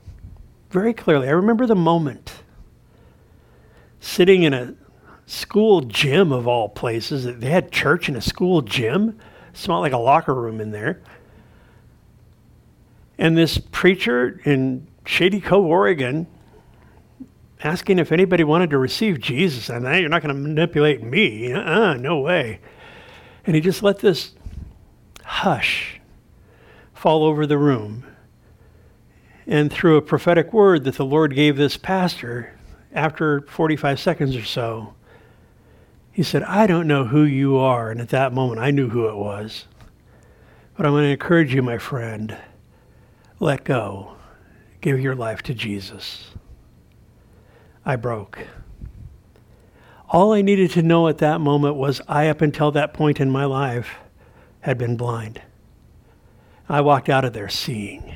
very 0.72 0.96
clearly. 0.96 1.28
I 1.28 1.34
remember 1.34 1.68
the 1.68 1.76
moment 1.76 2.42
sitting 4.00 4.42
in 4.42 4.52
a 4.52 4.74
school 5.28 5.82
gym 5.82 6.32
of 6.32 6.48
all 6.48 6.70
places. 6.70 7.24
They 7.38 7.52
had 7.52 7.72
church 7.72 8.10
in 8.10 8.16
a 8.16 8.22
school 8.22 8.64
gym. 8.64 9.20
It 9.52 9.58
smelled 9.58 9.82
like 9.82 9.94
a 9.94 10.00
locker 10.00 10.34
room 10.34 10.60
in 10.60 10.72
there. 10.72 11.04
And 13.20 13.38
this 13.38 13.60
preacher 13.60 14.42
in 14.44 14.88
Shady 15.06 15.40
Cove, 15.40 15.66
Oregon, 15.66 16.26
asking 17.64 18.00
if 18.00 18.12
anybody 18.12 18.44
wanted 18.44 18.72
to 18.72 18.80
receive 18.80 19.20
Jesus. 19.20 19.70
And 19.70 19.86
you're 20.00 20.10
not 20.10 20.24
going 20.24 20.34
to 20.34 20.42
manipulate 20.42 21.04
me. 21.04 21.54
Uh-uh, 21.54 21.94
no 21.98 22.22
way. 22.22 22.60
And 23.46 23.54
he 23.54 23.62
just 23.62 23.84
let 23.84 24.00
this 24.00 24.32
hush 25.26 26.02
fall 26.96 27.24
over 27.24 27.46
the 27.46 27.60
room. 27.60 28.06
And 29.50 29.74
through 29.74 29.98
a 29.98 30.04
prophetic 30.04 30.54
word 30.54 30.84
that 30.84 30.94
the 30.94 31.06
Lord 31.06 31.34
gave 31.34 31.58
this 31.58 31.76
pastor, 31.76 32.54
after 32.94 33.42
45 33.42 34.00
seconds 34.00 34.36
or 34.36 34.44
so, 34.44 34.94
he 36.12 36.22
said, 36.22 36.44
I 36.44 36.68
don't 36.68 36.88
know 36.88 37.06
who 37.06 37.24
you 37.24 37.58
are. 37.58 37.90
And 37.90 38.00
at 38.00 38.10
that 38.10 38.32
moment, 38.32 38.62
I 38.62 38.70
knew 38.70 38.90
who 38.90 39.08
it 39.08 39.16
was. 39.16 39.66
But 40.78 40.86
I'm 40.86 40.92
going 40.92 41.06
to 41.06 41.10
encourage 41.10 41.52
you, 41.52 41.64
my 41.64 41.80
friend, 41.80 42.38
let 43.40 43.64
go. 43.64 44.18
Give 44.82 45.00
your 45.00 45.16
life 45.16 45.42
to 45.44 45.56
Jesus. 45.56 46.28
I 47.84 47.96
broke. 47.96 48.46
All 50.10 50.32
I 50.32 50.44
needed 50.44 50.70
to 50.72 50.84
know 50.84 51.08
at 51.08 51.18
that 51.18 51.42
moment 51.42 51.76
was 51.76 52.02
I, 52.08 52.28
up 52.28 52.42
until 52.42 52.70
that 52.74 52.94
point 52.94 53.20
in 53.20 53.32
my 53.32 53.46
life, 53.46 53.96
had 54.60 54.78
been 54.78 54.96
blind. 54.96 55.42
I 56.70 56.82
walked 56.82 57.10
out 57.10 57.26
of 57.26 57.34
there 57.34 57.50
seeing. 57.50 58.16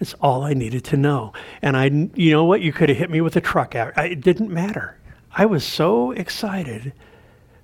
It's 0.00 0.14
all 0.14 0.42
I 0.42 0.54
needed 0.54 0.84
to 0.86 0.96
know. 0.96 1.32
And 1.60 1.76
I, 1.76 1.84
you 2.14 2.32
know 2.32 2.44
what? 2.44 2.62
You 2.62 2.72
could 2.72 2.88
have 2.88 2.98
hit 2.98 3.10
me 3.10 3.20
with 3.20 3.36
a 3.36 3.40
truck 3.40 3.74
out. 3.74 3.96
It 3.98 4.22
didn't 4.22 4.50
matter. 4.50 4.98
I 5.30 5.46
was 5.46 5.64
so 5.64 6.10
excited 6.10 6.92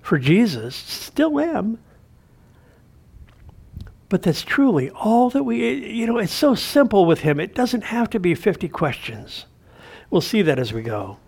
for 0.03 0.18
Jesus, 0.18 0.76
still 0.76 1.41
am. 1.41 1.78
But 4.09 4.22
that's 4.22 4.43
truly 4.43 4.91
all 4.91 5.30
that 5.30 5.43
we, 5.43 5.66
eh, 5.66 5.89
you 5.89 6.07
know, 6.07 6.18
it's 6.18 6.32
so 6.32 6.55
simple 6.55 7.07
with 7.07 7.20
him. 7.20 7.41
It 7.41 7.55
doesn't 7.55 7.82
have 7.84 8.09
to 8.11 8.20
be 8.20 8.34
50 8.34 8.68
questions. 8.68 9.47
We'll 10.11 10.20
see 10.20 10.43
that 10.43 10.59
as 10.59 10.72
we 10.72 10.82
go. 10.82 11.18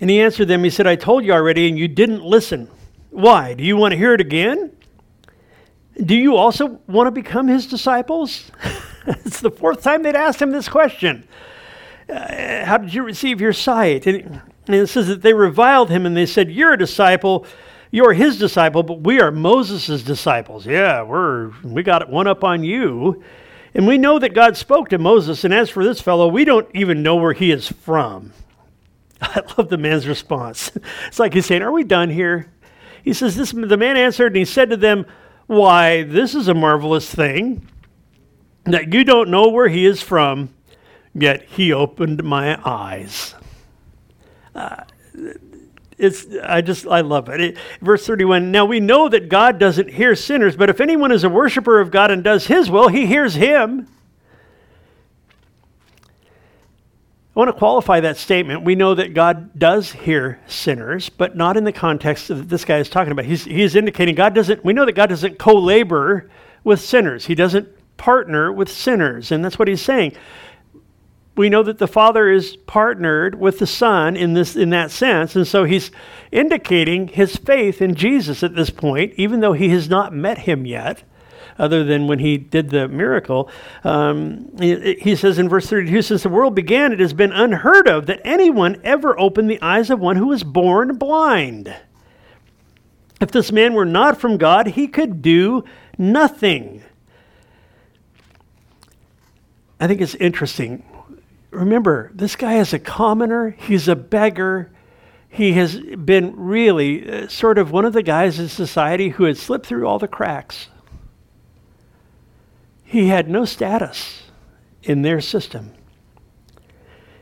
And 0.00 0.08
he 0.08 0.20
answered 0.20 0.48
them, 0.48 0.64
He 0.64 0.70
said, 0.70 0.86
I 0.86 0.96
told 0.96 1.24
you 1.24 1.32
already, 1.32 1.68
and 1.68 1.78
you 1.78 1.88
didn't 1.88 2.22
listen. 2.22 2.70
Why? 3.10 3.54
Do 3.54 3.64
you 3.64 3.76
want 3.76 3.92
to 3.92 3.98
hear 3.98 4.14
it 4.14 4.20
again? 4.20 4.75
Do 6.02 6.14
you 6.14 6.36
also 6.36 6.80
want 6.86 7.06
to 7.06 7.10
become 7.10 7.48
his 7.48 7.66
disciples? 7.66 8.50
it's 9.06 9.40
the 9.40 9.50
fourth 9.50 9.82
time 9.82 10.02
they'd 10.02 10.16
asked 10.16 10.40
him 10.42 10.50
this 10.50 10.68
question. 10.68 11.26
Uh, 12.08 12.64
how 12.64 12.78
did 12.78 12.92
you 12.92 13.02
receive 13.02 13.40
your 13.40 13.52
sight? 13.52 14.06
And, 14.06 14.40
and 14.66 14.76
it 14.76 14.88
says 14.88 15.08
that 15.08 15.22
they 15.22 15.32
reviled 15.32 15.90
him 15.90 16.06
and 16.06 16.16
they 16.16 16.26
said, 16.26 16.50
You're 16.50 16.74
a 16.74 16.78
disciple. 16.78 17.46
You're 17.90 18.12
his 18.12 18.38
disciple, 18.38 18.82
but 18.82 19.00
we 19.00 19.20
are 19.20 19.30
Moses' 19.30 20.02
disciples. 20.02 20.66
Yeah, 20.66 21.02
we're 21.02 21.52
we 21.62 21.82
got 21.82 22.10
one 22.10 22.26
up 22.26 22.44
on 22.44 22.62
you. 22.62 23.22
And 23.74 23.86
we 23.86 23.98
know 23.98 24.18
that 24.18 24.34
God 24.34 24.56
spoke 24.56 24.88
to 24.88 24.98
Moses, 24.98 25.44
and 25.44 25.52
as 25.52 25.68
for 25.68 25.84
this 25.84 26.00
fellow, 26.00 26.28
we 26.28 26.44
don't 26.44 26.68
even 26.74 27.02
know 27.02 27.16
where 27.16 27.34
he 27.34 27.50
is 27.50 27.68
from. 27.68 28.32
I 29.20 29.42
love 29.56 29.68
the 29.68 29.78
man's 29.78 30.06
response. 30.06 30.70
It's 31.06 31.18
like 31.18 31.32
he's 31.34 31.46
saying, 31.46 31.62
Are 31.62 31.72
we 31.72 31.84
done 31.84 32.10
here? 32.10 32.50
He 33.02 33.12
says, 33.12 33.36
this, 33.36 33.52
The 33.52 33.76
man 33.76 33.96
answered 33.96 34.28
and 34.28 34.36
he 34.36 34.44
said 34.44 34.70
to 34.70 34.76
them, 34.76 35.06
Why, 35.46 36.02
this 36.02 36.34
is 36.34 36.48
a 36.48 36.54
marvelous 36.54 37.12
thing 37.12 37.68
that 38.64 38.92
you 38.92 39.04
don't 39.04 39.30
know 39.30 39.48
where 39.48 39.68
he 39.68 39.86
is 39.86 40.02
from, 40.02 40.50
yet 41.14 41.44
he 41.44 41.72
opened 41.72 42.24
my 42.24 42.60
eyes. 42.68 43.34
Uh, 44.54 44.82
it's 45.98 46.26
I 46.42 46.60
just 46.60 46.86
I 46.86 47.00
love 47.00 47.28
it. 47.28 47.40
it. 47.40 47.58
Verse 47.80 48.06
31. 48.06 48.50
Now 48.50 48.64
we 48.64 48.80
know 48.80 49.08
that 49.08 49.28
God 49.28 49.58
doesn't 49.58 49.90
hear 49.90 50.14
sinners, 50.14 50.56
but 50.56 50.68
if 50.68 50.80
anyone 50.80 51.12
is 51.12 51.24
a 51.24 51.28
worshiper 51.28 51.80
of 51.80 51.90
God 51.90 52.10
and 52.10 52.22
does 52.22 52.46
his 52.46 52.70
will, 52.70 52.88
he 52.88 53.06
hears 53.06 53.34
him. 53.34 53.88
I 57.36 57.40
want 57.40 57.50
to 57.50 57.58
qualify 57.58 58.00
that 58.00 58.16
statement. 58.16 58.62
We 58.62 58.76
know 58.76 58.94
that 58.94 59.12
God 59.12 59.58
does 59.58 59.92
hear 59.92 60.40
sinners, 60.46 61.10
but 61.10 61.36
not 61.36 61.58
in 61.58 61.64
the 61.64 61.72
context 61.72 62.28
that 62.28 62.48
this 62.48 62.64
guy 62.64 62.78
is 62.78 62.88
talking 62.88 63.12
about. 63.12 63.26
He's, 63.26 63.44
he's 63.44 63.76
indicating 63.76 64.14
God 64.14 64.34
doesn't, 64.34 64.64
we 64.64 64.72
know 64.72 64.86
that 64.86 64.94
God 64.94 65.10
doesn't 65.10 65.38
co 65.38 65.54
labor 65.54 66.30
with 66.64 66.80
sinners, 66.80 67.26
He 67.26 67.34
doesn't 67.34 67.68
partner 67.98 68.50
with 68.50 68.70
sinners. 68.70 69.30
And 69.30 69.44
that's 69.44 69.58
what 69.58 69.68
He's 69.68 69.82
saying. 69.82 70.16
We 71.36 71.50
know 71.50 71.62
that 71.62 71.76
the 71.76 71.86
Father 71.86 72.30
is 72.30 72.56
partnered 72.56 73.38
with 73.38 73.58
the 73.58 73.66
Son 73.66 74.16
in, 74.16 74.32
this, 74.32 74.56
in 74.56 74.70
that 74.70 74.90
sense. 74.90 75.36
And 75.36 75.46
so 75.46 75.64
He's 75.64 75.90
indicating 76.32 77.08
His 77.08 77.36
faith 77.36 77.82
in 77.82 77.96
Jesus 77.96 78.42
at 78.42 78.54
this 78.54 78.70
point, 78.70 79.12
even 79.18 79.40
though 79.40 79.52
He 79.52 79.68
has 79.68 79.90
not 79.90 80.14
met 80.14 80.38
Him 80.38 80.64
yet 80.64 81.02
other 81.58 81.84
than 81.84 82.06
when 82.06 82.18
he 82.18 82.36
did 82.38 82.70
the 82.70 82.88
miracle. 82.88 83.50
Um, 83.84 84.50
he, 84.58 84.94
he 84.94 85.16
says 85.16 85.38
in 85.38 85.48
verse 85.48 85.66
32 85.66 86.02
Since 86.02 86.22
the 86.22 86.28
world 86.28 86.54
began, 86.54 86.92
it 86.92 87.00
has 87.00 87.12
been 87.12 87.32
unheard 87.32 87.88
of 87.88 88.06
that 88.06 88.20
anyone 88.24 88.80
ever 88.84 89.18
opened 89.18 89.50
the 89.50 89.60
eyes 89.62 89.90
of 89.90 90.00
one 90.00 90.16
who 90.16 90.28
was 90.28 90.44
born 90.44 90.96
blind. 90.96 91.74
If 93.20 93.30
this 93.30 93.50
man 93.50 93.74
were 93.74 93.86
not 93.86 94.20
from 94.20 94.36
God, 94.36 94.68
he 94.68 94.88
could 94.88 95.22
do 95.22 95.64
nothing. 95.96 96.82
I 99.80 99.86
think 99.86 100.00
it's 100.00 100.14
interesting. 100.16 100.84
Remember, 101.50 102.10
this 102.14 102.36
guy 102.36 102.58
is 102.58 102.72
a 102.72 102.78
commoner, 102.78 103.50
he's 103.50 103.88
a 103.88 103.96
beggar. 103.96 104.70
He 105.28 105.52
has 105.54 105.78
been 105.78 106.34
really 106.34 107.24
uh, 107.24 107.28
sort 107.28 107.58
of 107.58 107.70
one 107.70 107.84
of 107.84 107.92
the 107.92 108.02
guys 108.02 108.38
in 108.38 108.48
society 108.48 109.10
who 109.10 109.24
had 109.24 109.36
slipped 109.36 109.66
through 109.66 109.86
all 109.86 109.98
the 109.98 110.08
cracks. 110.08 110.68
He 112.96 113.08
had 113.08 113.28
no 113.28 113.44
status 113.44 114.22
in 114.82 115.02
their 115.02 115.20
system. 115.20 115.74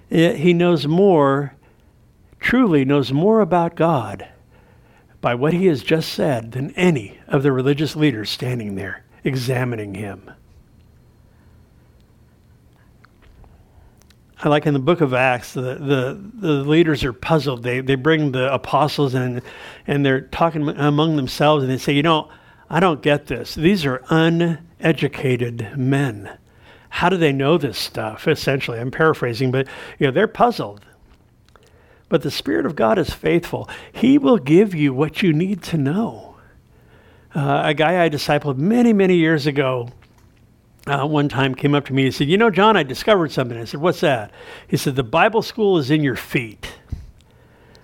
He 0.08 0.52
knows 0.52 0.86
more, 0.86 1.56
truly 2.38 2.84
knows 2.84 3.12
more 3.12 3.40
about 3.40 3.74
God 3.74 4.28
by 5.20 5.34
what 5.34 5.52
he 5.52 5.66
has 5.66 5.82
just 5.82 6.12
said 6.12 6.52
than 6.52 6.70
any 6.76 7.18
of 7.26 7.42
the 7.42 7.50
religious 7.50 7.96
leaders 7.96 8.30
standing 8.30 8.76
there 8.76 9.04
examining 9.24 9.94
him. 9.94 10.30
I 14.44 14.50
like 14.50 14.66
in 14.66 14.74
the 14.74 14.78
book 14.78 15.00
of 15.00 15.12
Acts, 15.12 15.54
the, 15.54 15.74
the, 15.74 16.30
the 16.34 16.52
leaders 16.52 17.02
are 17.02 17.12
puzzled. 17.12 17.64
They, 17.64 17.80
they 17.80 17.96
bring 17.96 18.30
the 18.30 18.54
apostles 18.54 19.16
in 19.16 19.42
and 19.88 20.06
they're 20.06 20.20
talking 20.20 20.68
among 20.68 21.16
themselves 21.16 21.64
and 21.64 21.72
they 21.72 21.78
say, 21.78 21.94
You 21.94 22.04
know, 22.04 22.30
I 22.74 22.80
don't 22.80 23.02
get 23.02 23.28
this. 23.28 23.54
These 23.54 23.86
are 23.86 24.02
uneducated 24.08 25.78
men. 25.78 26.38
How 26.88 27.08
do 27.08 27.16
they 27.16 27.30
know 27.30 27.56
this 27.56 27.78
stuff? 27.78 28.26
Essentially, 28.26 28.80
I'm 28.80 28.90
paraphrasing, 28.90 29.52
but 29.52 29.68
you 30.00 30.08
know, 30.08 30.10
they're 30.10 30.26
puzzled. 30.26 30.84
But 32.08 32.22
the 32.22 32.32
Spirit 32.32 32.66
of 32.66 32.74
God 32.74 32.98
is 32.98 33.14
faithful. 33.14 33.68
He 33.92 34.18
will 34.18 34.38
give 34.38 34.74
you 34.74 34.92
what 34.92 35.22
you 35.22 35.32
need 35.32 35.62
to 35.62 35.78
know. 35.78 36.34
Uh, 37.32 37.62
a 37.66 37.74
guy 37.74 38.04
I 38.04 38.08
discipled 38.08 38.56
many, 38.58 38.92
many 38.92 39.14
years 39.14 39.46
ago 39.46 39.90
uh, 40.88 41.06
one 41.06 41.28
time 41.28 41.54
came 41.54 41.76
up 41.76 41.84
to 41.84 41.92
me 41.92 42.06
and 42.06 42.14
said, 42.14 42.26
You 42.26 42.38
know, 42.38 42.50
John, 42.50 42.76
I 42.76 42.82
discovered 42.82 43.30
something. 43.30 43.56
I 43.56 43.66
said, 43.66 43.80
What's 43.80 44.00
that? 44.00 44.32
He 44.66 44.76
said, 44.76 44.96
The 44.96 45.04
Bible 45.04 45.42
school 45.42 45.78
is 45.78 45.92
in 45.92 46.02
your 46.02 46.16
feet. 46.16 46.72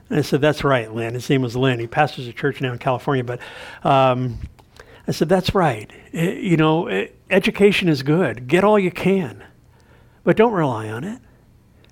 And 0.08 0.18
I 0.18 0.22
said, 0.22 0.40
That's 0.40 0.64
right, 0.64 0.92
Lynn. 0.92 1.14
His 1.14 1.30
name 1.30 1.42
was 1.42 1.54
Lynn. 1.54 1.78
He 1.78 1.86
pastors 1.86 2.26
a 2.26 2.32
church 2.32 2.60
now 2.60 2.72
in 2.72 2.78
California. 2.80 3.22
But 3.22 3.38
um, 3.84 4.40
I 5.10 5.12
said, 5.12 5.28
That's 5.28 5.56
right. 5.56 5.90
It, 6.12 6.38
you 6.38 6.56
know, 6.56 6.86
it, 6.86 7.18
education 7.30 7.88
is 7.88 8.04
good. 8.04 8.46
Get 8.46 8.62
all 8.62 8.78
you 8.78 8.92
can. 8.92 9.42
But 10.22 10.36
don't 10.36 10.52
rely 10.52 10.88
on 10.88 11.02
it. 11.02 11.20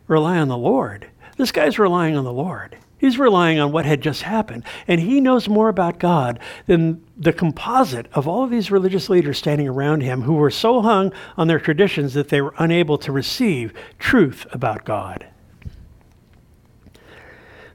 Rely 0.06 0.38
on 0.38 0.46
the 0.46 0.56
Lord. 0.56 1.10
This 1.36 1.50
guy's 1.50 1.80
relying 1.80 2.16
on 2.16 2.22
the 2.22 2.32
Lord. 2.32 2.78
He's 2.96 3.18
relying 3.18 3.58
on 3.58 3.72
what 3.72 3.86
had 3.86 4.02
just 4.02 4.22
happened. 4.22 4.62
And 4.86 5.00
he 5.00 5.20
knows 5.20 5.48
more 5.48 5.68
about 5.68 5.98
God 5.98 6.38
than 6.66 7.04
the 7.16 7.32
composite 7.32 8.06
of 8.12 8.28
all 8.28 8.44
of 8.44 8.50
these 8.50 8.70
religious 8.70 9.08
leaders 9.08 9.36
standing 9.36 9.66
around 9.66 10.02
him 10.02 10.22
who 10.22 10.34
were 10.34 10.48
so 10.48 10.80
hung 10.80 11.12
on 11.36 11.48
their 11.48 11.58
traditions 11.58 12.14
that 12.14 12.28
they 12.28 12.40
were 12.40 12.54
unable 12.56 12.98
to 12.98 13.10
receive 13.10 13.72
truth 13.98 14.46
about 14.52 14.84
God. 14.84 15.26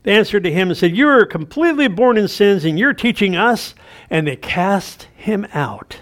They 0.03 0.15
answered 0.15 0.45
to 0.45 0.51
him 0.51 0.69
and 0.69 0.77
said, 0.77 0.95
You 0.95 1.09
are 1.09 1.25
completely 1.25 1.89
born 1.89 2.17
in 2.17 2.29
sins, 2.29 2.63
and 2.63 2.79
you're 2.79 2.93
teaching 2.93 3.35
us. 3.35 3.75
And 4.14 4.28
they 4.28 4.36
cast 4.36 5.07
him 5.16 5.47
out. 5.55 6.01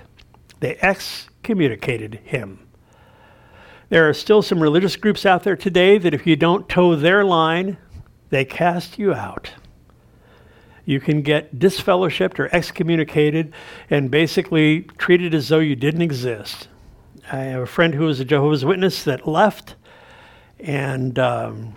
They 0.59 0.78
excommunicated 0.82 2.16
him. 2.26 2.68
There 3.88 4.09
are 4.09 4.14
still 4.14 4.41
some 4.41 4.62
religious 4.62 4.97
groups 4.97 5.26
out 5.26 5.43
there 5.43 5.55
today 5.55 5.97
that 5.97 6.14
if 6.14 6.28
you 6.28 6.36
don't 6.36 6.68
toe 6.68 6.97
their 6.97 7.24
line, 7.24 7.78
they 8.30 8.43
cast 8.43 8.99
you 8.99 9.14
out. 9.14 9.53
You 10.84 10.99
can 10.99 11.22
get 11.22 11.57
disfellowshipped 11.57 12.38
or 12.38 12.53
excommunicated 12.53 13.53
and 13.89 14.12
basically 14.12 14.82
treated 14.97 15.34
as 15.34 15.47
though 15.47 15.59
you 15.59 15.78
didn't 15.78 16.01
exist. 16.01 16.68
I 17.32 17.38
have 17.38 17.62
a 17.62 17.66
friend 17.66 17.93
who 17.93 18.03
was 18.03 18.20
a 18.20 18.26
Jehovah's 18.26 18.66
Witness 18.66 19.05
that 19.05 19.26
left 19.26 19.76
and 20.59 21.18
um, 21.18 21.76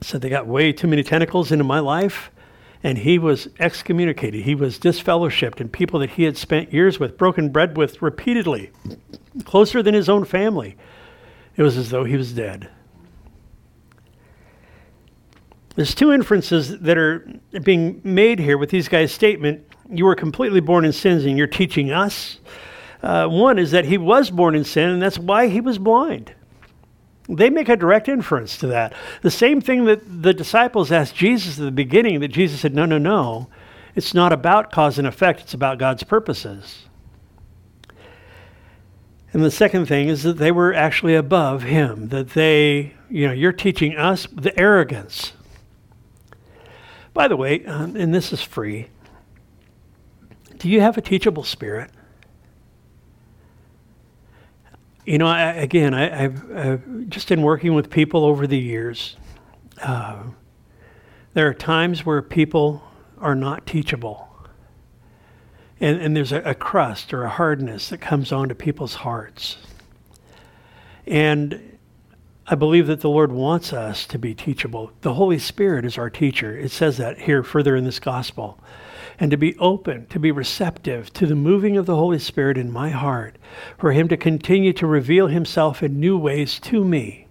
said 0.00 0.22
they 0.22 0.30
got 0.30 0.46
way 0.46 0.72
too 0.72 0.86
many 0.86 1.02
tentacles 1.02 1.52
into 1.52 1.64
my 1.64 1.80
life 1.80 2.30
and 2.82 2.98
he 2.98 3.18
was 3.18 3.48
excommunicated. 3.58 4.44
He 4.44 4.54
was 4.54 4.78
disfellowshipped, 4.78 5.60
and 5.60 5.72
people 5.72 6.00
that 6.00 6.10
he 6.10 6.24
had 6.24 6.36
spent 6.36 6.72
years 6.72 7.00
with, 7.00 7.18
broken 7.18 7.48
bread 7.48 7.76
with 7.76 8.00
repeatedly, 8.00 8.70
closer 9.44 9.82
than 9.82 9.94
his 9.94 10.08
own 10.08 10.24
family. 10.24 10.76
It 11.56 11.62
was 11.62 11.76
as 11.76 11.90
though 11.90 12.04
he 12.04 12.16
was 12.16 12.32
dead. 12.32 12.68
There's 15.74 15.94
two 15.94 16.12
inferences 16.12 16.78
that 16.80 16.98
are 16.98 17.28
being 17.62 18.00
made 18.02 18.38
here 18.40 18.58
with 18.58 18.70
these 18.70 18.88
guys' 18.88 19.12
statement. 19.12 19.64
You 19.88 20.04
were 20.06 20.16
completely 20.16 20.60
born 20.60 20.84
in 20.84 20.92
sins, 20.92 21.24
and 21.24 21.38
you're 21.38 21.46
teaching 21.46 21.90
us. 21.90 22.38
Uh, 23.02 23.28
one 23.28 23.58
is 23.58 23.70
that 23.70 23.84
he 23.84 23.96
was 23.96 24.30
born 24.30 24.54
in 24.54 24.64
sin, 24.64 24.90
and 24.90 25.02
that's 25.02 25.18
why 25.18 25.46
he 25.48 25.60
was 25.60 25.78
blind. 25.78 26.32
They 27.28 27.50
make 27.50 27.68
a 27.68 27.76
direct 27.76 28.08
inference 28.08 28.56
to 28.58 28.66
that. 28.68 28.94
The 29.22 29.30
same 29.30 29.60
thing 29.60 29.84
that 29.84 30.22
the 30.22 30.32
disciples 30.32 30.90
asked 30.90 31.14
Jesus 31.14 31.58
at 31.58 31.64
the 31.64 31.70
beginning, 31.70 32.20
that 32.20 32.28
Jesus 32.28 32.60
said, 32.60 32.74
No, 32.74 32.86
no, 32.86 32.98
no. 32.98 33.48
It's 33.94 34.14
not 34.14 34.32
about 34.32 34.72
cause 34.72 34.98
and 34.98 35.06
effect, 35.06 35.40
it's 35.40 35.54
about 35.54 35.78
God's 35.78 36.04
purposes. 36.04 36.84
And 39.32 39.44
the 39.44 39.50
second 39.50 39.86
thing 39.86 40.08
is 40.08 40.22
that 40.22 40.38
they 40.38 40.50
were 40.50 40.72
actually 40.72 41.14
above 41.14 41.64
him, 41.64 42.08
that 42.08 42.30
they, 42.30 42.94
you 43.10 43.26
know, 43.26 43.32
you're 43.32 43.52
teaching 43.52 43.96
us 43.96 44.26
the 44.32 44.58
arrogance. 44.58 45.32
By 47.12 47.28
the 47.28 47.36
way, 47.36 47.64
um, 47.66 47.94
and 47.94 48.14
this 48.14 48.32
is 48.32 48.40
free, 48.40 48.88
do 50.56 50.68
you 50.68 50.80
have 50.80 50.96
a 50.96 51.02
teachable 51.02 51.44
spirit? 51.44 51.90
You 55.08 55.16
know, 55.16 55.26
I, 55.26 55.52
again, 55.52 55.94
I, 55.94 56.10
have 56.10 57.08
just 57.08 57.30
in 57.30 57.40
working 57.40 57.72
with 57.72 57.88
people 57.88 58.26
over 58.26 58.46
the 58.46 58.58
years, 58.58 59.16
uh, 59.80 60.24
there 61.32 61.48
are 61.48 61.54
times 61.54 62.04
where 62.04 62.20
people 62.20 62.82
are 63.16 63.34
not 63.34 63.66
teachable. 63.66 64.28
And, 65.80 65.98
and 65.98 66.14
there's 66.14 66.30
a, 66.30 66.42
a 66.42 66.54
crust 66.54 67.14
or 67.14 67.24
a 67.24 67.30
hardness 67.30 67.88
that 67.88 68.02
comes 68.02 68.32
onto 68.32 68.54
people's 68.54 68.96
hearts. 68.96 69.56
And 71.06 71.78
I 72.46 72.54
believe 72.54 72.86
that 72.88 73.00
the 73.00 73.08
Lord 73.08 73.32
wants 73.32 73.72
us 73.72 74.06
to 74.08 74.18
be 74.18 74.34
teachable. 74.34 74.92
The 75.00 75.14
Holy 75.14 75.38
Spirit 75.38 75.86
is 75.86 75.96
our 75.96 76.10
teacher. 76.10 76.54
It 76.54 76.70
says 76.70 76.98
that 76.98 77.20
here 77.20 77.42
further 77.42 77.76
in 77.76 77.84
this 77.84 77.98
gospel 77.98 78.60
and 79.20 79.30
to 79.30 79.36
be 79.36 79.56
open, 79.58 80.06
to 80.06 80.18
be 80.18 80.30
receptive 80.30 81.12
to 81.12 81.26
the 81.26 81.34
moving 81.34 81.76
of 81.76 81.86
the 81.86 81.96
Holy 81.96 82.18
Spirit 82.18 82.56
in 82.56 82.70
my 82.70 82.90
heart, 82.90 83.36
for 83.76 83.92
Him 83.92 84.08
to 84.08 84.16
continue 84.16 84.72
to 84.74 84.86
reveal 84.86 85.26
Himself 85.26 85.82
in 85.82 85.98
new 85.98 86.16
ways 86.16 86.60
to 86.60 86.84
me. 86.84 87.26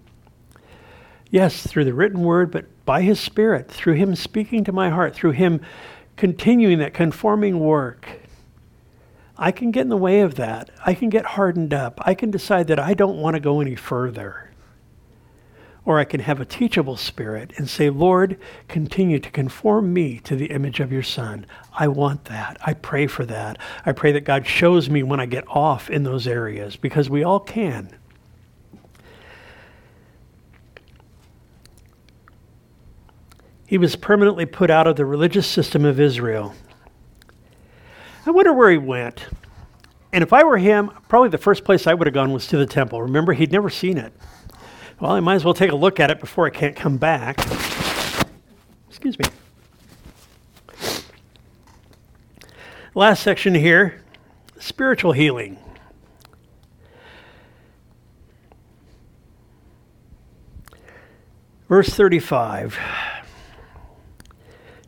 Yes, 1.30 1.66
through 1.66 1.86
the 1.86 1.94
written 1.94 2.22
word, 2.22 2.52
but 2.52 2.66
by 2.86 3.02
His 3.02 3.20
Spirit, 3.20 3.70
through 3.70 3.94
Him 3.94 4.16
speaking 4.16 4.64
to 4.66 4.72
my 4.72 4.90
heart, 4.90 5.16
through 5.16 5.32
Him 5.32 5.62
continuing 6.16 6.80
that 6.80 6.94
conforming 6.94 7.60
work. 7.60 8.08
I 9.38 9.52
can 9.52 9.72
get 9.72 9.82
in 9.82 9.90
the 9.90 9.98
way 9.98 10.22
of 10.22 10.36
that. 10.36 10.72
I 10.86 10.94
can 10.94 11.10
get 11.10 11.26
hardened 11.26 11.74
up. 11.74 12.02
I 12.04 12.16
can 12.16 12.32
decide 12.32 12.68
that 12.68 12.80
I 12.80 12.94
don't 12.96 13.22
want 13.22 13.36
to 13.36 13.40
go 13.40 13.62
any 13.62 13.76
further 13.76 14.48
or 15.88 16.00
I 16.00 16.04
can 16.04 16.20
have 16.20 16.42
a 16.42 16.46
teachable 16.46 16.98
spirit 16.98 17.54
and 17.56 17.70
say, 17.70 17.90
Lord, 17.90 18.38
continue 18.68 19.20
to 19.20 19.32
conform 19.32 19.94
me 19.94 20.20
to 20.20 20.36
the 20.36 20.48
image 20.48 20.82
of 20.82 20.92
your 20.92 21.02
Son. 21.02 21.46
I 21.72 21.88
want 21.88 22.26
that. 22.26 22.58
I 22.62 22.74
pray 22.74 23.08
for 23.08 23.26
that. 23.26 23.58
I 23.86 23.94
pray 23.94 24.12
that 24.12 24.26
God 24.26 24.46
shows 24.46 24.90
me 24.90 25.02
when 25.02 25.22
I 25.22 25.26
get 25.26 25.46
off 25.48 25.90
in 25.90 26.04
those 26.04 26.28
areas 26.28 26.76
because 26.76 27.10
we 27.10 27.24
all 27.24 27.40
can. 27.40 27.96
He 33.66 33.78
was 33.78 33.96
permanently 33.96 34.46
put 34.46 34.70
out 34.70 34.88
of 34.88 34.98
the 34.98 35.06
religious 35.06 35.48
system 35.48 35.86
of 35.86 36.02
Israel. 36.02 36.54
I 38.26 38.32
wonder 38.32 38.52
where 38.52 38.72
he 38.72 38.78
went. 38.78 39.26
And 40.12 40.22
if 40.22 40.34
I 40.34 40.44
were 40.44 40.58
him, 40.58 40.92
probably 41.08 41.30
the 41.30 41.38
first 41.38 41.64
place 41.64 41.88
I 41.88 41.94
would 41.94 42.08
have 42.08 42.14
gone 42.14 42.34
was 42.34 42.46
to 42.48 42.58
the 42.58 42.66
temple. 42.66 43.02
Remember, 43.02 43.32
he'd 43.32 43.54
never 43.54 43.70
seen 43.70 43.98
it. 43.98 44.12
Well, 45.00 45.12
I 45.12 45.20
might 45.20 45.36
as 45.36 45.46
well 45.46 45.54
take 45.54 45.72
a 45.72 45.76
look 45.76 46.00
at 46.00 46.10
it 46.10 46.20
before 46.20 46.48
I 46.48 46.50
can't 46.50 46.76
come 46.76 46.98
back. 46.98 47.40
Excuse 48.90 49.18
me. 49.20 49.26
Last 52.96 53.22
section 53.22 53.54
here 53.54 54.02
spiritual 54.58 55.12
healing. 55.12 55.58
Verse 61.70 61.90
35 61.90 62.80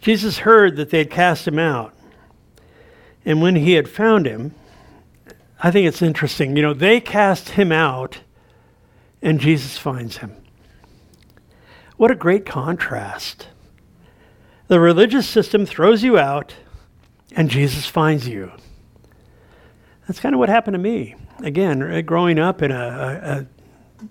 Jesus 0.02 0.40
heard 0.40 0.76
that 0.78 0.90
they 0.90 1.00
had 1.00 1.12
cast 1.12 1.48
him 1.48 1.60
out. 1.60 1.94
And 3.26 3.42
when 3.42 3.58
he 3.58 3.74
had 3.74 3.88
found 3.88 4.26
him, 4.26 4.56
I 5.62 5.70
think 5.70 5.88
it's 5.88 6.02
interesting. 6.02 6.56
You 6.56 6.64
know, 6.64 6.74
they 6.74 7.00
cast 7.00 7.50
him 7.50 7.72
out 7.72 8.22
and 9.22 9.40
Jesus 9.40 9.78
finds 9.78 10.18
him. 10.18 10.36
What 11.98 12.12
a 12.12 12.16
great 12.16 12.46
contrast. 12.46 13.48
The 14.68 14.80
religious 14.80 15.28
system 15.28 15.66
throws 15.66 16.04
you 16.04 16.18
out, 16.18 16.56
and 17.36 17.50
Jesus 17.50 17.86
finds 17.86 18.28
you. 18.28 18.52
That's 20.08 20.20
kind 20.20 20.34
of 20.34 20.40
what 20.40 20.50
happened 20.50 20.76
to 20.76 20.80
me. 20.80 21.16
Again, 21.40 22.06
growing 22.06 22.40
up 22.40 22.62
in 22.62 22.72
a, 22.72 23.48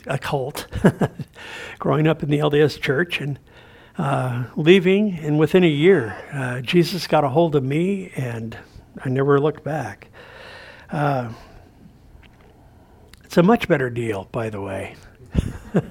a, 0.07 0.15
a 0.15 0.19
cult, 0.19 0.67
growing 1.79 2.07
up 2.07 2.23
in 2.23 2.31
the 2.31 2.39
LDS 2.39 2.81
church, 2.81 3.21
and 3.21 3.39
uh, 3.97 4.45
leaving, 4.57 5.19
and 5.19 5.39
within 5.39 5.65
a 5.65 5.69
year, 5.69 6.17
uh, 6.33 6.61
Jesus 6.61 7.07
got 7.07 7.25
a 7.25 7.29
hold 7.29 7.57
of 7.57 7.65
me, 7.65 8.13
and 8.17 8.57
I 9.05 9.09
never 9.09 9.41
looked 9.41 9.65
back. 9.65 10.09
Uh, 10.91 11.33
it's 13.29 13.37
a 13.37 13.43
much 13.43 13.68
better 13.68 13.91
deal, 13.91 14.26
by 14.33 14.49
the 14.49 14.59
way. 14.59 14.97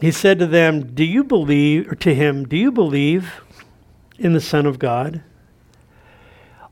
he 0.00 0.10
said 0.10 0.38
to 0.38 0.46
them, 0.46 0.94
Do 0.94 1.04
you 1.04 1.22
believe, 1.22 1.92
or 1.92 1.94
to 1.96 2.14
him, 2.14 2.48
do 2.48 2.56
you 2.56 2.72
believe 2.72 3.42
in 4.18 4.32
the 4.32 4.40
Son 4.40 4.64
of 4.64 4.78
God? 4.78 5.22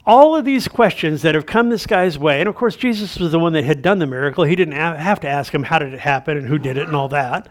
All 0.07 0.35
of 0.35 0.47
these 0.47 0.67
questions 0.67 1.21
that 1.21 1.35
have 1.35 1.45
come 1.45 1.69
this 1.69 1.87
guy's 1.87 2.19
way, 2.19 2.41
and 2.41 2.49
of 2.49 2.55
course, 2.55 2.75
Jesus 2.75 3.19
was 3.19 3.33
the 3.33 3.39
one 3.39 3.53
that 3.53 3.65
had 3.65 3.83
done 3.83 3.99
the 3.99 4.07
miracle. 4.07 4.45
He 4.45 4.57
didn't 4.57 4.73
have 4.73 5.21
to 5.21 5.29
ask 5.29 5.53
him, 5.53 5.65
How 5.65 5.79
did 5.79 5.93
it 5.93 6.01
happen 6.01 6.39
and 6.39 6.49
who 6.49 6.59
did 6.59 6.79
it 6.79 6.87
and 6.87 6.97
all 6.97 7.09
that. 7.09 7.51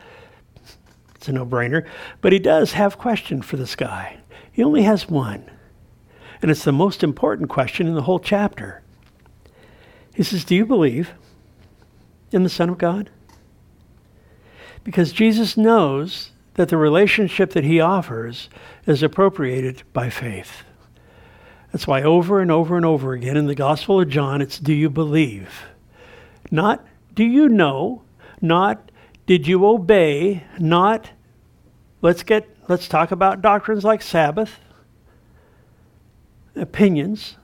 It's 1.13 1.27
a 1.27 1.31
no 1.31 1.45
brainer. 1.45 1.85
But 2.21 2.33
he 2.33 2.39
does 2.39 2.73
have 2.73 2.97
question 2.97 3.43
for 3.43 3.55
this 3.55 3.75
guy. 3.75 4.17
He 4.51 4.63
only 4.63 4.81
has 4.81 5.07
one. 5.07 5.47
And 6.41 6.49
it's 6.49 6.63
the 6.63 6.71
most 6.71 7.03
important 7.03 7.51
question 7.51 7.85
in 7.85 7.93
the 7.93 8.01
whole 8.01 8.17
chapter. 8.17 8.81
He 10.21 10.25
says, 10.25 10.45
Do 10.45 10.53
you 10.53 10.67
believe 10.67 11.15
in 12.31 12.43
the 12.43 12.49
Son 12.49 12.69
of 12.69 12.77
God? 12.77 13.09
Because 14.83 15.11
Jesus 15.11 15.57
knows 15.57 16.29
that 16.53 16.69
the 16.69 16.77
relationship 16.77 17.53
that 17.53 17.63
he 17.63 17.79
offers 17.79 18.47
is 18.85 19.01
appropriated 19.01 19.81
by 19.93 20.11
faith. 20.11 20.61
That's 21.71 21.87
why 21.87 22.03
over 22.03 22.39
and 22.39 22.51
over 22.51 22.77
and 22.77 22.85
over 22.85 23.13
again 23.13 23.35
in 23.35 23.47
the 23.47 23.55
Gospel 23.55 23.99
of 23.99 24.09
John, 24.09 24.43
it's 24.43 24.59
do 24.59 24.73
you 24.73 24.91
believe? 24.91 25.63
Not 26.51 26.85
do 27.15 27.23
you 27.23 27.49
know, 27.49 28.03
not 28.39 28.91
did 29.25 29.47
you 29.47 29.65
obey, 29.65 30.43
not 30.59 31.09
let's 32.03 32.21
get 32.21 32.47
let's 32.69 32.87
talk 32.87 33.09
about 33.09 33.41
doctrines 33.41 33.83
like 33.83 34.03
Sabbath, 34.03 34.59
opinions, 36.55 37.37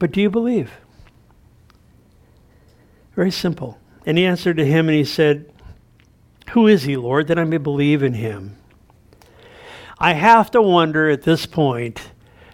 but 0.00 0.10
do 0.10 0.20
you 0.20 0.30
believe? 0.30 0.72
Very 3.16 3.30
simple. 3.30 3.78
And 4.04 4.16
he 4.16 4.24
answered 4.26 4.58
to 4.58 4.64
him 4.64 4.88
and 4.88 4.96
he 4.96 5.04
said, 5.04 5.50
Who 6.50 6.68
is 6.68 6.84
he, 6.84 6.96
Lord, 6.96 7.26
that 7.26 7.38
I 7.38 7.44
may 7.44 7.56
believe 7.56 8.02
in 8.02 8.14
him? 8.14 8.56
I 9.98 10.12
have 10.12 10.50
to 10.52 10.62
wonder 10.62 11.08
at 11.08 11.22
this 11.22 11.46
point 11.46 12.12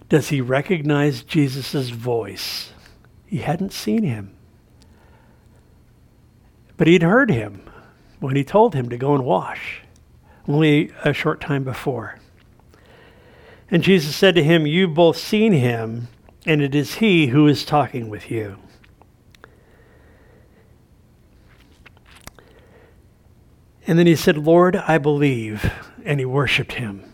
does 0.09 0.29
he 0.29 0.41
recognize 0.41 1.23
Jesus' 1.23 1.89
voice? 1.89 2.73
He 3.27 3.39
hadn't 3.39 3.73
seen 3.73 4.05
him, 4.05 4.37
but 6.77 6.87
he'd 6.87 7.03
heard 7.03 7.31
him 7.31 7.63
when 8.21 8.37
he 8.37 8.45
told 8.45 8.75
him 8.75 8.91
to 8.91 8.99
go 8.99 9.15
and 9.15 9.25
wash 9.25 9.81
only 10.47 10.93
a 11.03 11.13
short 11.13 11.41
time 11.41 11.65
before. 11.65 12.19
And 13.71 13.83
Jesus 13.83 14.15
said 14.15 14.35
to 14.35 14.45
him, 14.45 14.67
You've 14.67 14.95
both 14.95 15.17
seen 15.17 15.53
him, 15.53 16.09
and 16.45 16.61
it 16.61 16.75
is 16.75 16.97
he 16.97 17.29
who 17.29 17.47
is 17.47 17.65
talking 17.65 18.11
with 18.11 18.31
you. 18.31 18.59
And 23.87 23.99
then 23.99 24.07
he 24.07 24.16
said, 24.16 24.39
Lord, 24.39 24.76
I 24.76 24.99
believe. 24.99 25.72
And 26.05 26.20
he 26.20 26.26
worshiped 26.26 26.74
him. 26.74 27.12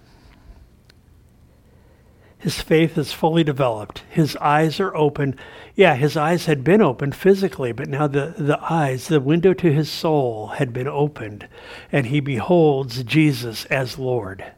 His 2.38 2.60
faith 2.60 2.96
is 2.96 3.12
fully 3.12 3.42
developed. 3.42 4.04
His 4.08 4.36
eyes 4.36 4.78
are 4.78 4.94
open. 4.94 5.36
Yeah, 5.74 5.96
his 5.96 6.16
eyes 6.16 6.46
had 6.46 6.62
been 6.62 6.80
opened 6.80 7.16
physically, 7.16 7.72
but 7.72 7.88
now 7.88 8.06
the, 8.06 8.34
the 8.38 8.58
eyes, 8.62 9.08
the 9.08 9.20
window 9.20 9.52
to 9.54 9.72
his 9.72 9.90
soul, 9.90 10.48
had 10.48 10.72
been 10.72 10.86
opened, 10.86 11.48
and 11.90 12.06
he 12.06 12.20
beholds 12.20 13.02
Jesus 13.02 13.64
as 13.66 13.98
Lord. 13.98 14.52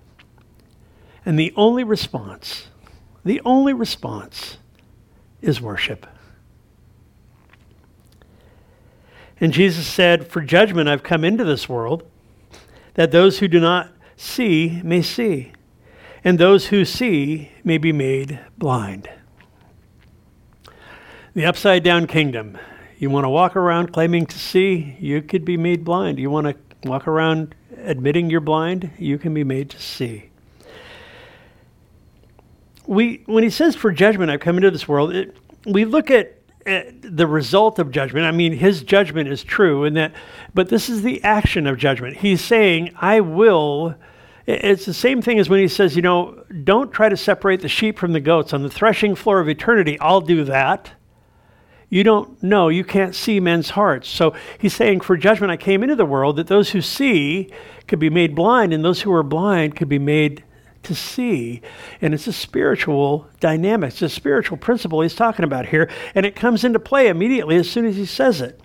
And 1.25 1.39
the 1.39 1.55
only 1.57 1.83
response, 1.83 2.69
the 3.25 3.41
only 3.47 3.73
response 3.73 4.59
is 5.41 5.61
worship. 5.61 6.07
And 9.41 9.53
Jesus 9.53 9.87
said, 9.87 10.27
For 10.27 10.41
judgment 10.41 10.89
I've 10.89 11.03
come 11.03 11.25
into 11.25 11.45
this 11.45 11.69
world, 11.69 12.05
that 12.95 13.11
those 13.11 13.39
who 13.39 13.49
do 13.49 13.61
not 13.61 13.93
see 14.17 14.81
may 14.85 15.03
see, 15.03 15.53
and 16.23 16.39
those 16.39 16.67
who 16.67 16.85
see 16.85 17.51
may 17.65 17.79
be 17.79 17.93
made 17.93 18.39
blind. 18.59 19.09
The 21.35 21.47
upside 21.47 21.83
down 21.83 22.07
kingdom. 22.07 22.59
You 22.99 23.09
want 23.09 23.25
to 23.25 23.31
walk 23.31 23.57
around 23.57 23.93
claiming 23.93 24.27
to 24.27 24.39
see, 24.39 24.97
you 25.01 25.23
could 25.23 25.45
be 25.45 25.57
made 25.57 25.85
blind. 25.85 26.19
You 26.19 26.29
want 26.29 26.49
to 26.49 26.89
walk 26.89 27.09
around 27.09 27.55
admitting 27.79 28.29
you're 28.29 28.41
blind, 28.41 28.91
you 28.99 29.19
can 29.19 29.33
be 29.33 29.45
made 29.45 29.71
to 29.71 29.81
see. 29.81 30.31
We, 32.87 33.23
when 33.27 33.45
he 33.45 33.51
says 33.51 33.77
for 33.77 33.93
judgment, 33.93 34.31
I've 34.31 34.41
come 34.41 34.57
into 34.57 34.71
this 34.71 34.89
world, 34.89 35.15
it, 35.15 35.37
we 35.65 35.85
look 35.85 36.11
at, 36.11 36.27
at 36.27 36.40
Eh, 36.67 36.91
the 37.01 37.27
result 37.27 37.79
of 37.79 37.91
judgment. 37.91 38.27
I 38.27 38.33
mean, 38.33 38.53
his 38.53 38.83
judgment 38.83 39.29
is 39.29 39.43
true, 39.43 39.85
and 39.85 39.97
that, 39.97 40.13
but 40.53 40.69
this 40.69 40.91
is 40.91 41.03
the 41.03 41.23
action 41.25 41.67
of 41.67 41.79
judgment. 41.79 42.19
He's 42.19 42.43
saying, 42.43 42.93
I 43.01 43.21
will. 43.21 43.95
It's 44.47 44.85
the 44.85 44.93
same 44.93 45.23
thing 45.23 45.39
as 45.39 45.49
when 45.49 45.61
he 45.61 45.69
says, 45.69 45.97
you 45.97 46.03
know, 46.03 46.45
don't 46.65 46.93
try 46.93 47.09
to 47.09 47.17
separate 47.17 47.63
the 47.63 47.69
sheep 47.69 47.99
from 47.99 48.13
the 48.13 48.21
goats. 48.21 48.53
On 48.53 48.63
the 48.63 48.69
threshing 48.69 49.15
floor 49.15 49.41
of 49.41 49.49
eternity, 49.49 49.99
I'll 50.01 50.21
do 50.21 50.45
that. 50.45 50.93
You 51.89 52.05
don't 52.05 52.41
know. 52.43 52.69
You 52.69 52.85
can't 52.85 53.15
see 53.15 53.41
men's 53.41 53.71
hearts. 53.71 54.09
So 54.09 54.35
he's 54.59 54.75
saying, 54.75 55.01
For 55.01 55.17
judgment 55.17 55.51
I 55.51 55.57
came 55.57 55.83
into 55.83 55.97
the 55.97 56.05
world, 56.05 56.37
that 56.37 56.47
those 56.47 56.71
who 56.71 56.83
see 56.83 57.51
could 57.89 57.99
be 57.99 58.11
made 58.11 58.35
blind, 58.35 58.73
and 58.75 58.85
those 58.85 59.03
who 59.03 59.13
are 59.13 59.23
blind 59.23 59.77
could 59.77 59.89
be 59.89 59.99
made 59.99 60.45
to 60.83 60.95
see. 60.95 61.63
And 62.01 62.15
it's 62.15 62.27
a 62.27 62.33
spiritual 62.33 63.29
dynamic, 63.41 63.89
it's 63.89 64.03
a 64.03 64.09
spiritual 64.09 64.57
principle 64.57 65.01
he's 65.01 65.15
talking 65.15 65.45
about 65.45 65.67
here. 65.67 65.91
And 66.15 66.25
it 66.25 66.37
comes 66.37 66.65
into 66.65 66.79
play 66.79 67.09
immediately 67.09 67.57
as 67.57 67.71
soon 67.71 67.85
as 67.85 67.97
he 67.97 68.07
says 68.07 68.41
it. 68.41 68.61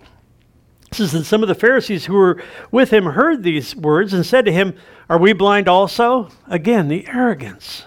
It 0.90 0.94
says 0.94 1.12
that 1.12 1.24
some 1.24 1.42
of 1.42 1.48
the 1.48 1.54
Pharisees 1.54 2.06
who 2.06 2.14
were 2.14 2.42
with 2.70 2.92
him 2.92 3.06
heard 3.06 3.42
these 3.42 3.74
words 3.74 4.12
and 4.12 4.24
said 4.24 4.44
to 4.44 4.52
him, 4.52 4.74
Are 5.08 5.18
we 5.18 5.32
blind 5.32 5.68
also? 5.68 6.28
Again, 6.46 6.88
the 6.88 7.06
arrogance. 7.08 7.84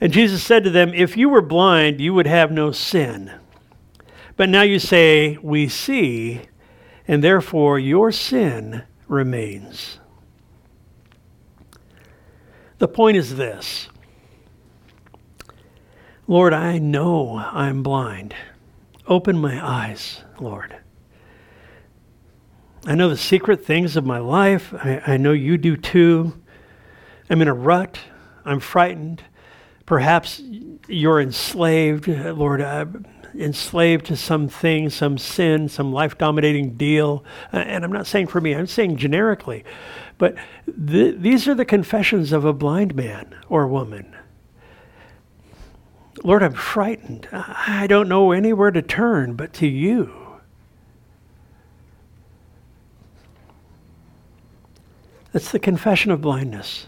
And 0.00 0.12
Jesus 0.12 0.42
said 0.42 0.64
to 0.64 0.70
them, 0.70 0.92
If 0.92 1.16
you 1.16 1.28
were 1.28 1.42
blind, 1.42 2.00
you 2.00 2.12
would 2.14 2.26
have 2.26 2.50
no 2.50 2.72
sin. 2.72 3.32
But 4.36 4.48
now 4.48 4.62
you 4.62 4.78
say, 4.78 5.38
We 5.40 5.68
see, 5.68 6.42
and 7.08 7.22
therefore 7.22 7.78
your 7.78 8.12
sin 8.12 8.82
remains. 9.08 10.00
The 12.78 12.88
point 12.88 13.16
is 13.16 13.36
this 13.36 13.88
Lord, 16.26 16.52
I 16.52 16.78
know 16.78 17.38
I'm 17.38 17.82
blind. 17.82 18.34
Open 19.06 19.38
my 19.38 19.64
eyes, 19.64 20.22
Lord. 20.40 20.76
I 22.84 22.94
know 22.94 23.08
the 23.08 23.16
secret 23.16 23.64
things 23.64 23.96
of 23.96 24.04
my 24.04 24.18
life. 24.18 24.74
I, 24.74 25.02
I 25.06 25.16
know 25.16 25.32
you 25.32 25.56
do 25.56 25.76
too. 25.76 26.40
I'm 27.30 27.42
in 27.42 27.48
a 27.48 27.54
rut. 27.54 27.98
I'm 28.44 28.60
frightened. 28.60 29.24
Perhaps 29.86 30.42
you're 30.86 31.20
enslaved. 31.20 32.08
Lord, 32.08 32.60
I, 32.60 32.86
enslaved 33.40 34.06
to 34.06 34.16
something, 34.16 34.90
some 34.90 35.18
sin, 35.18 35.68
some 35.68 35.92
life 35.92 36.18
dominating 36.18 36.76
deal. 36.76 37.24
Uh, 37.52 37.58
and 37.58 37.84
I'm 37.84 37.92
not 37.92 38.06
saying 38.06 38.28
for 38.28 38.40
me, 38.40 38.54
I'm 38.54 38.66
saying 38.66 38.96
generically. 38.96 39.64
But 40.18 40.36
th- 40.66 41.16
these 41.18 41.46
are 41.46 41.54
the 41.54 41.64
confessions 41.64 42.32
of 42.32 42.44
a 42.44 42.52
blind 42.52 42.94
man 42.94 43.34
or 43.48 43.66
woman. 43.66 44.14
Lord, 46.24 46.42
I'm 46.42 46.54
frightened. 46.54 47.28
I 47.32 47.86
don't 47.86 48.08
know 48.08 48.32
anywhere 48.32 48.70
to 48.70 48.82
turn 48.82 49.34
but 49.34 49.52
to 49.54 49.66
you. 49.66 50.40
That's 55.32 55.52
the 55.52 55.58
confession 55.58 56.10
of 56.10 56.22
blindness. 56.22 56.86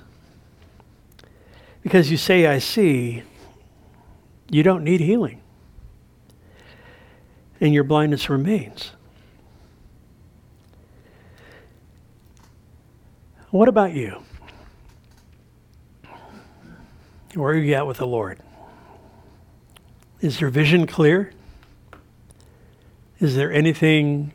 Because 1.82 2.11
you 2.11 2.16
say, 2.16 2.46
I 2.46 2.59
see, 2.59 3.22
you 4.51 4.62
don't 4.62 4.82
need 4.82 5.01
healing 5.01 5.42
and 7.61 7.74
your 7.74 7.84
blindness 7.84 8.28
remains. 8.28 8.92
What 13.50 13.68
about 13.68 13.94
you? 13.94 14.22
Where 17.34 17.52
are 17.52 17.56
you 17.56 17.74
at 17.74 17.86
with 17.86 17.98
the 17.98 18.06
Lord? 18.06 18.40
Is 20.20 20.40
your 20.40 20.50
vision 20.50 20.86
clear? 20.86 21.32
Is 23.20 23.36
there 23.36 23.52
anything 23.52 24.32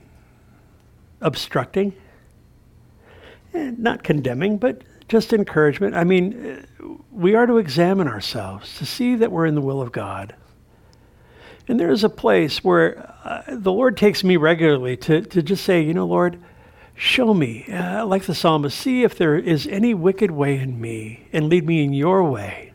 obstructing? 1.21 1.93
Eh, 3.53 3.71
not 3.77 4.03
condemning, 4.03 4.57
but 4.57 4.81
just 5.07 5.31
encouragement. 5.31 5.95
I 5.95 6.03
mean, 6.03 6.65
we 7.11 7.35
are 7.35 7.45
to 7.45 7.57
examine 7.57 8.07
ourselves 8.07 8.77
to 8.77 8.85
see 8.85 9.15
that 9.15 9.31
we're 9.31 9.45
in 9.45 9.55
the 9.55 9.61
will 9.61 9.81
of 9.81 9.91
God. 9.91 10.35
And 11.67 11.79
there 11.79 11.91
is 11.91 12.03
a 12.03 12.09
place 12.09 12.63
where 12.63 13.09
uh, 13.23 13.43
the 13.47 13.71
Lord 13.71 13.95
takes 13.95 14.23
me 14.23 14.37
regularly 14.37 14.97
to, 14.97 15.21
to 15.21 15.41
just 15.41 15.63
say, 15.63 15.81
you 15.81 15.93
know, 15.93 16.05
Lord, 16.05 16.37
show 16.95 17.33
me, 17.33 17.65
uh, 17.71 18.05
like 18.05 18.23
the 18.23 18.35
psalmist, 18.35 18.77
see 18.77 19.03
if 19.03 19.17
there 19.17 19.37
is 19.37 19.65
any 19.67 19.93
wicked 19.93 20.31
way 20.31 20.59
in 20.59 20.79
me 20.79 21.27
and 21.31 21.49
lead 21.49 21.65
me 21.65 21.83
in 21.83 21.93
your 21.93 22.23
way. 22.29 22.73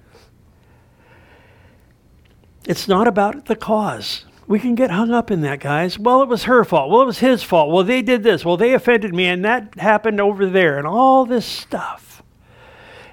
It's 2.66 2.89
not 2.89 3.07
about 3.07 3.47
the 3.47 3.57
cause. 3.57 4.24
We 4.47 4.59
can 4.59 4.74
get 4.74 4.91
hung 4.91 5.11
up 5.11 5.30
in 5.30 5.43
that, 5.43 5.61
guys. 5.61 5.99
Well, 5.99 6.22
it 6.22 6.28
was 6.28 6.45
her 6.45 6.64
fault. 6.64 6.91
Well, 6.91 7.03
it 7.03 7.07
was 7.07 7.18
his 7.18 7.43
fault. 7.43 7.70
Well, 7.70 7.84
they 7.84 8.01
did 8.01 8.22
this. 8.22 8.45
Well, 8.45 8.57
they 8.57 8.72
offended 8.72 9.14
me, 9.14 9.26
and 9.26 9.45
that 9.45 9.78
happened 9.78 10.20
over 10.20 10.47
there, 10.47 10.78
and 10.78 10.86
all 10.86 11.26
this 11.26 11.45
stuff. 11.45 12.07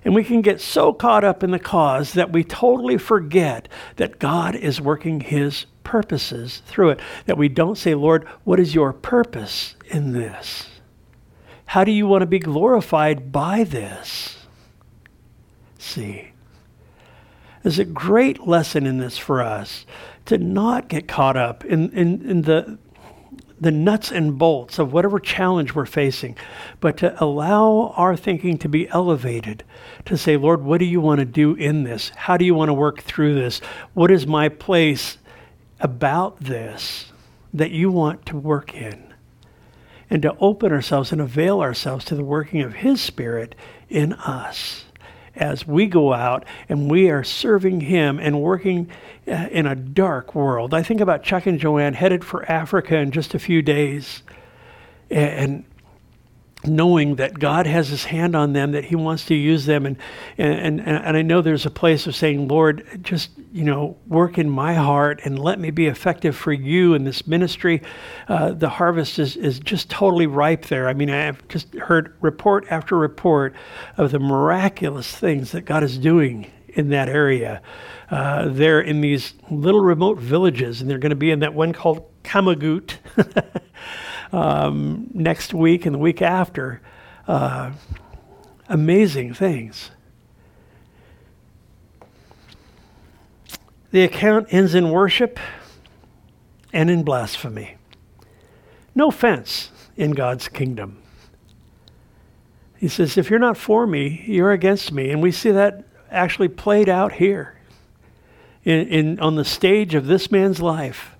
And 0.05 0.13
we 0.13 0.23
can 0.23 0.41
get 0.41 0.61
so 0.61 0.93
caught 0.93 1.23
up 1.23 1.43
in 1.43 1.49
the 1.49 1.59
cause 1.59 2.13
that 2.13 2.31
we 2.31 2.43
totally 2.43 2.97
forget 2.97 3.67
that 3.95 4.19
God 4.19 4.55
is 4.55 4.79
working 4.79 5.19
his 5.19 5.65
purposes 5.83 6.61
through 6.67 6.91
it. 6.91 6.99
That 7.25 7.39
we 7.39 7.49
don't 7.49 7.77
say, 7.77 7.95
Lord, 7.95 8.25
what 8.43 8.59
is 8.59 8.75
your 8.75 8.93
purpose 8.93 9.75
in 9.87 10.13
this? 10.13 10.69
How 11.65 11.83
do 11.83 11.91
you 11.91 12.05
want 12.05 12.21
to 12.21 12.27
be 12.27 12.37
glorified 12.37 13.31
by 13.31 13.63
this? 13.63 14.45
See, 15.79 16.31
there's 17.63 17.79
a 17.79 17.85
great 17.85 18.45
lesson 18.47 18.85
in 18.85 18.99
this 18.99 19.17
for 19.17 19.41
us 19.41 19.87
to 20.25 20.37
not 20.37 20.87
get 20.87 21.07
caught 21.07 21.35
up 21.35 21.65
in, 21.65 21.89
in, 21.91 22.29
in 22.29 22.41
the, 22.43 22.77
the 23.59 23.71
nuts 23.71 24.11
and 24.11 24.37
bolts 24.37 24.79
of 24.79 24.91
whatever 24.91 25.19
challenge 25.19 25.73
we're 25.73 25.85
facing, 25.85 26.37
but 26.79 26.97
to 26.97 27.23
allow 27.23 27.93
our 27.95 28.15
thinking 28.15 28.57
to 28.57 28.69
be 28.69 28.89
elevated, 28.89 29.63
to 30.05 30.17
say, 30.17 30.37
Lord, 30.37 30.63
what 30.63 30.79
do 30.79 30.85
you 30.85 30.99
want 30.99 31.19
to 31.19 31.25
do 31.25 31.53
in 31.55 31.83
this? 31.83 32.09
How 32.15 32.37
do 32.37 32.45
you 32.45 32.53
want 32.53 32.69
to 32.69 32.73
work 32.73 33.01
through 33.01 33.35
this? 33.35 33.59
What 33.93 34.11
is 34.11 34.27
my 34.27 34.49
place 34.49 35.17
about 35.79 36.39
this 36.39 37.11
that 37.53 37.71
you 37.71 37.91
want 37.91 38.25
to 38.27 38.37
work 38.37 38.73
in? 38.73 39.13
And 40.09 40.21
to 40.21 40.35
open 40.39 40.71
ourselves 40.71 41.11
and 41.11 41.19
avail 41.19 41.61
ourselves 41.61 42.05
to 42.05 42.15
the 42.15 42.23
working 42.23 42.61
of 42.61 42.75
His 42.75 43.01
Spirit 43.01 43.55
in 43.89 44.13
us 44.13 44.84
as 45.35 45.67
we 45.67 45.85
go 45.85 46.13
out 46.13 46.45
and 46.69 46.89
we 46.89 47.09
are 47.09 47.23
serving 47.23 47.81
Him 47.81 48.19
and 48.19 48.41
working 48.41 48.89
uh, 49.27 49.47
in 49.51 49.65
a 49.65 49.75
dark 49.75 50.35
world. 50.35 50.73
I 50.73 50.83
think 50.83 51.01
about 51.01 51.23
Chuck 51.23 51.45
and 51.45 51.59
Joanne 51.59 51.93
headed 51.93 52.23
for 52.23 52.49
Africa 52.49 52.97
in 52.97 53.11
just 53.11 53.33
a 53.33 53.39
few 53.39 53.61
days. 53.61 54.23
And 55.09 55.65
knowing 56.67 57.15
that 57.15 57.39
God 57.39 57.67
has 57.67 57.89
his 57.89 58.05
hand 58.05 58.35
on 58.35 58.53
them, 58.53 58.71
that 58.71 58.85
he 58.85 58.95
wants 58.95 59.25
to 59.25 59.35
use 59.35 59.65
them. 59.65 59.85
And, 59.85 59.97
and, 60.37 60.79
and, 60.79 60.81
and 60.81 61.17
I 61.17 61.21
know 61.21 61.41
there's 61.41 61.65
a 61.65 61.71
place 61.71 62.07
of 62.07 62.15
saying, 62.15 62.47
Lord, 62.47 62.99
just, 63.01 63.31
you 63.51 63.63
know, 63.63 63.97
work 64.07 64.37
in 64.37 64.49
my 64.49 64.73
heart 64.73 65.21
and 65.23 65.39
let 65.39 65.59
me 65.59 65.71
be 65.71 65.87
effective 65.87 66.35
for 66.35 66.53
you 66.53 66.93
in 66.93 67.03
this 67.03 67.27
ministry. 67.27 67.81
Uh, 68.27 68.51
the 68.51 68.69
harvest 68.69 69.19
is, 69.19 69.35
is 69.35 69.59
just 69.59 69.89
totally 69.89 70.27
ripe 70.27 70.65
there. 70.65 70.87
I 70.87 70.93
mean, 70.93 71.09
I've 71.09 71.47
just 71.47 71.73
heard 71.75 72.15
report 72.21 72.65
after 72.69 72.97
report 72.97 73.55
of 73.97 74.11
the 74.11 74.19
miraculous 74.19 75.15
things 75.15 75.51
that 75.51 75.61
God 75.61 75.83
is 75.83 75.97
doing 75.97 76.51
in 76.75 76.89
that 76.89 77.09
area. 77.09 77.61
Uh, 78.11 78.49
they're 78.49 78.81
in 78.81 79.01
these 79.01 79.33
little 79.49 79.81
remote 79.81 80.19
villages, 80.19 80.81
and 80.81 80.89
they're 80.89 80.99
going 80.99 81.09
to 81.09 81.15
be 81.15 81.31
in 81.31 81.39
that 81.39 81.53
one 81.53 81.73
called 81.73 82.05
Kamagut. 82.23 82.97
um, 84.31 85.09
next 85.13 85.53
week 85.53 85.85
and 85.85 85.95
the 85.95 85.99
week 85.99 86.21
after. 86.21 86.81
Uh, 87.27 87.71
amazing 88.67 89.33
things. 89.33 89.91
The 93.91 94.03
account 94.03 94.47
ends 94.51 94.75
in 94.75 94.91
worship 94.91 95.39
and 96.73 96.89
in 96.89 97.03
blasphemy. 97.03 97.77
No 98.93 99.11
fence 99.11 99.71
in 99.95 100.11
God's 100.11 100.47
kingdom. 100.47 101.01
He 102.77 102.89
says, 102.89 103.17
if 103.17 103.29
you're 103.29 103.39
not 103.39 103.57
for 103.57 103.87
me, 103.87 104.23
you're 104.27 104.51
against 104.51 104.91
me. 104.91 105.09
And 105.09 105.21
we 105.21 105.31
see 105.31 105.51
that 105.51 105.85
actually 106.11 106.49
played 106.49 106.89
out 106.89 107.13
here 107.13 107.57
in, 108.63 108.87
in, 108.87 109.19
on 109.19 109.35
the 109.35 109.45
stage 109.45 109.95
of 109.95 110.07
this 110.07 110.29
man's 110.29 110.61
life 110.61 111.14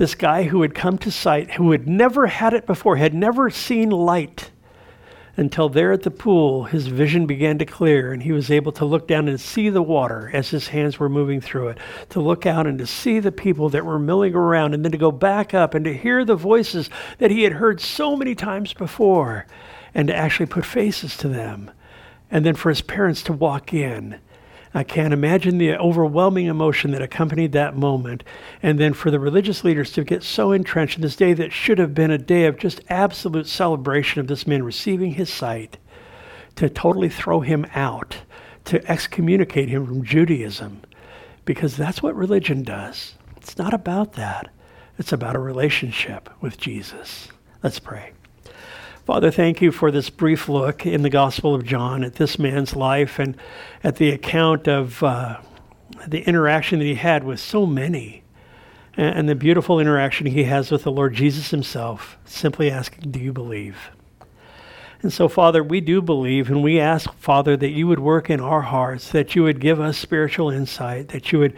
this 0.00 0.14
guy 0.14 0.44
who 0.44 0.62
had 0.62 0.74
come 0.74 0.96
to 0.96 1.10
sight, 1.10 1.50
who 1.50 1.72
had 1.72 1.86
never 1.86 2.26
had 2.26 2.54
it 2.54 2.64
before, 2.64 2.96
had 2.96 3.12
never 3.12 3.50
seen 3.50 3.90
light, 3.90 4.50
until 5.36 5.68
there 5.68 5.92
at 5.92 6.04
the 6.04 6.10
pool, 6.10 6.64
his 6.64 6.86
vision 6.86 7.26
began 7.26 7.58
to 7.58 7.66
clear 7.66 8.10
and 8.10 8.22
he 8.22 8.32
was 8.32 8.50
able 8.50 8.72
to 8.72 8.86
look 8.86 9.06
down 9.06 9.28
and 9.28 9.38
see 9.38 9.68
the 9.68 9.82
water 9.82 10.30
as 10.32 10.48
his 10.48 10.68
hands 10.68 10.98
were 10.98 11.10
moving 11.10 11.38
through 11.38 11.68
it, 11.68 11.76
to 12.08 12.18
look 12.18 12.46
out 12.46 12.66
and 12.66 12.78
to 12.78 12.86
see 12.86 13.20
the 13.20 13.30
people 13.30 13.68
that 13.68 13.84
were 13.84 13.98
milling 13.98 14.34
around, 14.34 14.72
and 14.72 14.82
then 14.82 14.92
to 14.92 14.96
go 14.96 15.12
back 15.12 15.52
up 15.52 15.74
and 15.74 15.84
to 15.84 15.92
hear 15.92 16.24
the 16.24 16.34
voices 16.34 16.88
that 17.18 17.30
he 17.30 17.42
had 17.42 17.52
heard 17.52 17.78
so 17.78 18.16
many 18.16 18.34
times 18.34 18.72
before, 18.72 19.44
and 19.94 20.08
to 20.08 20.16
actually 20.16 20.46
put 20.46 20.64
faces 20.64 21.14
to 21.18 21.28
them. 21.28 21.70
And 22.30 22.46
then 22.46 22.54
for 22.54 22.70
his 22.70 22.80
parents 22.80 23.22
to 23.24 23.34
walk 23.34 23.74
in 23.74 24.18
I 24.72 24.84
can't 24.84 25.12
imagine 25.12 25.58
the 25.58 25.76
overwhelming 25.76 26.46
emotion 26.46 26.92
that 26.92 27.02
accompanied 27.02 27.52
that 27.52 27.76
moment. 27.76 28.22
And 28.62 28.78
then 28.78 28.92
for 28.92 29.10
the 29.10 29.18
religious 29.18 29.64
leaders 29.64 29.90
to 29.92 30.04
get 30.04 30.22
so 30.22 30.52
entrenched 30.52 30.96
in 30.96 31.02
this 31.02 31.16
day 31.16 31.32
that 31.32 31.52
should 31.52 31.78
have 31.78 31.94
been 31.94 32.10
a 32.10 32.18
day 32.18 32.46
of 32.46 32.56
just 32.56 32.80
absolute 32.88 33.48
celebration 33.48 34.20
of 34.20 34.28
this 34.28 34.46
man 34.46 34.62
receiving 34.62 35.14
his 35.14 35.32
sight, 35.32 35.78
to 36.56 36.68
totally 36.68 37.08
throw 37.08 37.40
him 37.40 37.66
out, 37.74 38.18
to 38.64 38.84
excommunicate 38.90 39.68
him 39.68 39.86
from 39.86 40.04
Judaism, 40.04 40.82
because 41.44 41.76
that's 41.76 42.02
what 42.02 42.14
religion 42.14 42.62
does. 42.62 43.14
It's 43.36 43.58
not 43.58 43.74
about 43.74 44.12
that, 44.12 44.50
it's 44.98 45.12
about 45.12 45.36
a 45.36 45.40
relationship 45.40 46.28
with 46.40 46.58
Jesus. 46.58 47.28
Let's 47.62 47.78
pray. 47.78 48.12
Father, 49.10 49.32
thank 49.32 49.60
you 49.60 49.72
for 49.72 49.90
this 49.90 50.08
brief 50.08 50.48
look 50.48 50.86
in 50.86 51.02
the 51.02 51.10
Gospel 51.10 51.52
of 51.52 51.64
John 51.64 52.04
at 52.04 52.14
this 52.14 52.38
man's 52.38 52.76
life 52.76 53.18
and 53.18 53.36
at 53.82 53.96
the 53.96 54.10
account 54.10 54.68
of 54.68 55.02
uh, 55.02 55.40
the 56.06 56.20
interaction 56.28 56.78
that 56.78 56.84
he 56.84 56.94
had 56.94 57.24
with 57.24 57.40
so 57.40 57.66
many 57.66 58.22
and, 58.96 59.18
and 59.18 59.28
the 59.28 59.34
beautiful 59.34 59.80
interaction 59.80 60.26
he 60.26 60.44
has 60.44 60.70
with 60.70 60.84
the 60.84 60.92
Lord 60.92 61.12
Jesus 61.12 61.50
himself, 61.50 62.18
simply 62.24 62.70
asking, 62.70 63.10
Do 63.10 63.18
you 63.18 63.32
believe? 63.32 63.90
And 65.02 65.12
so, 65.12 65.26
Father, 65.26 65.64
we 65.64 65.80
do 65.80 66.00
believe, 66.00 66.48
and 66.48 66.62
we 66.62 66.78
ask, 66.78 67.12
Father, 67.14 67.56
that 67.56 67.70
you 67.70 67.88
would 67.88 67.98
work 67.98 68.30
in 68.30 68.38
our 68.38 68.62
hearts, 68.62 69.10
that 69.10 69.34
you 69.34 69.42
would 69.42 69.58
give 69.58 69.80
us 69.80 69.98
spiritual 69.98 70.50
insight, 70.50 71.08
that 71.08 71.32
you 71.32 71.40
would 71.40 71.56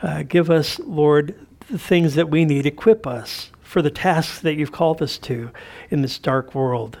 uh, 0.00 0.22
give 0.22 0.48
us, 0.48 0.78
Lord, 0.78 1.34
the 1.70 1.78
things 1.78 2.14
that 2.14 2.30
we 2.30 2.46
need, 2.46 2.64
equip 2.64 3.06
us 3.06 3.50
for 3.74 3.82
the 3.82 3.90
tasks 3.90 4.38
that 4.38 4.54
you've 4.54 4.70
called 4.70 5.02
us 5.02 5.18
to 5.18 5.50
in 5.90 6.00
this 6.00 6.16
dark 6.20 6.54
world. 6.54 6.96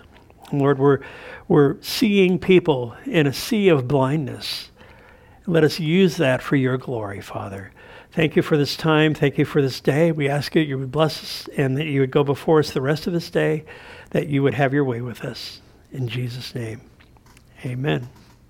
Lord, 0.52 0.80
we're, 0.80 0.98
we're 1.46 1.80
seeing 1.80 2.36
people 2.36 2.96
in 3.06 3.28
a 3.28 3.32
sea 3.32 3.68
of 3.68 3.86
blindness. 3.86 4.72
Let 5.46 5.62
us 5.62 5.78
use 5.78 6.16
that 6.16 6.42
for 6.42 6.56
your 6.56 6.76
glory, 6.76 7.20
Father. 7.20 7.70
Thank 8.10 8.34
you 8.34 8.42
for 8.42 8.56
this 8.56 8.76
time. 8.76 9.14
Thank 9.14 9.38
you 9.38 9.44
for 9.44 9.62
this 9.62 9.78
day. 9.78 10.10
We 10.10 10.28
ask 10.28 10.56
you 10.56 10.62
you 10.62 10.76
would 10.76 10.90
bless 10.90 11.22
us 11.22 11.48
and 11.56 11.76
that 11.76 11.86
you 11.86 12.00
would 12.00 12.10
go 12.10 12.24
before 12.24 12.58
us 12.58 12.72
the 12.72 12.82
rest 12.82 13.06
of 13.06 13.12
this 13.12 13.30
day, 13.30 13.64
that 14.10 14.26
you 14.26 14.42
would 14.42 14.54
have 14.54 14.74
your 14.74 14.84
way 14.84 15.00
with 15.00 15.24
us. 15.24 15.60
In 15.92 16.08
Jesus' 16.08 16.56
name, 16.56 16.80
amen. 17.64 18.08